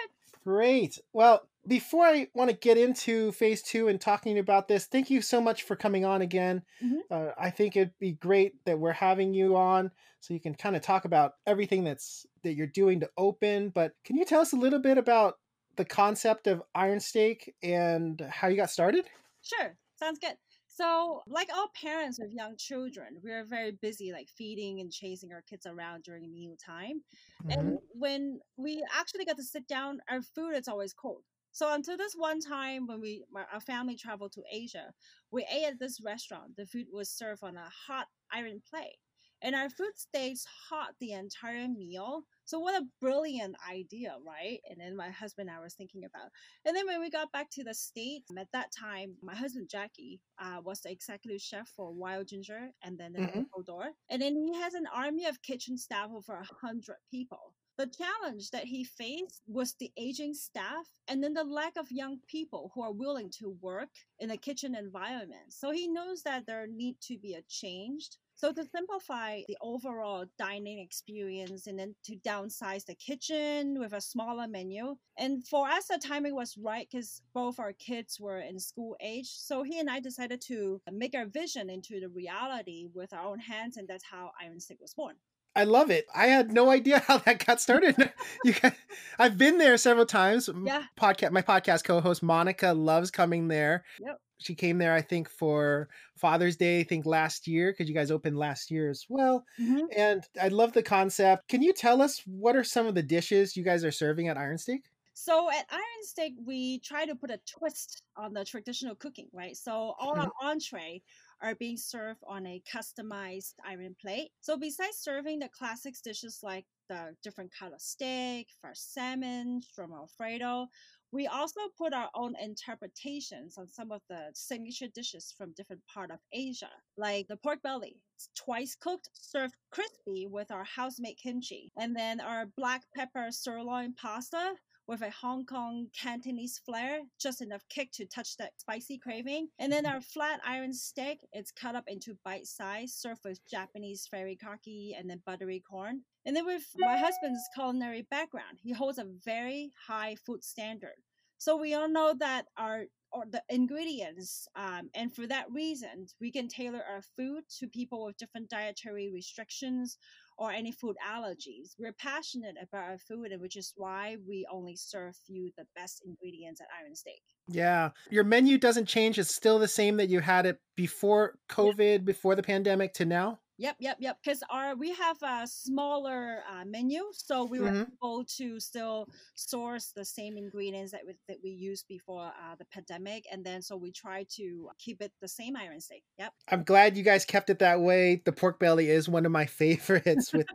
Great. 0.49 0.99
Well, 1.13 1.43
before 1.67 2.07
I 2.07 2.29
want 2.33 2.49
to 2.49 2.57
get 2.57 2.79
into 2.79 3.33
phase 3.33 3.61
two 3.61 3.89
and 3.89 4.01
talking 4.01 4.39
about 4.39 4.67
this, 4.67 4.87
thank 4.87 5.11
you 5.11 5.21
so 5.21 5.43
much 5.43 5.65
for 5.65 5.77
coming 5.77 6.07
on 6.07 6.23
again. 6.23 6.63
Mm-hmm. 6.83 7.01
Uh, 7.11 7.33
I 7.39 7.51
think 7.51 7.77
it'd 7.77 7.93
be 8.01 8.13
great 8.13 8.55
that 8.65 8.79
we're 8.79 8.93
having 8.93 9.35
you 9.35 9.59
on 9.59 9.91
so 10.21 10.33
you 10.33 10.41
can 10.41 10.55
kind 10.55 10.75
of 10.75 10.81
talk 10.81 11.05
about 11.05 11.35
everything 11.47 11.85
that's 11.85 12.25
that 12.45 12.55
you're 12.55 12.67
doing 12.67 13.01
to 13.01 13.11
open. 13.19 13.69
But 13.69 13.93
can 14.07 14.17
you 14.17 14.25
tell 14.25 14.41
us 14.41 14.55
a 14.55 14.57
little 14.57 14.79
bit 14.79 14.97
about 14.97 15.35
the 15.77 15.85
concept 15.85 16.47
of 16.47 16.63
Iron 16.75 17.01
Steak 17.01 17.55
and 17.63 18.19
how 18.31 18.49
you 18.49 18.57
got 18.57 18.71
started? 18.71 19.05
Sure, 19.43 19.77
sounds 19.99 20.19
good. 20.19 20.37
So, 20.79 21.23
like 21.27 21.49
all 21.53 21.73
parents 21.75 22.21
with 22.21 22.33
young 22.33 22.55
children, 22.57 23.19
we're 23.21 23.45
very 23.45 23.73
busy, 23.73 24.13
like 24.13 24.29
feeding 24.29 24.79
and 24.79 24.93
chasing 24.93 25.33
our 25.33 25.43
kids 25.43 25.67
around 25.67 26.05
during 26.05 26.33
meal 26.33 26.55
time. 26.65 27.01
Mm-hmm. 27.43 27.51
And 27.51 27.79
when 27.91 28.39
we 28.57 28.85
actually 28.97 29.25
get 29.25 29.37
to 29.39 29.43
sit 29.43 29.67
down, 29.67 29.99
our 30.09 30.23
food 30.23 30.55
is 30.55 30.69
always 30.69 30.93
cold. 30.93 31.23
So 31.51 31.75
until 31.75 31.97
this 31.97 32.15
one 32.17 32.39
time 32.39 32.87
when 32.87 33.01
we 33.01 33.25
our 33.53 33.61
family 33.61 33.97
traveled 33.97 34.31
to 34.35 34.43
Asia, 34.53 34.93
we 35.33 35.45
ate 35.53 35.65
at 35.65 35.81
this 35.81 35.99
restaurant. 36.01 36.55
The 36.57 36.67
food 36.67 36.87
was 36.93 37.11
served 37.11 37.43
on 37.43 37.57
a 37.57 37.69
hot 37.89 38.07
iron 38.33 38.63
plate, 38.71 38.99
and 39.43 39.57
our 39.57 39.71
food 39.71 39.97
stays 39.97 40.47
hot 40.71 40.91
the 41.01 41.11
entire 41.11 41.67
meal. 41.67 42.23
So 42.49 42.59
what 42.59 42.81
a 42.81 42.87
brilliant 42.99 43.57
idea, 43.71 44.17
right? 44.27 44.61
And 44.71 44.81
then 44.81 44.97
my 44.97 45.11
husband 45.11 45.51
and 45.51 45.59
I 45.59 45.61
was 45.61 45.75
thinking 45.75 46.05
about. 46.05 46.31
And 46.65 46.75
then 46.75 46.87
when 46.87 46.99
we 46.99 47.11
got 47.11 47.31
back 47.31 47.51
to 47.51 47.63
the 47.63 47.75
States, 47.75 48.31
at 48.39 48.49
that 48.55 48.73
time, 48.73 49.17
my 49.23 49.35
husband 49.35 49.69
Jackie 49.71 50.23
uh, 50.41 50.63
was 50.65 50.81
the 50.81 50.91
executive 50.91 51.43
chef 51.43 51.69
for 51.77 51.93
Wild 51.93 52.29
Ginger 52.29 52.71
and 52.83 52.97
then 52.97 53.13
the 53.13 53.21
mm-hmm. 53.21 53.43
Door. 53.67 53.91
And 54.09 54.23
then 54.23 54.35
he 54.35 54.55
has 54.55 54.73
an 54.73 54.87
army 54.95 55.27
of 55.27 55.43
kitchen 55.43 55.77
staff 55.77 56.09
over 56.11 56.37
a 56.37 56.67
hundred 56.67 56.97
people. 57.11 57.53
The 57.77 57.87
challenge 57.87 58.51
that 58.53 58.65
he 58.65 58.83
faced 58.83 59.43
was 59.47 59.75
the 59.75 59.93
aging 59.99 60.33
staff 60.33 60.87
and 61.07 61.23
then 61.23 61.35
the 61.35 61.45
lack 61.45 61.77
of 61.77 61.93
young 61.93 62.19
people 62.29 62.73
who 62.75 62.83
are 62.83 62.93
willing 62.93 63.31
to 63.41 63.59
work 63.61 63.91
in 64.21 64.31
a 64.31 64.39
kitchen 64.39 64.75
environment. 64.75 65.53
So 65.53 65.71
he 65.71 65.87
knows 65.87 66.23
that 66.23 66.47
there 66.47 66.67
need 66.67 66.97
to 67.03 67.19
be 67.19 67.35
a 67.35 67.43
change 67.47 68.09
so 68.39 68.53
to 68.53 68.65
simplify 68.65 69.41
the 69.49 69.57
overall 69.61 70.25
dining 70.39 70.79
experience 70.79 71.67
and 71.67 71.77
then 71.77 71.97
to 72.05 72.15
downsize 72.19 72.85
the 72.85 72.95
kitchen 72.95 73.81
with 73.81 73.93
a 73.93 74.01
smaller 74.01 74.47
menu. 74.47 74.95
And 75.19 75.45
for 75.45 75.69
us, 75.69 75.89
the 75.89 75.99
timing 75.99 76.37
was 76.37 76.57
right 76.57 76.87
because 76.89 77.21
both 77.35 77.59
our 77.59 77.73
kids 77.73 78.21
were 78.21 78.39
in 78.39 78.61
school 78.61 78.97
age. 79.01 79.27
So 79.29 79.65
he 79.65 79.81
and 79.81 79.91
I 79.91 79.99
decided 79.99 80.41
to 80.43 80.81
uh, 80.87 80.93
make 80.93 81.17
our 81.17 81.27
vision 81.27 81.69
into 81.69 81.99
the 81.99 82.09
reality 82.09 82.87
with 82.95 83.13
our 83.13 83.25
own 83.25 83.41
hands. 83.41 83.77
And 83.77 83.89
that's 83.89 84.05
how 84.05 84.31
Iron 84.41 84.61
Steak 84.61 84.81
was 84.81 84.95
born. 84.95 85.17
I 85.59 85.65
love 85.65 85.91
it. 85.91 86.07
I 86.15 86.27
had 86.27 86.53
no 86.53 86.71
idea 86.71 86.99
how 87.07 87.19
that 87.19 87.45
got 87.45 87.61
started. 87.61 87.97
you 88.45 88.53
guys, 88.53 88.73
I've 89.19 89.37
been 89.37 89.59
there 89.59 89.77
several 89.77 90.07
times. 90.07 90.49
Yeah. 90.65 90.85
Podcast 90.99 91.33
my 91.33 91.43
podcast 91.43 91.85
co-host 91.85 92.23
Monica 92.23 92.73
loves 92.73 93.11
coming 93.11 93.49
there. 93.49 93.85
Yep 94.01 94.21
she 94.39 94.55
came 94.55 94.79
there, 94.79 94.95
I 94.95 95.03
think, 95.03 95.29
for 95.29 95.89
Father's 96.17 96.57
Day, 96.57 96.81
I 96.81 96.85
think 96.85 97.07
last 97.07 97.47
year, 97.47 97.73
because 97.73 97.89
you 97.89 97.95
guys 97.95 98.11
opened 98.11 98.39
last 98.39 98.71
year 98.71 98.89
as 98.89 99.05
well. 99.09 99.45
Mm-hmm. 99.61 99.87
And 99.97 100.25
I 100.41 100.49
love 100.49 100.73
the 100.73 100.83
concept. 100.83 101.49
Can 101.49 101.63
you 101.63 101.73
tell 101.73 102.01
us 102.01 102.23
what 102.25 102.57
are 102.57 102.65
some 102.65 102.87
of 102.87 102.95
the 102.95 103.03
dishes 103.03 103.57
you 103.57 103.65
guys 103.65 103.85
are 103.85 103.91
serving 103.91 104.29
at 104.29 104.39
Iron 104.39 104.59
Steak? 104.59 104.85
So 105.13 105.51
at 105.51 105.67
Iron 105.71 106.03
Steak, 106.03 106.35
we 106.47 106.79
try 106.79 107.05
to 107.05 107.17
put 107.17 107.33
a 107.33 107.41
twist 107.45 108.03
on 108.17 108.33
the 108.33 108.45
traditional 108.45 108.95
cooking, 108.95 109.29
right? 109.33 109.57
So 109.57 109.73
all 109.73 110.13
our 110.17 110.27
mm-hmm. 110.27 110.47
entree 110.47 111.03
are 111.43 111.55
being 111.55 111.77
served 111.77 112.21
on 112.27 112.47
a 112.47 112.63
customized 112.73 113.55
iron 113.67 113.95
plate. 114.01 114.31
So 114.41 114.57
besides 114.57 114.97
serving 114.99 115.41
the 115.41 115.49
classic 115.49 115.95
dishes 116.03 116.41
like 116.43 116.67
the 116.89 117.15
different 117.23 117.53
kind 117.59 117.75
of 117.75 117.81
steak, 117.81 118.49
fresh 118.61 118.79
salmon, 118.79 119.61
from 119.75 119.93
alfredo, 119.93 120.69
we 121.11 121.27
also 121.27 121.61
put 121.77 121.95
our 121.95 122.11
own 122.15 122.35
interpretations 122.41 123.57
on 123.57 123.67
some 123.67 123.93
of 123.93 124.03
the 124.11 124.31
signature 124.35 124.89
dishes 124.95 125.33
from 125.37 125.53
different 125.57 125.83
part 125.93 126.11
of 126.11 126.19
Asia, 126.33 126.69
like 126.99 127.29
the 127.29 127.37
pork 127.37 127.63
belly. 127.63 127.97
It's 128.17 128.29
twice 128.37 128.77
cooked, 128.79 129.09
served 129.15 129.55
crispy 129.71 130.27
with 130.27 130.51
our 130.51 130.65
house-made 130.65 131.17
kimchi, 131.17 131.73
and 131.79 131.97
then 131.97 132.21
our 132.21 132.47
black 132.57 132.83
pepper 132.95 133.29
sirloin 133.31 133.95
pasta 133.95 134.55
with 134.89 135.03
a 135.03 135.11
Hong 135.11 135.45
Kong 135.45 135.89
Cantonese 135.97 136.59
flair, 136.65 137.01
just 137.21 137.43
enough 137.43 137.63
kick 137.69 137.93
to 137.93 138.07
touch 138.07 138.39
that 138.39 138.59
spicy 138.59 138.99
craving. 138.99 139.49
And 139.59 139.71
then 139.71 139.85
our 139.85 140.01
flat 140.01 140.41
iron 140.45 140.73
steak, 140.73 141.21
it's 141.33 141.53
cut 141.53 141.77
up 141.77 141.85
into 141.87 142.17
bite 142.25 142.47
size, 142.47 142.95
served 142.95 143.21
with 143.25 143.47
Japanese 143.47 144.09
furikake 144.13 144.99
and 144.99 145.09
then 145.09 145.21
buttery 145.27 145.63
corn. 145.71 146.01
And 146.25 146.35
then 146.35 146.47
with 146.47 146.65
my 146.79 146.97
husband's 146.97 147.43
culinary 147.55 148.07
background, 148.11 148.59
he 148.63 148.73
holds 148.73 148.99
a 148.99 149.07
very 149.25 149.73
high 149.87 150.17
food 150.27 150.43
standard. 150.43 150.97
So 151.37 151.57
we 151.57 151.75
all 151.75 151.89
know 151.89 152.15
that 152.19 152.47
our 152.57 152.85
or 153.13 153.25
the 153.31 153.43
ingredients 153.49 154.47
um, 154.55 154.91
and 154.95 155.15
for 155.15 155.27
that 155.27 155.47
reason 155.51 156.07
we 156.21 156.31
can 156.31 156.47
tailor 156.47 156.83
our 156.91 157.01
food 157.17 157.43
to 157.59 157.67
people 157.67 158.05
with 158.05 158.19
different 158.19 158.51
dietary 158.51 159.11
restrictions 159.11 159.97
or 160.39 160.53
any 160.53 160.73
food 160.73 160.97
allergies. 161.07 161.75
We're 161.79 161.93
passionate 161.93 162.55
about 162.63 162.85
our 162.85 162.99
food 162.99 163.33
and 163.33 163.43
which 163.43 163.57
is 163.57 163.75
why 163.77 164.17
we 164.27 164.47
only 164.51 164.77
serve 164.77 165.17
you 165.27 165.51
the 165.59 165.67
best 165.75 166.03
ingredients 166.07 166.61
at 166.61 166.69
iron 166.81 166.95
steak. 166.95 167.23
Yeah. 167.49 167.91
Your 168.11 168.25
menu 168.25 168.57
doesn't 168.57 168.87
change. 168.87 169.19
It's 169.19 169.35
still 169.35 169.59
the 169.59 169.69
same 169.69 169.97
that 169.97 170.09
you 170.09 170.21
had 170.21 170.47
it 170.47 170.61
before 170.77 171.37
covid 171.51 171.93
yeah. 171.93 171.99
before 171.99 172.37
the 172.37 172.43
pandemic 172.43 172.95
to 172.95 173.05
now 173.05 173.41
Yep, 173.59 173.77
yep, 173.81 173.97
yep. 173.99 174.19
Because 174.23 174.43
our 174.51 174.77
we 174.77 174.95
have 174.95 175.17
a 175.23 175.47
smaller 175.47 176.43
uh, 176.49 176.65
menu, 176.65 177.03
so 177.13 177.45
we 177.45 177.59
were 177.59 177.71
mm-hmm. 177.71 177.93
able 178.03 178.25
to 178.37 178.61
still 178.61 179.09
source 179.35 179.93
the 179.97 180.05
same 180.05 180.37
ingredients 180.37 180.93
that 180.93 181.03
we, 181.05 181.15
that 181.27 181.39
we 181.43 181.51
used 181.51 181.87
before 181.89 182.27
uh, 182.27 182.55
the 182.57 182.65
pandemic, 182.67 183.25
and 183.33 183.45
then 183.45 183.61
so 183.61 183.77
we 183.77 183.91
try 183.91 184.25
to 184.37 184.69
keep 184.79 185.03
it 185.03 185.13
the 185.21 185.27
same 185.27 185.57
iron 185.57 185.81
steak. 185.81 186.05
Yep. 186.19 186.33
I'm 186.51 186.63
glad 186.63 186.97
you 186.97 187.03
guys 187.03 187.25
kept 187.25 187.51
it 187.51 187.59
that 187.59 187.81
way. 187.81 188.23
The 188.25 188.33
pork 188.33 188.61
belly 188.61 188.91
is 188.91 189.09
one 189.09 189.27
of 189.27 189.33
my 189.33 189.47
favorites 189.61 190.33
with 190.33 190.47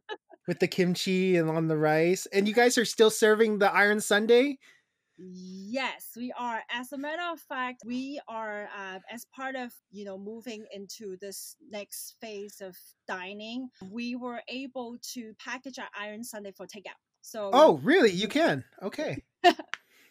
with 0.48 0.60
the 0.60 0.68
kimchi 0.68 1.36
and 1.36 1.50
on 1.50 1.68
the 1.68 1.78
rice, 1.78 2.26
and 2.32 2.48
you 2.48 2.54
guys 2.54 2.78
are 2.78 2.86
still 2.86 3.10
serving 3.10 3.60
the 3.60 3.72
iron 3.74 4.00
sundae. 4.00 4.58
Yes, 5.18 6.12
we 6.18 6.34
are. 6.38 6.62
As 6.72 6.92
a 6.92 6.98
matter 6.98 7.22
of 7.32 7.40
fact, 7.40 7.84
we 7.86 8.20
are 8.28 8.68
uh, 8.76 9.00
as 9.12 9.26
part 9.36 9.56
of 9.56 9.72
you 9.92 10.06
know 10.06 10.18
moving 10.18 10.66
into 10.74 11.18
this 11.22 11.56
next 11.70 12.16
phase 12.20 12.62
of 12.62 12.76
dining. 13.08 13.70
We 13.92 14.16
were 14.16 14.42
able 14.48 14.98
to 15.14 15.34
package 15.44 15.78
our 15.78 15.90
Iron 16.00 16.24
Sundae 16.24 16.54
for 16.58 16.66
takeout. 16.66 16.98
So 17.22 17.52
oh, 17.54 17.78
really? 17.84 18.12
You 18.12 18.28
can? 18.28 18.64
Okay. 18.82 19.24
yep, 19.44 19.56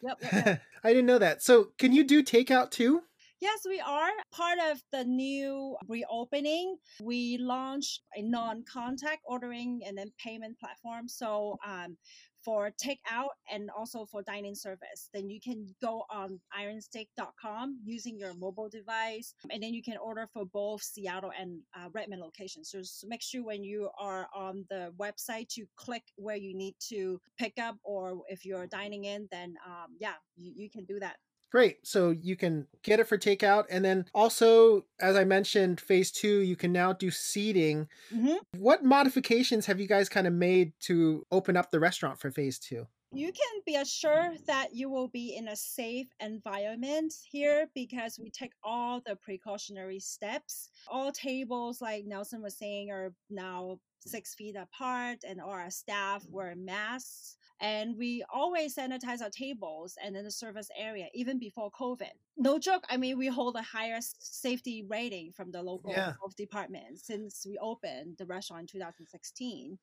yep, 0.02 0.18
yep. 0.22 0.60
I 0.84 0.88
didn't 0.88 1.06
know 1.06 1.18
that. 1.18 1.42
So 1.42 1.68
can 1.78 1.92
you 1.92 2.04
do 2.04 2.22
takeout 2.22 2.70
too? 2.70 3.02
Yes, 3.42 3.62
we 3.68 3.80
are. 3.80 4.10
Part 4.30 4.60
of 4.70 4.80
the 4.92 5.02
new 5.02 5.76
reopening, 5.88 6.76
we 7.02 7.38
launched 7.38 8.02
a 8.16 8.22
non 8.22 8.62
contact 8.72 9.22
ordering 9.24 9.80
and 9.84 9.98
then 9.98 10.12
payment 10.24 10.60
platform. 10.60 11.08
So 11.08 11.58
um, 11.66 11.96
for 12.44 12.70
takeout 12.82 13.28
and 13.52 13.70
also 13.70 14.04
for 14.04 14.22
dining 14.22 14.54
service, 14.54 15.08
then 15.12 15.28
you 15.28 15.40
can 15.40 15.66
go 15.80 16.04
on 16.10 16.40
ironsteak.com 16.58 17.78
using 17.84 18.18
your 18.18 18.34
mobile 18.34 18.68
device, 18.68 19.34
and 19.50 19.62
then 19.62 19.74
you 19.74 19.82
can 19.82 19.96
order 19.96 20.28
for 20.32 20.44
both 20.44 20.82
Seattle 20.82 21.32
and 21.38 21.60
uh, 21.76 21.88
Redmond 21.92 22.22
locations. 22.22 22.70
So 22.70 22.78
just 22.78 23.06
make 23.06 23.22
sure 23.22 23.44
when 23.44 23.62
you 23.62 23.90
are 23.98 24.26
on 24.34 24.64
the 24.70 24.92
website 24.98 25.48
to 25.50 25.66
click 25.76 26.02
where 26.16 26.36
you 26.36 26.56
need 26.56 26.74
to 26.88 27.20
pick 27.38 27.54
up, 27.60 27.76
or 27.84 28.20
if 28.28 28.44
you're 28.44 28.66
dining 28.66 29.04
in, 29.04 29.28
then 29.30 29.54
um, 29.66 29.96
yeah, 29.98 30.14
you, 30.36 30.52
you 30.56 30.70
can 30.70 30.84
do 30.84 30.98
that. 31.00 31.16
Great. 31.52 31.86
So 31.86 32.08
you 32.10 32.34
can 32.34 32.66
get 32.82 32.98
it 32.98 33.06
for 33.06 33.18
takeout. 33.18 33.64
And 33.68 33.84
then 33.84 34.06
also, 34.14 34.86
as 34.98 35.16
I 35.16 35.24
mentioned, 35.24 35.82
phase 35.82 36.10
two, 36.10 36.38
you 36.40 36.56
can 36.56 36.72
now 36.72 36.94
do 36.94 37.10
seating. 37.10 37.88
Mm-hmm. 38.10 38.36
What 38.58 38.82
modifications 38.82 39.66
have 39.66 39.78
you 39.78 39.86
guys 39.86 40.08
kind 40.08 40.26
of 40.26 40.32
made 40.32 40.72
to 40.84 41.26
open 41.30 41.58
up 41.58 41.70
the 41.70 41.78
restaurant 41.78 42.18
for 42.18 42.30
phase 42.30 42.58
two? 42.58 42.86
You 43.14 43.26
can 43.26 43.60
be 43.66 43.76
assured 43.76 44.38
that 44.46 44.74
you 44.74 44.88
will 44.88 45.08
be 45.08 45.36
in 45.36 45.48
a 45.48 45.56
safe 45.56 46.06
environment 46.20 47.12
here 47.30 47.66
because 47.74 48.18
we 48.18 48.30
take 48.30 48.52
all 48.64 49.02
the 49.04 49.16
precautionary 49.16 50.00
steps. 50.00 50.70
All 50.88 51.12
tables, 51.12 51.82
like 51.82 52.06
Nelson 52.06 52.40
was 52.40 52.56
saying, 52.56 52.90
are 52.90 53.12
now 53.28 53.78
six 54.00 54.34
feet 54.34 54.56
apart, 54.56 55.18
and 55.28 55.42
all 55.42 55.50
our 55.50 55.70
staff 55.70 56.24
wear 56.30 56.54
masks. 56.56 57.36
And 57.62 57.96
we 57.96 58.24
always 58.34 58.74
sanitize 58.74 59.22
our 59.22 59.30
tables 59.30 59.94
and 60.04 60.16
in 60.16 60.24
the 60.24 60.32
service 60.32 60.68
area, 60.76 61.06
even 61.14 61.38
before 61.38 61.70
COVID. 61.70 62.10
No 62.36 62.58
joke. 62.58 62.84
I 62.90 62.96
mean, 62.96 63.16
we 63.16 63.28
hold 63.28 63.54
the 63.54 63.62
highest 63.62 64.42
safety 64.42 64.84
rating 64.88 65.30
from 65.30 65.52
the 65.52 65.62
local 65.62 65.92
yeah. 65.92 66.14
health 66.20 66.34
department 66.36 66.98
since 66.98 67.46
we 67.48 67.56
opened 67.58 68.16
the 68.18 68.26
restaurant 68.26 68.62
in 68.62 68.66
2016. 68.66 69.78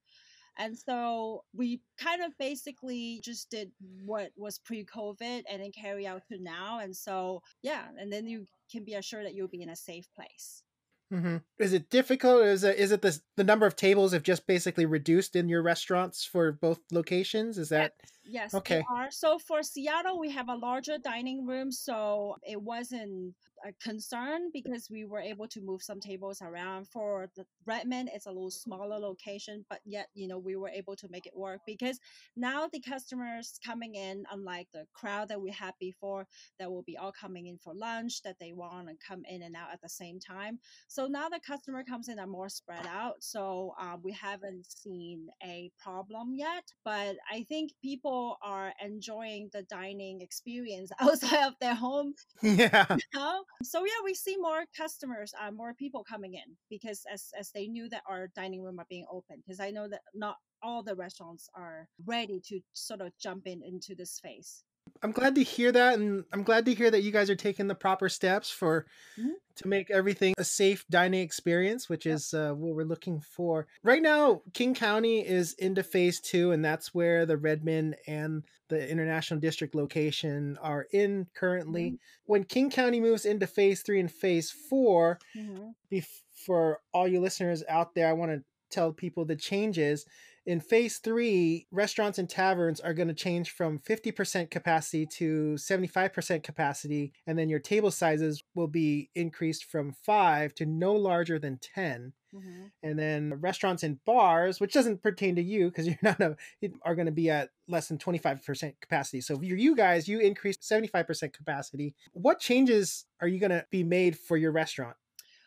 And 0.57 0.77
so 0.77 1.45
we 1.55 1.81
kind 1.97 2.21
of 2.21 2.37
basically 2.37 3.21
just 3.23 3.49
did 3.49 3.71
what 4.03 4.31
was 4.35 4.59
pre 4.59 4.83
COVID 4.83 5.43
and 5.49 5.61
then 5.61 5.71
carry 5.71 6.05
out 6.05 6.23
to 6.29 6.37
now. 6.37 6.79
And 6.79 6.93
so, 6.93 7.41
yeah, 7.61 7.85
and 7.97 8.11
then 8.11 8.27
you 8.27 8.45
can 8.69 8.83
be 8.83 8.95
assured 8.95 9.25
that 9.25 9.35
you'll 9.35 9.47
be 9.47 9.61
in 9.61 9.69
a 9.69 9.75
safe 9.75 10.07
place. 10.13 10.63
Mm-hmm. 11.11 11.37
Is 11.57 11.73
it 11.73 11.89
difficult? 11.89 12.43
Is 12.43 12.63
it 12.63 12.77
is 12.77 12.91
it 12.91 13.01
the 13.01 13.19
the 13.35 13.43
number 13.43 13.65
of 13.65 13.75
tables 13.75 14.13
have 14.13 14.23
just 14.23 14.45
basically 14.45 14.85
reduced 14.85 15.35
in 15.35 15.49
your 15.49 15.63
restaurants 15.63 16.23
for 16.23 16.51
both 16.51 16.79
locations? 16.91 17.57
Is 17.57 17.69
that 17.69 17.93
yes? 18.29 18.53
okay. 18.53 18.83
So 19.09 19.39
for 19.39 19.63
Seattle, 19.63 20.19
we 20.19 20.29
have 20.31 20.49
a 20.49 20.55
larger 20.55 20.97
dining 20.97 21.45
room, 21.45 21.71
so 21.71 22.35
it 22.47 22.61
wasn't 22.61 23.35
a 23.65 23.73
concern 23.83 24.49
because 24.53 24.87
we 24.89 25.05
were 25.05 25.19
able 25.19 25.47
to 25.47 25.61
move 25.61 25.81
some 25.81 25.99
tables 25.99 26.41
around. 26.41 26.87
For 26.87 27.29
the 27.35 27.45
Redmond, 27.65 28.09
it's 28.13 28.25
a 28.25 28.31
little 28.31 28.51
smaller 28.51 28.97
location, 28.97 29.65
but 29.69 29.79
yet, 29.85 30.07
you 30.13 30.27
know, 30.27 30.37
we 30.37 30.55
were 30.55 30.69
able 30.69 30.95
to 30.97 31.07
make 31.09 31.25
it 31.25 31.35
work 31.35 31.61
because 31.65 31.99
now 32.35 32.67
the 32.71 32.79
customers 32.79 33.59
coming 33.65 33.95
in, 33.95 34.23
unlike 34.31 34.67
the 34.73 34.85
crowd 34.93 35.29
that 35.29 35.41
we 35.41 35.51
had 35.51 35.73
before, 35.79 36.25
that 36.59 36.71
will 36.71 36.83
be 36.83 36.97
all 36.97 37.11
coming 37.11 37.47
in 37.47 37.57
for 37.57 37.73
lunch, 37.73 38.21
that 38.23 38.37
they 38.39 38.53
want 38.53 38.87
to 38.87 38.95
come 39.05 39.23
in 39.29 39.41
and 39.41 39.55
out 39.55 39.73
at 39.73 39.81
the 39.81 39.89
same 39.89 40.19
time. 40.19 40.59
So 40.87 41.07
now 41.07 41.29
the 41.29 41.39
customer 41.45 41.83
comes 41.83 42.07
in 42.07 42.19
are 42.19 42.27
more 42.27 42.49
spread 42.49 42.85
out. 42.87 43.15
So 43.19 43.73
um, 43.79 44.01
we 44.03 44.11
haven't 44.13 44.65
seen 44.69 45.27
a 45.43 45.71
problem 45.77 46.33
yet, 46.35 46.63
but 46.83 47.15
I 47.31 47.45
think 47.49 47.71
people 47.81 48.18
are 48.41 48.73
enjoying 48.83 49.49
the 49.53 49.63
dining 49.63 50.21
experience 50.21 50.91
outside 50.99 51.47
of 51.47 51.53
their 51.61 51.75
home. 51.75 52.13
Yeah. 52.41 52.85
Now 53.13 53.43
so 53.63 53.85
yeah, 53.85 54.01
we 54.03 54.13
see 54.13 54.35
more 54.37 54.63
customers, 54.75 55.33
uh, 55.41 55.51
more 55.51 55.73
people 55.73 56.03
coming 56.03 56.33
in 56.33 56.55
because 56.69 57.03
as 57.11 57.29
as 57.39 57.51
they 57.53 57.67
knew 57.67 57.87
that 57.89 58.03
our 58.09 58.29
dining 58.35 58.61
room 58.63 58.79
are 58.79 58.89
being 58.89 59.05
open. 59.11 59.37
Because 59.45 59.59
I 59.59 59.71
know 59.71 59.87
that 59.87 60.01
not 60.13 60.37
all 60.61 60.83
the 60.83 60.95
restaurants 60.95 61.49
are 61.55 61.87
ready 62.05 62.41
to 62.49 62.59
sort 62.73 63.01
of 63.01 63.11
jump 63.19 63.47
in 63.47 63.61
into 63.63 63.95
this 63.95 64.11
space. 64.11 64.63
I'm 65.03 65.11
glad 65.11 65.35
to 65.35 65.43
hear 65.43 65.71
that, 65.71 65.99
and 65.99 66.23
I'm 66.31 66.43
glad 66.43 66.65
to 66.65 66.73
hear 66.73 66.91
that 66.91 67.01
you 67.01 67.11
guys 67.11 67.29
are 67.29 67.35
taking 67.35 67.67
the 67.67 67.75
proper 67.75 68.09
steps 68.09 68.49
for 68.49 68.85
mm-hmm. 69.19 69.29
to 69.55 69.67
make 69.67 69.89
everything 69.89 70.33
a 70.37 70.43
safe 70.43 70.85
dining 70.89 71.21
experience, 71.21 71.89
which 71.89 72.05
is 72.05 72.33
uh, 72.33 72.51
what 72.51 72.75
we're 72.75 72.83
looking 72.83 73.21
for. 73.21 73.67
Right 73.83 74.01
now, 74.01 74.41
King 74.53 74.73
County 74.73 75.25
is 75.25 75.53
into 75.53 75.83
phase 75.83 76.19
two, 76.19 76.51
and 76.51 76.63
that's 76.63 76.93
where 76.93 77.25
the 77.25 77.37
Redmond 77.37 77.95
and 78.07 78.43
the 78.69 78.89
International 78.89 79.39
District 79.39 79.75
location 79.75 80.57
are 80.61 80.87
in 80.91 81.27
currently. 81.35 81.85
Mm-hmm. 81.85 81.95
When 82.25 82.43
King 82.43 82.69
County 82.69 82.99
moves 82.99 83.25
into 83.25 83.47
phase 83.47 83.81
three 83.81 83.99
and 83.99 84.11
phase 84.11 84.51
4 84.51 85.19
mm-hmm. 85.35 85.99
for 86.45 86.79
all 86.93 87.07
you 87.07 87.19
listeners 87.19 87.63
out 87.67 87.95
there, 87.95 88.07
I 88.07 88.13
want 88.13 88.31
to 88.31 88.43
tell 88.69 88.93
people 88.93 89.25
the 89.25 89.35
changes 89.35 90.05
in 90.49 90.59
phase 90.59 90.97
three, 90.97 91.67
restaurants 91.69 92.17
and 92.17 92.27
taverns 92.27 92.79
are 92.79 92.95
going 92.95 93.07
to 93.07 93.13
change 93.13 93.51
from 93.51 93.77
50% 93.77 94.49
capacity 94.49 95.05
to 95.05 95.53
75% 95.59 96.41
capacity. 96.41 97.13
And 97.27 97.37
then 97.37 97.49
your 97.49 97.59
table 97.59 97.91
sizes 97.91 98.43
will 98.55 98.67
be 98.67 99.11
increased 99.13 99.65
from 99.65 99.91
five 99.91 100.55
to 100.55 100.65
no 100.65 100.93
larger 100.93 101.37
than 101.37 101.59
10. 101.59 102.13
Mm-hmm. 102.33 102.63
And 102.81 102.97
then 102.97 103.35
restaurants 103.39 103.83
and 103.83 104.03
bars, 104.05 104.59
which 104.59 104.73
doesn't 104.73 105.03
pertain 105.03 105.35
to 105.35 105.43
you 105.43 105.67
because 105.67 105.85
you're 105.87 105.97
not 106.01 106.19
a, 106.19 106.35
are 106.81 106.95
going 106.95 107.05
to 107.05 107.11
be 107.11 107.29
at 107.29 107.49
less 107.67 107.87
than 107.87 107.99
25% 107.99 108.73
capacity. 108.81 109.21
So 109.21 109.35
if 109.35 109.43
you're 109.43 109.55
you 109.55 109.75
guys, 109.75 110.07
you 110.07 110.19
increase 110.19 110.57
75% 110.57 111.31
capacity. 111.31 111.93
What 112.13 112.39
changes 112.39 113.05
are 113.21 113.27
you 113.27 113.39
going 113.39 113.51
to 113.51 113.67
be 113.69 113.83
made 113.83 114.17
for 114.17 114.35
your 114.35 114.51
restaurant? 114.51 114.95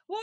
Well, 0.09 0.21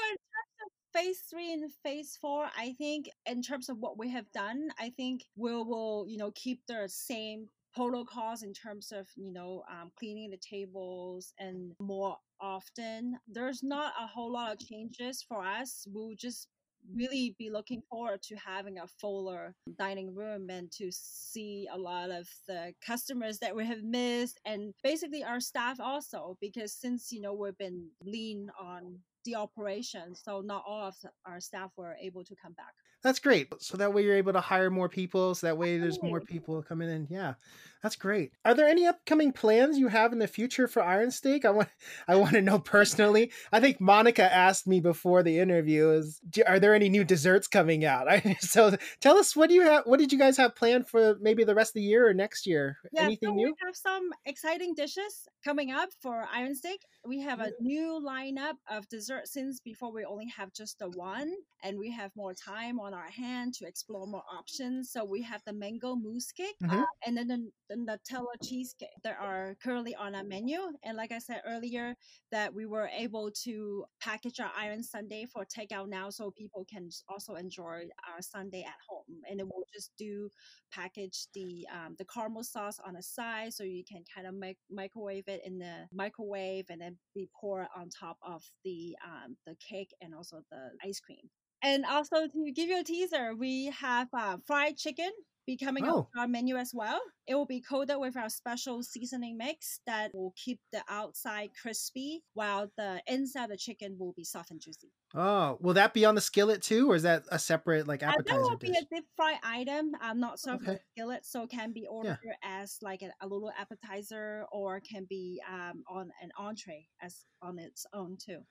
phase 0.93 1.19
three 1.29 1.53
and 1.53 1.71
phase 1.83 2.17
four, 2.19 2.49
I 2.57 2.73
think 2.77 3.09
in 3.25 3.41
terms 3.41 3.69
of 3.69 3.77
what 3.77 3.97
we 3.97 4.09
have 4.11 4.31
done, 4.31 4.69
I 4.79 4.89
think 4.89 5.23
we 5.35 5.51
will, 5.53 6.05
you 6.07 6.17
know, 6.17 6.31
keep 6.35 6.61
the 6.67 6.87
same 6.87 7.47
protocols 7.73 8.41
in 8.43 8.51
terms 8.53 8.91
of 8.91 9.07
you 9.15 9.31
know 9.31 9.63
um, 9.69 9.91
cleaning 9.97 10.31
the 10.31 10.37
tables 10.37 11.33
and 11.39 11.73
more 11.79 12.17
often. 12.41 13.17
There's 13.27 13.63
not 13.63 13.93
a 13.99 14.07
whole 14.07 14.31
lot 14.31 14.53
of 14.53 14.59
changes 14.59 15.23
for 15.27 15.45
us. 15.45 15.85
We'll 15.87 16.15
just 16.15 16.47
really 16.95 17.35
be 17.37 17.49
looking 17.49 17.81
forward 17.89 18.21
to 18.23 18.35
having 18.35 18.79
a 18.79 18.87
fuller 18.87 19.53
dining 19.77 20.15
room 20.15 20.49
and 20.49 20.71
to 20.71 20.89
see 20.91 21.67
a 21.71 21.77
lot 21.77 22.09
of 22.09 22.27
the 22.47 22.73
customers 22.85 23.37
that 23.39 23.55
we 23.55 23.65
have 23.65 23.83
missed 23.83 24.39
and 24.45 24.73
basically 24.81 25.23
our 25.23 25.41
staff 25.41 25.79
also 25.79 26.37
because 26.41 26.73
since 26.73 27.11
you 27.11 27.19
know 27.21 27.33
we've 27.33 27.57
been 27.57 27.89
lean 28.03 28.49
on 28.59 28.97
the 29.30 29.36
operation. 29.38 30.15
So 30.15 30.41
not 30.41 30.63
all 30.67 30.88
of 30.88 30.95
our 31.25 31.39
staff 31.39 31.71
were 31.77 31.95
able 32.01 32.23
to 32.23 32.36
come 32.36 32.53
back. 32.53 32.73
That's 33.01 33.19
great. 33.19 33.47
So 33.59 33.77
that 33.77 33.93
way 33.93 34.03
you're 34.03 34.15
able 34.15 34.33
to 34.33 34.41
hire 34.41 34.69
more 34.69 34.89
people. 34.89 35.33
So 35.35 35.47
that 35.47 35.57
way 35.57 35.77
there's 35.77 36.01
more 36.03 36.19
people 36.19 36.61
coming 36.61 36.89
in. 36.89 37.07
Yeah, 37.09 37.35
that's 37.81 37.95
great. 37.95 38.33
Are 38.43 38.53
there 38.53 38.67
any 38.67 38.85
upcoming 38.85 39.31
plans 39.31 39.77
you 39.77 39.87
have 39.87 40.11
in 40.11 40.19
the 40.19 40.27
future 40.27 40.67
for 40.67 40.83
Iron 40.83 41.11
Steak? 41.11 41.45
I 41.45 41.51
want 41.51 41.69
I 42.07 42.15
want 42.15 42.33
to 42.33 42.41
know 42.41 42.59
personally. 42.59 43.31
I 43.53 43.59
think 43.61 43.79
Monica 43.79 44.33
asked 44.33 44.67
me 44.67 44.81
before 44.81 45.23
the 45.23 45.39
interview 45.39 45.89
is 45.91 46.19
are 46.45 46.59
there 46.59 46.75
any 46.75 46.89
new 46.89 47.05
desserts 47.05 47.47
coming 47.47 47.85
out? 47.85 48.07
so 48.41 48.75
tell 48.99 49.17
us 49.17 49.35
what 49.35 49.47
do 49.49 49.55
you 49.55 49.63
have 49.63 49.83
what 49.85 49.99
did 49.99 50.11
you 50.11 50.19
guys 50.19 50.35
have 50.37 50.55
planned 50.55 50.87
for 50.89 51.17
maybe 51.21 51.43
the 51.43 51.55
rest 51.55 51.71
of 51.71 51.75
the 51.75 51.81
year 51.81 52.07
or 52.07 52.13
next 52.13 52.45
year? 52.45 52.77
Yeah, 52.91 53.03
Anything 53.03 53.29
so 53.29 53.35
new? 53.35 53.47
We 53.47 53.65
have 53.65 53.75
some 53.75 54.09
exciting 54.25 54.73
dishes 54.73 55.27
coming 55.45 55.71
up 55.71 55.89
for 56.01 56.27
Iron 56.33 56.55
Steak. 56.55 56.81
We 57.05 57.21
have 57.21 57.39
a 57.39 57.45
mm-hmm. 57.45 57.65
new 57.65 58.05
lineup 58.05 58.55
of 58.69 58.89
desserts 58.89 59.31
since 59.33 59.61
before 59.61 59.93
we 59.93 60.03
only 60.03 60.27
have 60.35 60.51
just 60.51 60.79
the 60.79 60.89
one 60.89 61.33
and 61.63 61.77
we 61.77 61.91
have 61.91 62.11
more 62.15 62.33
time 62.33 62.79
on 62.79 62.88
our 62.93 63.09
hand 63.09 63.53
to 63.55 63.67
explore 63.67 64.07
more 64.07 64.23
options. 64.37 64.91
So 64.91 65.03
we 65.03 65.21
have 65.23 65.41
the 65.45 65.53
mango 65.53 65.95
mousse 65.95 66.31
cake 66.31 66.55
mm-hmm. 66.63 66.79
uh, 66.79 66.85
and 67.05 67.17
then 67.17 67.27
the, 67.27 67.49
the 67.69 67.75
Nutella 67.75 68.35
cheesecake 68.43 68.89
that 69.03 69.17
are 69.19 69.55
currently 69.63 69.95
on 69.95 70.15
our 70.15 70.23
menu. 70.23 70.59
And 70.83 70.97
like 70.97 71.11
I 71.11 71.19
said 71.19 71.41
earlier, 71.47 71.95
that 72.31 72.53
we 72.53 72.65
were 72.65 72.89
able 72.97 73.31
to 73.43 73.85
package 74.01 74.39
our 74.39 74.51
Iron 74.57 74.83
Sundae 74.83 75.25
for 75.25 75.45
takeout 75.45 75.89
now 75.89 76.09
so 76.09 76.31
people 76.31 76.65
can 76.69 76.89
also 77.07 77.35
enjoy 77.35 77.83
our 78.07 78.21
sundae 78.21 78.63
at 78.63 78.73
home. 78.87 79.21
And 79.29 79.39
it 79.39 79.45
will 79.45 79.65
just 79.73 79.91
do 79.97 80.29
package 80.71 81.27
the 81.33 81.67
um, 81.73 81.95
the 81.97 82.05
caramel 82.05 82.43
sauce 82.43 82.79
on 82.85 82.93
the 82.93 83.03
side 83.03 83.53
so 83.53 83.63
you 83.63 83.83
can 83.83 84.03
kind 84.13 84.27
of 84.27 84.33
make, 84.33 84.57
microwave 84.69 85.27
it 85.27 85.41
in 85.45 85.57
the 85.57 85.87
microwave 85.91 86.65
and 86.69 86.81
then 86.81 86.97
be 87.15 87.27
poured 87.39 87.67
on 87.75 87.89
top 87.89 88.17
of 88.21 88.43
the 88.63 88.95
um, 89.05 89.35
the 89.45 89.55
cake 89.55 89.93
and 90.01 90.13
also 90.13 90.41
the 90.51 90.69
ice 90.87 90.99
cream. 90.99 91.29
And 91.62 91.86
also 91.86 92.28
to 92.28 92.51
give 92.51 92.70
you 92.70 92.80
a 92.80 92.84
teaser, 92.84 93.36
we 93.36 93.66
have 93.68 94.07
uh, 94.14 94.38
fried 94.45 94.78
chicken 94.78 95.12
be 95.49 95.57
coming 95.57 95.84
oh. 95.88 96.07
our 96.16 96.28
menu 96.28 96.57
as 96.57 96.74
well. 96.76 97.01
It 97.26 97.34
will 97.34 97.47
be 97.47 97.60
coated 97.60 97.97
with 97.97 98.16
our 98.16 98.30
special 98.30 98.84
seasoning 98.84 99.36
mix 99.36 99.80
that 99.88 100.14
will 100.14 100.34
keep 100.36 100.60
the 100.72 100.84
outside 100.88 101.49
crispy 101.60 102.22
while 102.36 102.72
the 102.78 103.01
inside 103.07 103.45
of 103.45 103.49
the 103.49 103.57
chicken 103.57 103.95
will 103.97 104.14
be 104.16 104.24
soft 104.24 104.51
and 104.51 104.62
juicy. 104.62 104.91
Oh, 105.16 105.57
will 105.60 105.74
that 105.74 105.95
be 105.95 106.05
on 106.05 106.14
the 106.14 106.22
skillet 106.22 106.62
too, 106.62 106.91
or 106.91 106.95
is 106.95 107.01
that 107.01 107.24
a 107.32 107.39
separate 107.39 107.88
like 107.88 108.03
appetizer? 108.03 108.30
Uh, 108.30 108.43
that 108.43 108.49
will 108.51 108.57
dish? 108.57 108.70
be 108.70 108.78
a 108.78 108.95
deep 108.95 109.05
fried 109.16 109.39
item. 109.43 109.93
I'm 109.99 110.20
not 110.20 110.39
served 110.39 110.68
okay. 110.68 110.80
skillet, 110.91 111.26
so 111.26 111.47
can 111.47 111.74
be 111.74 111.88
ordered 111.88 112.20
yeah. 112.24 112.34
as 112.62 112.78
like 112.84 113.01
a, 113.01 113.10
a, 113.20 113.28
little 113.28 113.51
appetizer, 113.60 114.45
or 114.51 114.82
can 114.82 115.07
be 115.10 115.41
um, 115.51 115.84
on 115.89 116.12
an 116.22 116.30
entree 116.38 116.86
as 117.01 117.26
on 117.41 117.57
its 117.57 117.88
own 117.91 118.18
too. 118.24 118.41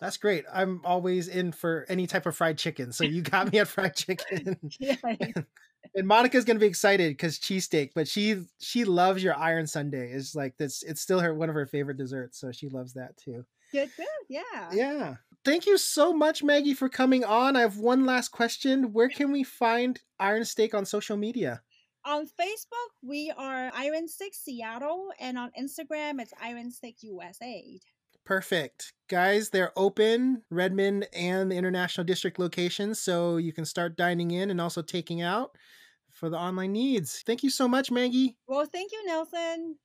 That's 0.00 0.16
great. 0.16 0.44
I'm 0.52 0.80
always 0.84 1.28
in 1.28 1.52
for 1.52 1.84
any 1.88 2.06
type 2.06 2.26
of 2.26 2.34
fried 2.34 2.56
chicken. 2.56 2.92
So 2.92 3.04
you 3.04 3.22
got 3.22 3.52
me 3.52 3.58
at 3.58 3.68
fried 3.68 3.94
chicken. 3.94 4.56
yeah. 4.80 4.96
and 5.94 6.06
Monica's 6.06 6.44
gonna 6.44 6.58
be 6.58 6.66
excited 6.66 7.12
because 7.12 7.38
cheesesteak, 7.38 7.90
but 7.94 8.08
she 8.08 8.44
she 8.58 8.84
loves 8.84 9.22
your 9.22 9.36
iron 9.36 9.66
sundae. 9.66 10.10
It's 10.10 10.34
like 10.34 10.56
this. 10.56 10.82
It's 10.82 11.02
still 11.02 11.20
her 11.20 11.34
one 11.34 11.50
of 11.50 11.54
her 11.54 11.66
favorite 11.66 11.98
desserts, 11.98 12.40
so 12.40 12.50
she 12.50 12.68
loves 12.68 12.94
that 12.94 13.16
too. 13.18 13.44
Good, 13.72 13.90
good, 13.96 14.06
yeah, 14.28 14.70
yeah. 14.72 15.14
Thank 15.44 15.66
you 15.66 15.78
so 15.78 16.12
much, 16.12 16.42
Maggie, 16.42 16.74
for 16.74 16.88
coming 16.88 17.24
on. 17.24 17.56
I 17.56 17.60
have 17.60 17.78
one 17.78 18.04
last 18.04 18.28
question. 18.30 18.92
Where 18.92 19.08
can 19.08 19.32
we 19.32 19.44
find 19.44 20.00
Iron 20.18 20.44
Steak 20.44 20.74
on 20.74 20.84
social 20.84 21.16
media? 21.16 21.62
On 22.04 22.26
Facebook, 22.26 22.90
we 23.02 23.32
are 23.36 23.70
Iron 23.74 24.08
Steak 24.08 24.34
Seattle, 24.34 25.12
and 25.20 25.38
on 25.38 25.50
Instagram, 25.58 26.20
it's 26.20 26.32
Iron 26.42 26.70
Steak 26.70 26.96
USA. 27.02 27.78
Perfect. 28.24 28.92
Guys, 29.08 29.50
they're 29.50 29.72
open, 29.76 30.42
Redmond 30.50 31.08
and 31.12 31.50
the 31.50 31.56
International 31.56 32.04
District 32.04 32.38
locations, 32.38 33.00
so 33.00 33.38
you 33.38 33.52
can 33.52 33.64
start 33.64 33.96
dining 33.96 34.30
in 34.30 34.50
and 34.50 34.60
also 34.60 34.82
taking 34.82 35.20
out 35.20 35.56
for 36.10 36.28
the 36.28 36.36
online 36.36 36.72
needs. 36.72 37.22
Thank 37.26 37.42
you 37.42 37.50
so 37.50 37.66
much, 37.66 37.90
Maggie. 37.90 38.36
Well, 38.46 38.66
thank 38.66 38.92
you, 38.92 39.04
Nelson. 39.06 39.76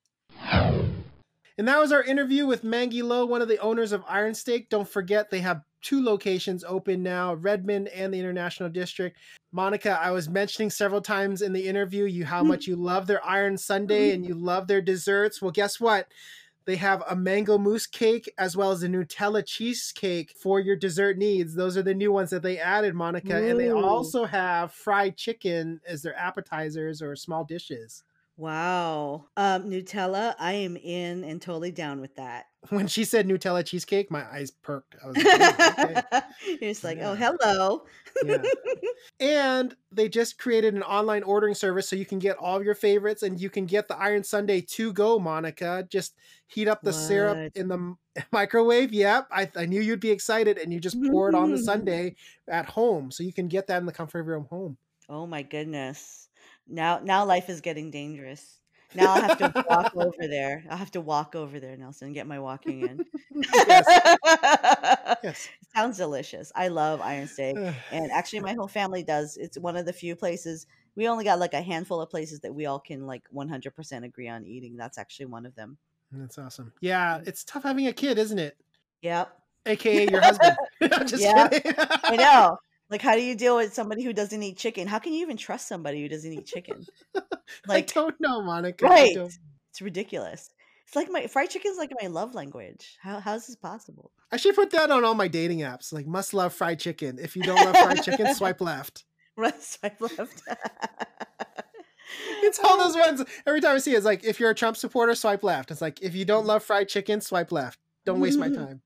And 1.58 1.66
that 1.68 1.78
was 1.78 1.90
our 1.90 2.02
interview 2.02 2.46
with 2.46 2.64
Maggie 2.64 3.02
Lowe, 3.02 3.24
one 3.24 3.40
of 3.40 3.48
the 3.48 3.58
owners 3.58 3.92
of 3.92 4.04
Iron 4.06 4.34
Steak. 4.34 4.68
Don't 4.68 4.88
forget, 4.88 5.30
they 5.30 5.40
have 5.40 5.62
two 5.80 6.04
locations 6.04 6.64
open 6.64 7.02
now 7.02 7.34
Redmond 7.34 7.88
and 7.88 8.12
the 8.12 8.20
International 8.20 8.68
District. 8.68 9.16
Monica, 9.52 9.98
I 9.98 10.10
was 10.10 10.28
mentioning 10.28 10.68
several 10.68 11.00
times 11.00 11.40
in 11.40 11.54
the 11.54 11.66
interview 11.66 12.04
you 12.04 12.26
how 12.26 12.42
hmm. 12.42 12.48
much 12.48 12.66
you 12.66 12.76
love 12.76 13.06
their 13.06 13.24
Iron 13.24 13.56
Sundae 13.56 14.12
and 14.12 14.26
you 14.26 14.34
love 14.34 14.66
their 14.66 14.82
desserts. 14.82 15.40
Well, 15.40 15.50
guess 15.50 15.80
what? 15.80 16.08
They 16.66 16.76
have 16.76 17.02
a 17.08 17.14
mango 17.14 17.58
mousse 17.58 17.86
cake 17.86 18.30
as 18.38 18.56
well 18.56 18.72
as 18.72 18.82
a 18.82 18.88
Nutella 18.88 19.46
cheesecake 19.46 20.32
for 20.42 20.58
your 20.58 20.74
dessert 20.74 21.16
needs. 21.16 21.54
Those 21.54 21.76
are 21.76 21.82
the 21.82 21.94
new 21.94 22.10
ones 22.10 22.30
that 22.30 22.42
they 22.42 22.58
added, 22.58 22.94
Monica. 22.94 23.38
Ooh. 23.38 23.48
And 23.48 23.60
they 23.60 23.70
also 23.70 24.24
have 24.24 24.72
fried 24.72 25.16
chicken 25.16 25.80
as 25.86 26.02
their 26.02 26.16
appetizers 26.16 27.00
or 27.00 27.14
small 27.14 27.44
dishes. 27.44 28.02
Wow. 28.36 29.26
Um, 29.36 29.70
Nutella, 29.70 30.34
I 30.38 30.54
am 30.54 30.76
in 30.76 31.24
and 31.24 31.40
totally 31.40 31.70
down 31.70 32.00
with 32.00 32.16
that. 32.16 32.46
When 32.70 32.86
she 32.86 33.04
said 33.04 33.28
Nutella 33.28 33.64
cheesecake, 33.64 34.10
my 34.10 34.24
eyes 34.32 34.50
perked. 34.50 34.96
I 35.02 35.08
was 35.08 35.16
like, 35.16 35.78
okay. 35.78 36.02
You're 36.60 36.70
just 36.70 36.84
like, 36.84 36.98
oh, 37.00 37.12
yeah. 37.12 37.30
oh, 37.30 37.38
hello. 37.40 37.84
yeah. 38.24 38.42
And 39.20 39.74
they 39.92 40.08
just 40.08 40.38
created 40.38 40.74
an 40.74 40.82
online 40.82 41.22
ordering 41.22 41.54
service 41.54 41.88
so 41.88 41.96
you 41.96 42.06
can 42.06 42.18
get 42.18 42.36
all 42.38 42.56
of 42.56 42.64
your 42.64 42.74
favorites 42.74 43.22
and 43.22 43.40
you 43.40 43.50
can 43.50 43.66
get 43.66 43.88
the 43.88 43.96
Iron 43.96 44.24
Sundae 44.24 44.62
to 44.62 44.92
go, 44.92 45.18
Monica. 45.18 45.86
Just 45.90 46.16
heat 46.46 46.68
up 46.68 46.82
the 46.82 46.90
what? 46.90 46.96
syrup 46.96 47.52
in 47.54 47.68
the 47.68 47.94
microwave. 48.32 48.92
Yep. 48.92 49.28
I, 49.30 49.50
I 49.56 49.66
knew 49.66 49.80
you'd 49.80 50.00
be 50.00 50.10
excited 50.10 50.58
and 50.58 50.72
you 50.72 50.80
just 50.80 51.00
pour 51.10 51.28
it 51.28 51.34
on 51.34 51.50
the 51.50 51.58
sundae 51.58 52.14
at 52.48 52.66
home. 52.66 53.10
So 53.10 53.22
you 53.22 53.32
can 53.32 53.48
get 53.48 53.66
that 53.68 53.78
in 53.78 53.86
the 53.86 53.92
comfort 53.92 54.20
of 54.20 54.26
your 54.26 54.36
own 54.36 54.46
home. 54.50 54.76
Oh 55.08 55.26
my 55.26 55.42
goodness. 55.42 56.28
Now, 56.68 57.00
now 57.02 57.24
life 57.24 57.48
is 57.48 57.60
getting 57.60 57.90
dangerous. 57.90 58.55
Now 58.96 59.14
I'll 59.14 59.22
have 59.22 59.38
to 59.38 59.64
walk 59.70 59.94
over 59.96 60.28
there. 60.28 60.64
I'll 60.70 60.76
have 60.76 60.90
to 60.92 61.00
walk 61.00 61.34
over 61.34 61.60
there, 61.60 61.76
Nelson, 61.76 62.12
get 62.12 62.26
my 62.26 62.38
walking 62.38 62.82
in. 62.82 63.04
yes. 63.54 63.84
yes. 65.22 65.48
Sounds 65.74 65.96
delicious. 65.96 66.50
I 66.54 66.68
love 66.68 67.00
iron 67.00 67.28
steak. 67.28 67.56
and 67.92 68.10
actually 68.10 68.40
my 68.40 68.54
whole 68.54 68.68
family 68.68 69.02
does. 69.02 69.36
It's 69.36 69.58
one 69.58 69.76
of 69.76 69.86
the 69.86 69.92
few 69.92 70.16
places 70.16 70.66
we 70.94 71.08
only 71.08 71.24
got 71.24 71.38
like 71.38 71.52
a 71.52 71.60
handful 71.60 72.00
of 72.00 72.08
places 72.08 72.40
that 72.40 72.54
we 72.54 72.66
all 72.66 72.78
can 72.80 73.06
like 73.06 73.24
100% 73.34 74.04
agree 74.04 74.28
on 74.28 74.46
eating. 74.46 74.76
That's 74.76 74.98
actually 74.98 75.26
one 75.26 75.44
of 75.44 75.54
them. 75.54 75.76
That's 76.10 76.38
awesome. 76.38 76.72
Yeah, 76.80 77.20
it's 77.26 77.44
tough 77.44 77.64
having 77.64 77.86
a 77.86 77.92
kid, 77.92 78.18
isn't 78.18 78.38
it? 78.38 78.56
Yep. 79.02 79.36
AKA 79.66 80.08
your 80.10 80.20
husband. 80.20 80.56
just 81.06 81.22
yeah. 81.22 81.48
kidding. 81.48 81.74
I 81.76 82.16
know. 82.16 82.58
Like, 82.88 83.02
how 83.02 83.14
do 83.14 83.22
you 83.22 83.34
deal 83.34 83.56
with 83.56 83.74
somebody 83.74 84.04
who 84.04 84.12
doesn't 84.12 84.42
eat 84.42 84.56
chicken? 84.56 84.86
How 84.86 84.98
can 84.98 85.12
you 85.12 85.22
even 85.22 85.36
trust 85.36 85.66
somebody 85.66 86.02
who 86.02 86.08
doesn't 86.08 86.32
eat 86.32 86.46
chicken? 86.46 86.86
Like, 87.68 87.96
I 87.96 88.00
don't 88.00 88.20
know, 88.20 88.42
Monica. 88.42 88.84
Right. 88.84 89.16
It's 89.16 89.80
ridiculous. 89.80 90.50
It's 90.86 90.96
like 90.96 91.10
my 91.10 91.26
fried 91.26 91.50
chicken 91.50 91.70
is 91.70 91.78
like 91.78 91.92
my 92.00 92.08
love 92.08 92.34
language. 92.34 92.96
How 93.00 93.20
how 93.20 93.34
is 93.34 93.46
this 93.46 93.56
possible? 93.56 94.10
I 94.30 94.36
should 94.36 94.54
put 94.54 94.70
that 94.70 94.90
on 94.90 95.04
all 95.04 95.14
my 95.14 95.28
dating 95.28 95.60
apps. 95.60 95.92
Like 95.92 96.06
must 96.06 96.34
love 96.34 96.52
fried 96.52 96.80
chicken. 96.80 97.18
If 97.20 97.36
you 97.36 97.42
don't 97.42 97.64
love 97.64 97.76
fried 97.76 98.02
chicken, 98.02 98.34
swipe 98.34 98.60
left. 98.60 99.04
Right, 99.36 99.62
swipe 99.62 100.00
left. 100.00 100.42
it's 102.42 102.58
all 102.60 102.78
those 102.78 102.96
ones. 103.06 103.24
Every 103.46 103.60
time 103.60 103.76
I 103.76 103.78
see 103.78 103.94
it, 103.94 103.96
it's 103.96 104.06
like 104.06 104.24
if 104.24 104.40
you're 104.40 104.50
a 104.50 104.54
Trump 104.54 104.76
supporter, 104.76 105.14
swipe 105.14 105.42
left. 105.42 105.70
It's 105.70 105.80
like 105.80 106.00
if 106.02 106.14
you 106.14 106.24
don't 106.24 106.46
love 106.46 106.62
fried 106.62 106.88
chicken, 106.88 107.20
swipe 107.20 107.50
left. 107.50 107.78
Don't 108.04 108.20
waste 108.20 108.38
my 108.38 108.48
time. 108.48 108.80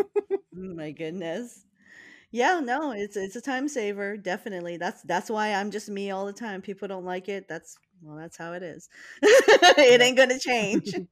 Oh 0.00 0.04
my 0.52 0.92
goodness. 0.92 1.63
Yeah, 2.34 2.58
no, 2.58 2.90
it's 2.90 3.16
it's 3.16 3.36
a 3.36 3.40
time 3.40 3.68
saver, 3.68 4.16
definitely. 4.16 4.76
That's 4.76 5.02
that's 5.02 5.30
why 5.30 5.54
I'm 5.54 5.70
just 5.70 5.88
me 5.88 6.10
all 6.10 6.26
the 6.26 6.32
time. 6.32 6.62
People 6.62 6.88
don't 6.88 7.04
like 7.04 7.28
it. 7.28 7.46
That's 7.48 7.76
well, 8.02 8.16
that's 8.16 8.36
how 8.36 8.54
it 8.54 8.62
is. 8.64 8.88
it 9.22 10.00
ain't 10.00 10.16
gonna 10.16 10.40
change. 10.40 10.92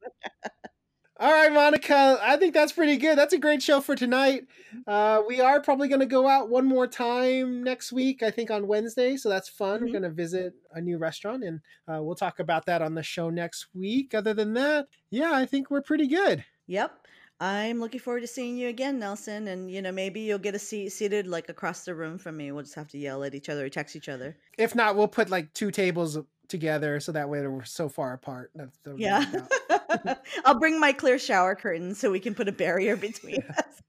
All 1.19 1.31
right, 1.31 1.53
Monica. 1.53 2.19
I 2.21 2.35
think 2.35 2.53
that's 2.53 2.73
pretty 2.73 2.97
good. 2.97 3.17
That's 3.17 3.33
a 3.33 3.37
great 3.37 3.63
show 3.63 3.79
for 3.79 3.95
tonight. 3.95 4.47
Uh, 4.85 5.21
we 5.25 5.39
are 5.39 5.61
probably 5.61 5.87
going 5.87 6.01
to 6.01 6.05
go 6.07 6.27
out 6.27 6.49
one 6.49 6.65
more 6.65 6.87
time 6.87 7.63
next 7.63 7.93
week, 7.93 8.23
I 8.23 8.31
think 8.31 8.49
on 8.51 8.67
Wednesday. 8.67 9.15
So 9.15 9.29
that's 9.29 9.47
fun. 9.47 9.75
Mm-hmm. 9.75 9.85
We're 9.85 9.91
going 9.91 10.03
to 10.03 10.09
visit 10.09 10.53
a 10.73 10.81
new 10.81 10.97
restaurant 10.97 11.43
and 11.43 11.61
uh, 11.87 12.01
we'll 12.01 12.15
talk 12.15 12.39
about 12.39 12.65
that 12.65 12.81
on 12.81 12.95
the 12.95 13.03
show 13.03 13.29
next 13.29 13.67
week. 13.75 14.13
Other 14.15 14.33
than 14.33 14.53
that, 14.55 14.87
yeah, 15.11 15.31
I 15.31 15.45
think 15.45 15.69
we're 15.69 15.83
pretty 15.83 16.07
good. 16.07 16.43
Yep. 16.67 16.91
I'm 17.39 17.79
looking 17.79 17.99
forward 17.99 18.21
to 18.21 18.27
seeing 18.27 18.57
you 18.57 18.69
again, 18.69 18.99
Nelson. 18.99 19.47
And, 19.47 19.69
you 19.69 19.81
know, 19.81 19.91
maybe 19.91 20.21
you'll 20.21 20.39
get 20.39 20.55
a 20.55 20.59
seat 20.59 20.89
seated 20.89 21.27
like 21.27 21.49
across 21.49 21.83
the 21.85 21.93
room 21.95 22.17
from 22.17 22.37
me. 22.37 22.51
We'll 22.51 22.63
just 22.63 22.75
have 22.75 22.87
to 22.89 22.97
yell 22.97 23.23
at 23.23 23.35
each 23.35 23.49
other 23.49 23.65
or 23.65 23.69
text 23.69 23.95
each 23.95 24.09
other. 24.09 24.37
If 24.57 24.75
not, 24.75 24.95
we'll 24.95 25.07
put 25.07 25.29
like 25.29 25.53
two 25.53 25.71
tables 25.71 26.17
together 26.47 26.99
so 26.99 27.11
that 27.11 27.29
way 27.29 27.45
we're 27.45 27.63
so 27.63 27.89
far 27.89 28.13
apart. 28.13 28.51
That's, 28.55 28.77
yeah. 28.95 29.25
I'll 30.45 30.59
bring 30.59 30.79
my 30.79 30.93
clear 30.93 31.17
shower 31.19 31.55
curtains 31.55 31.99
so 31.99 32.11
we 32.11 32.19
can 32.19 32.35
put 32.35 32.47
a 32.47 32.51
barrier 32.51 32.95
between 32.97 33.43
us. 33.57 33.81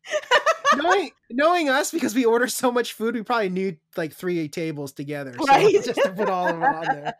knowing 0.76 1.10
knowing 1.30 1.68
us 1.68 1.90
because 1.90 2.14
we 2.14 2.24
order 2.24 2.46
so 2.46 2.72
much 2.72 2.94
food, 2.94 3.14
we 3.14 3.22
probably 3.22 3.50
need 3.50 3.78
like 3.96 4.12
three 4.12 4.48
tables 4.48 4.92
together. 4.92 5.34
So 5.38 5.70
just 5.70 6.00
to 6.02 6.12
put 6.12 6.28
all 6.28 6.48
of 6.48 6.54
them 6.54 6.62
on 6.62 6.84
there. 6.84 7.14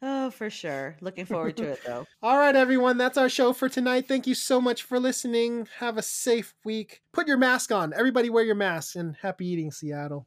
Oh, 0.00 0.30
for 0.30 0.48
sure. 0.48 0.96
Looking 1.00 1.26
forward 1.26 1.56
to 1.56 1.64
it 1.64 1.80
though. 1.84 2.06
All 2.22 2.38
right, 2.38 2.54
everyone. 2.54 2.98
That's 2.98 3.18
our 3.18 3.28
show 3.28 3.52
for 3.52 3.68
tonight. 3.68 4.06
Thank 4.06 4.26
you 4.26 4.34
so 4.34 4.60
much 4.60 4.82
for 4.82 5.00
listening. 5.00 5.66
Have 5.78 5.96
a 5.96 6.02
safe 6.02 6.54
week. 6.64 7.02
Put 7.12 7.26
your 7.26 7.36
mask 7.36 7.72
on. 7.72 7.92
Everybody 7.92 8.30
wear 8.30 8.44
your 8.44 8.54
mask 8.54 8.94
and 8.94 9.16
happy 9.16 9.46
eating, 9.46 9.72
Seattle. 9.72 10.26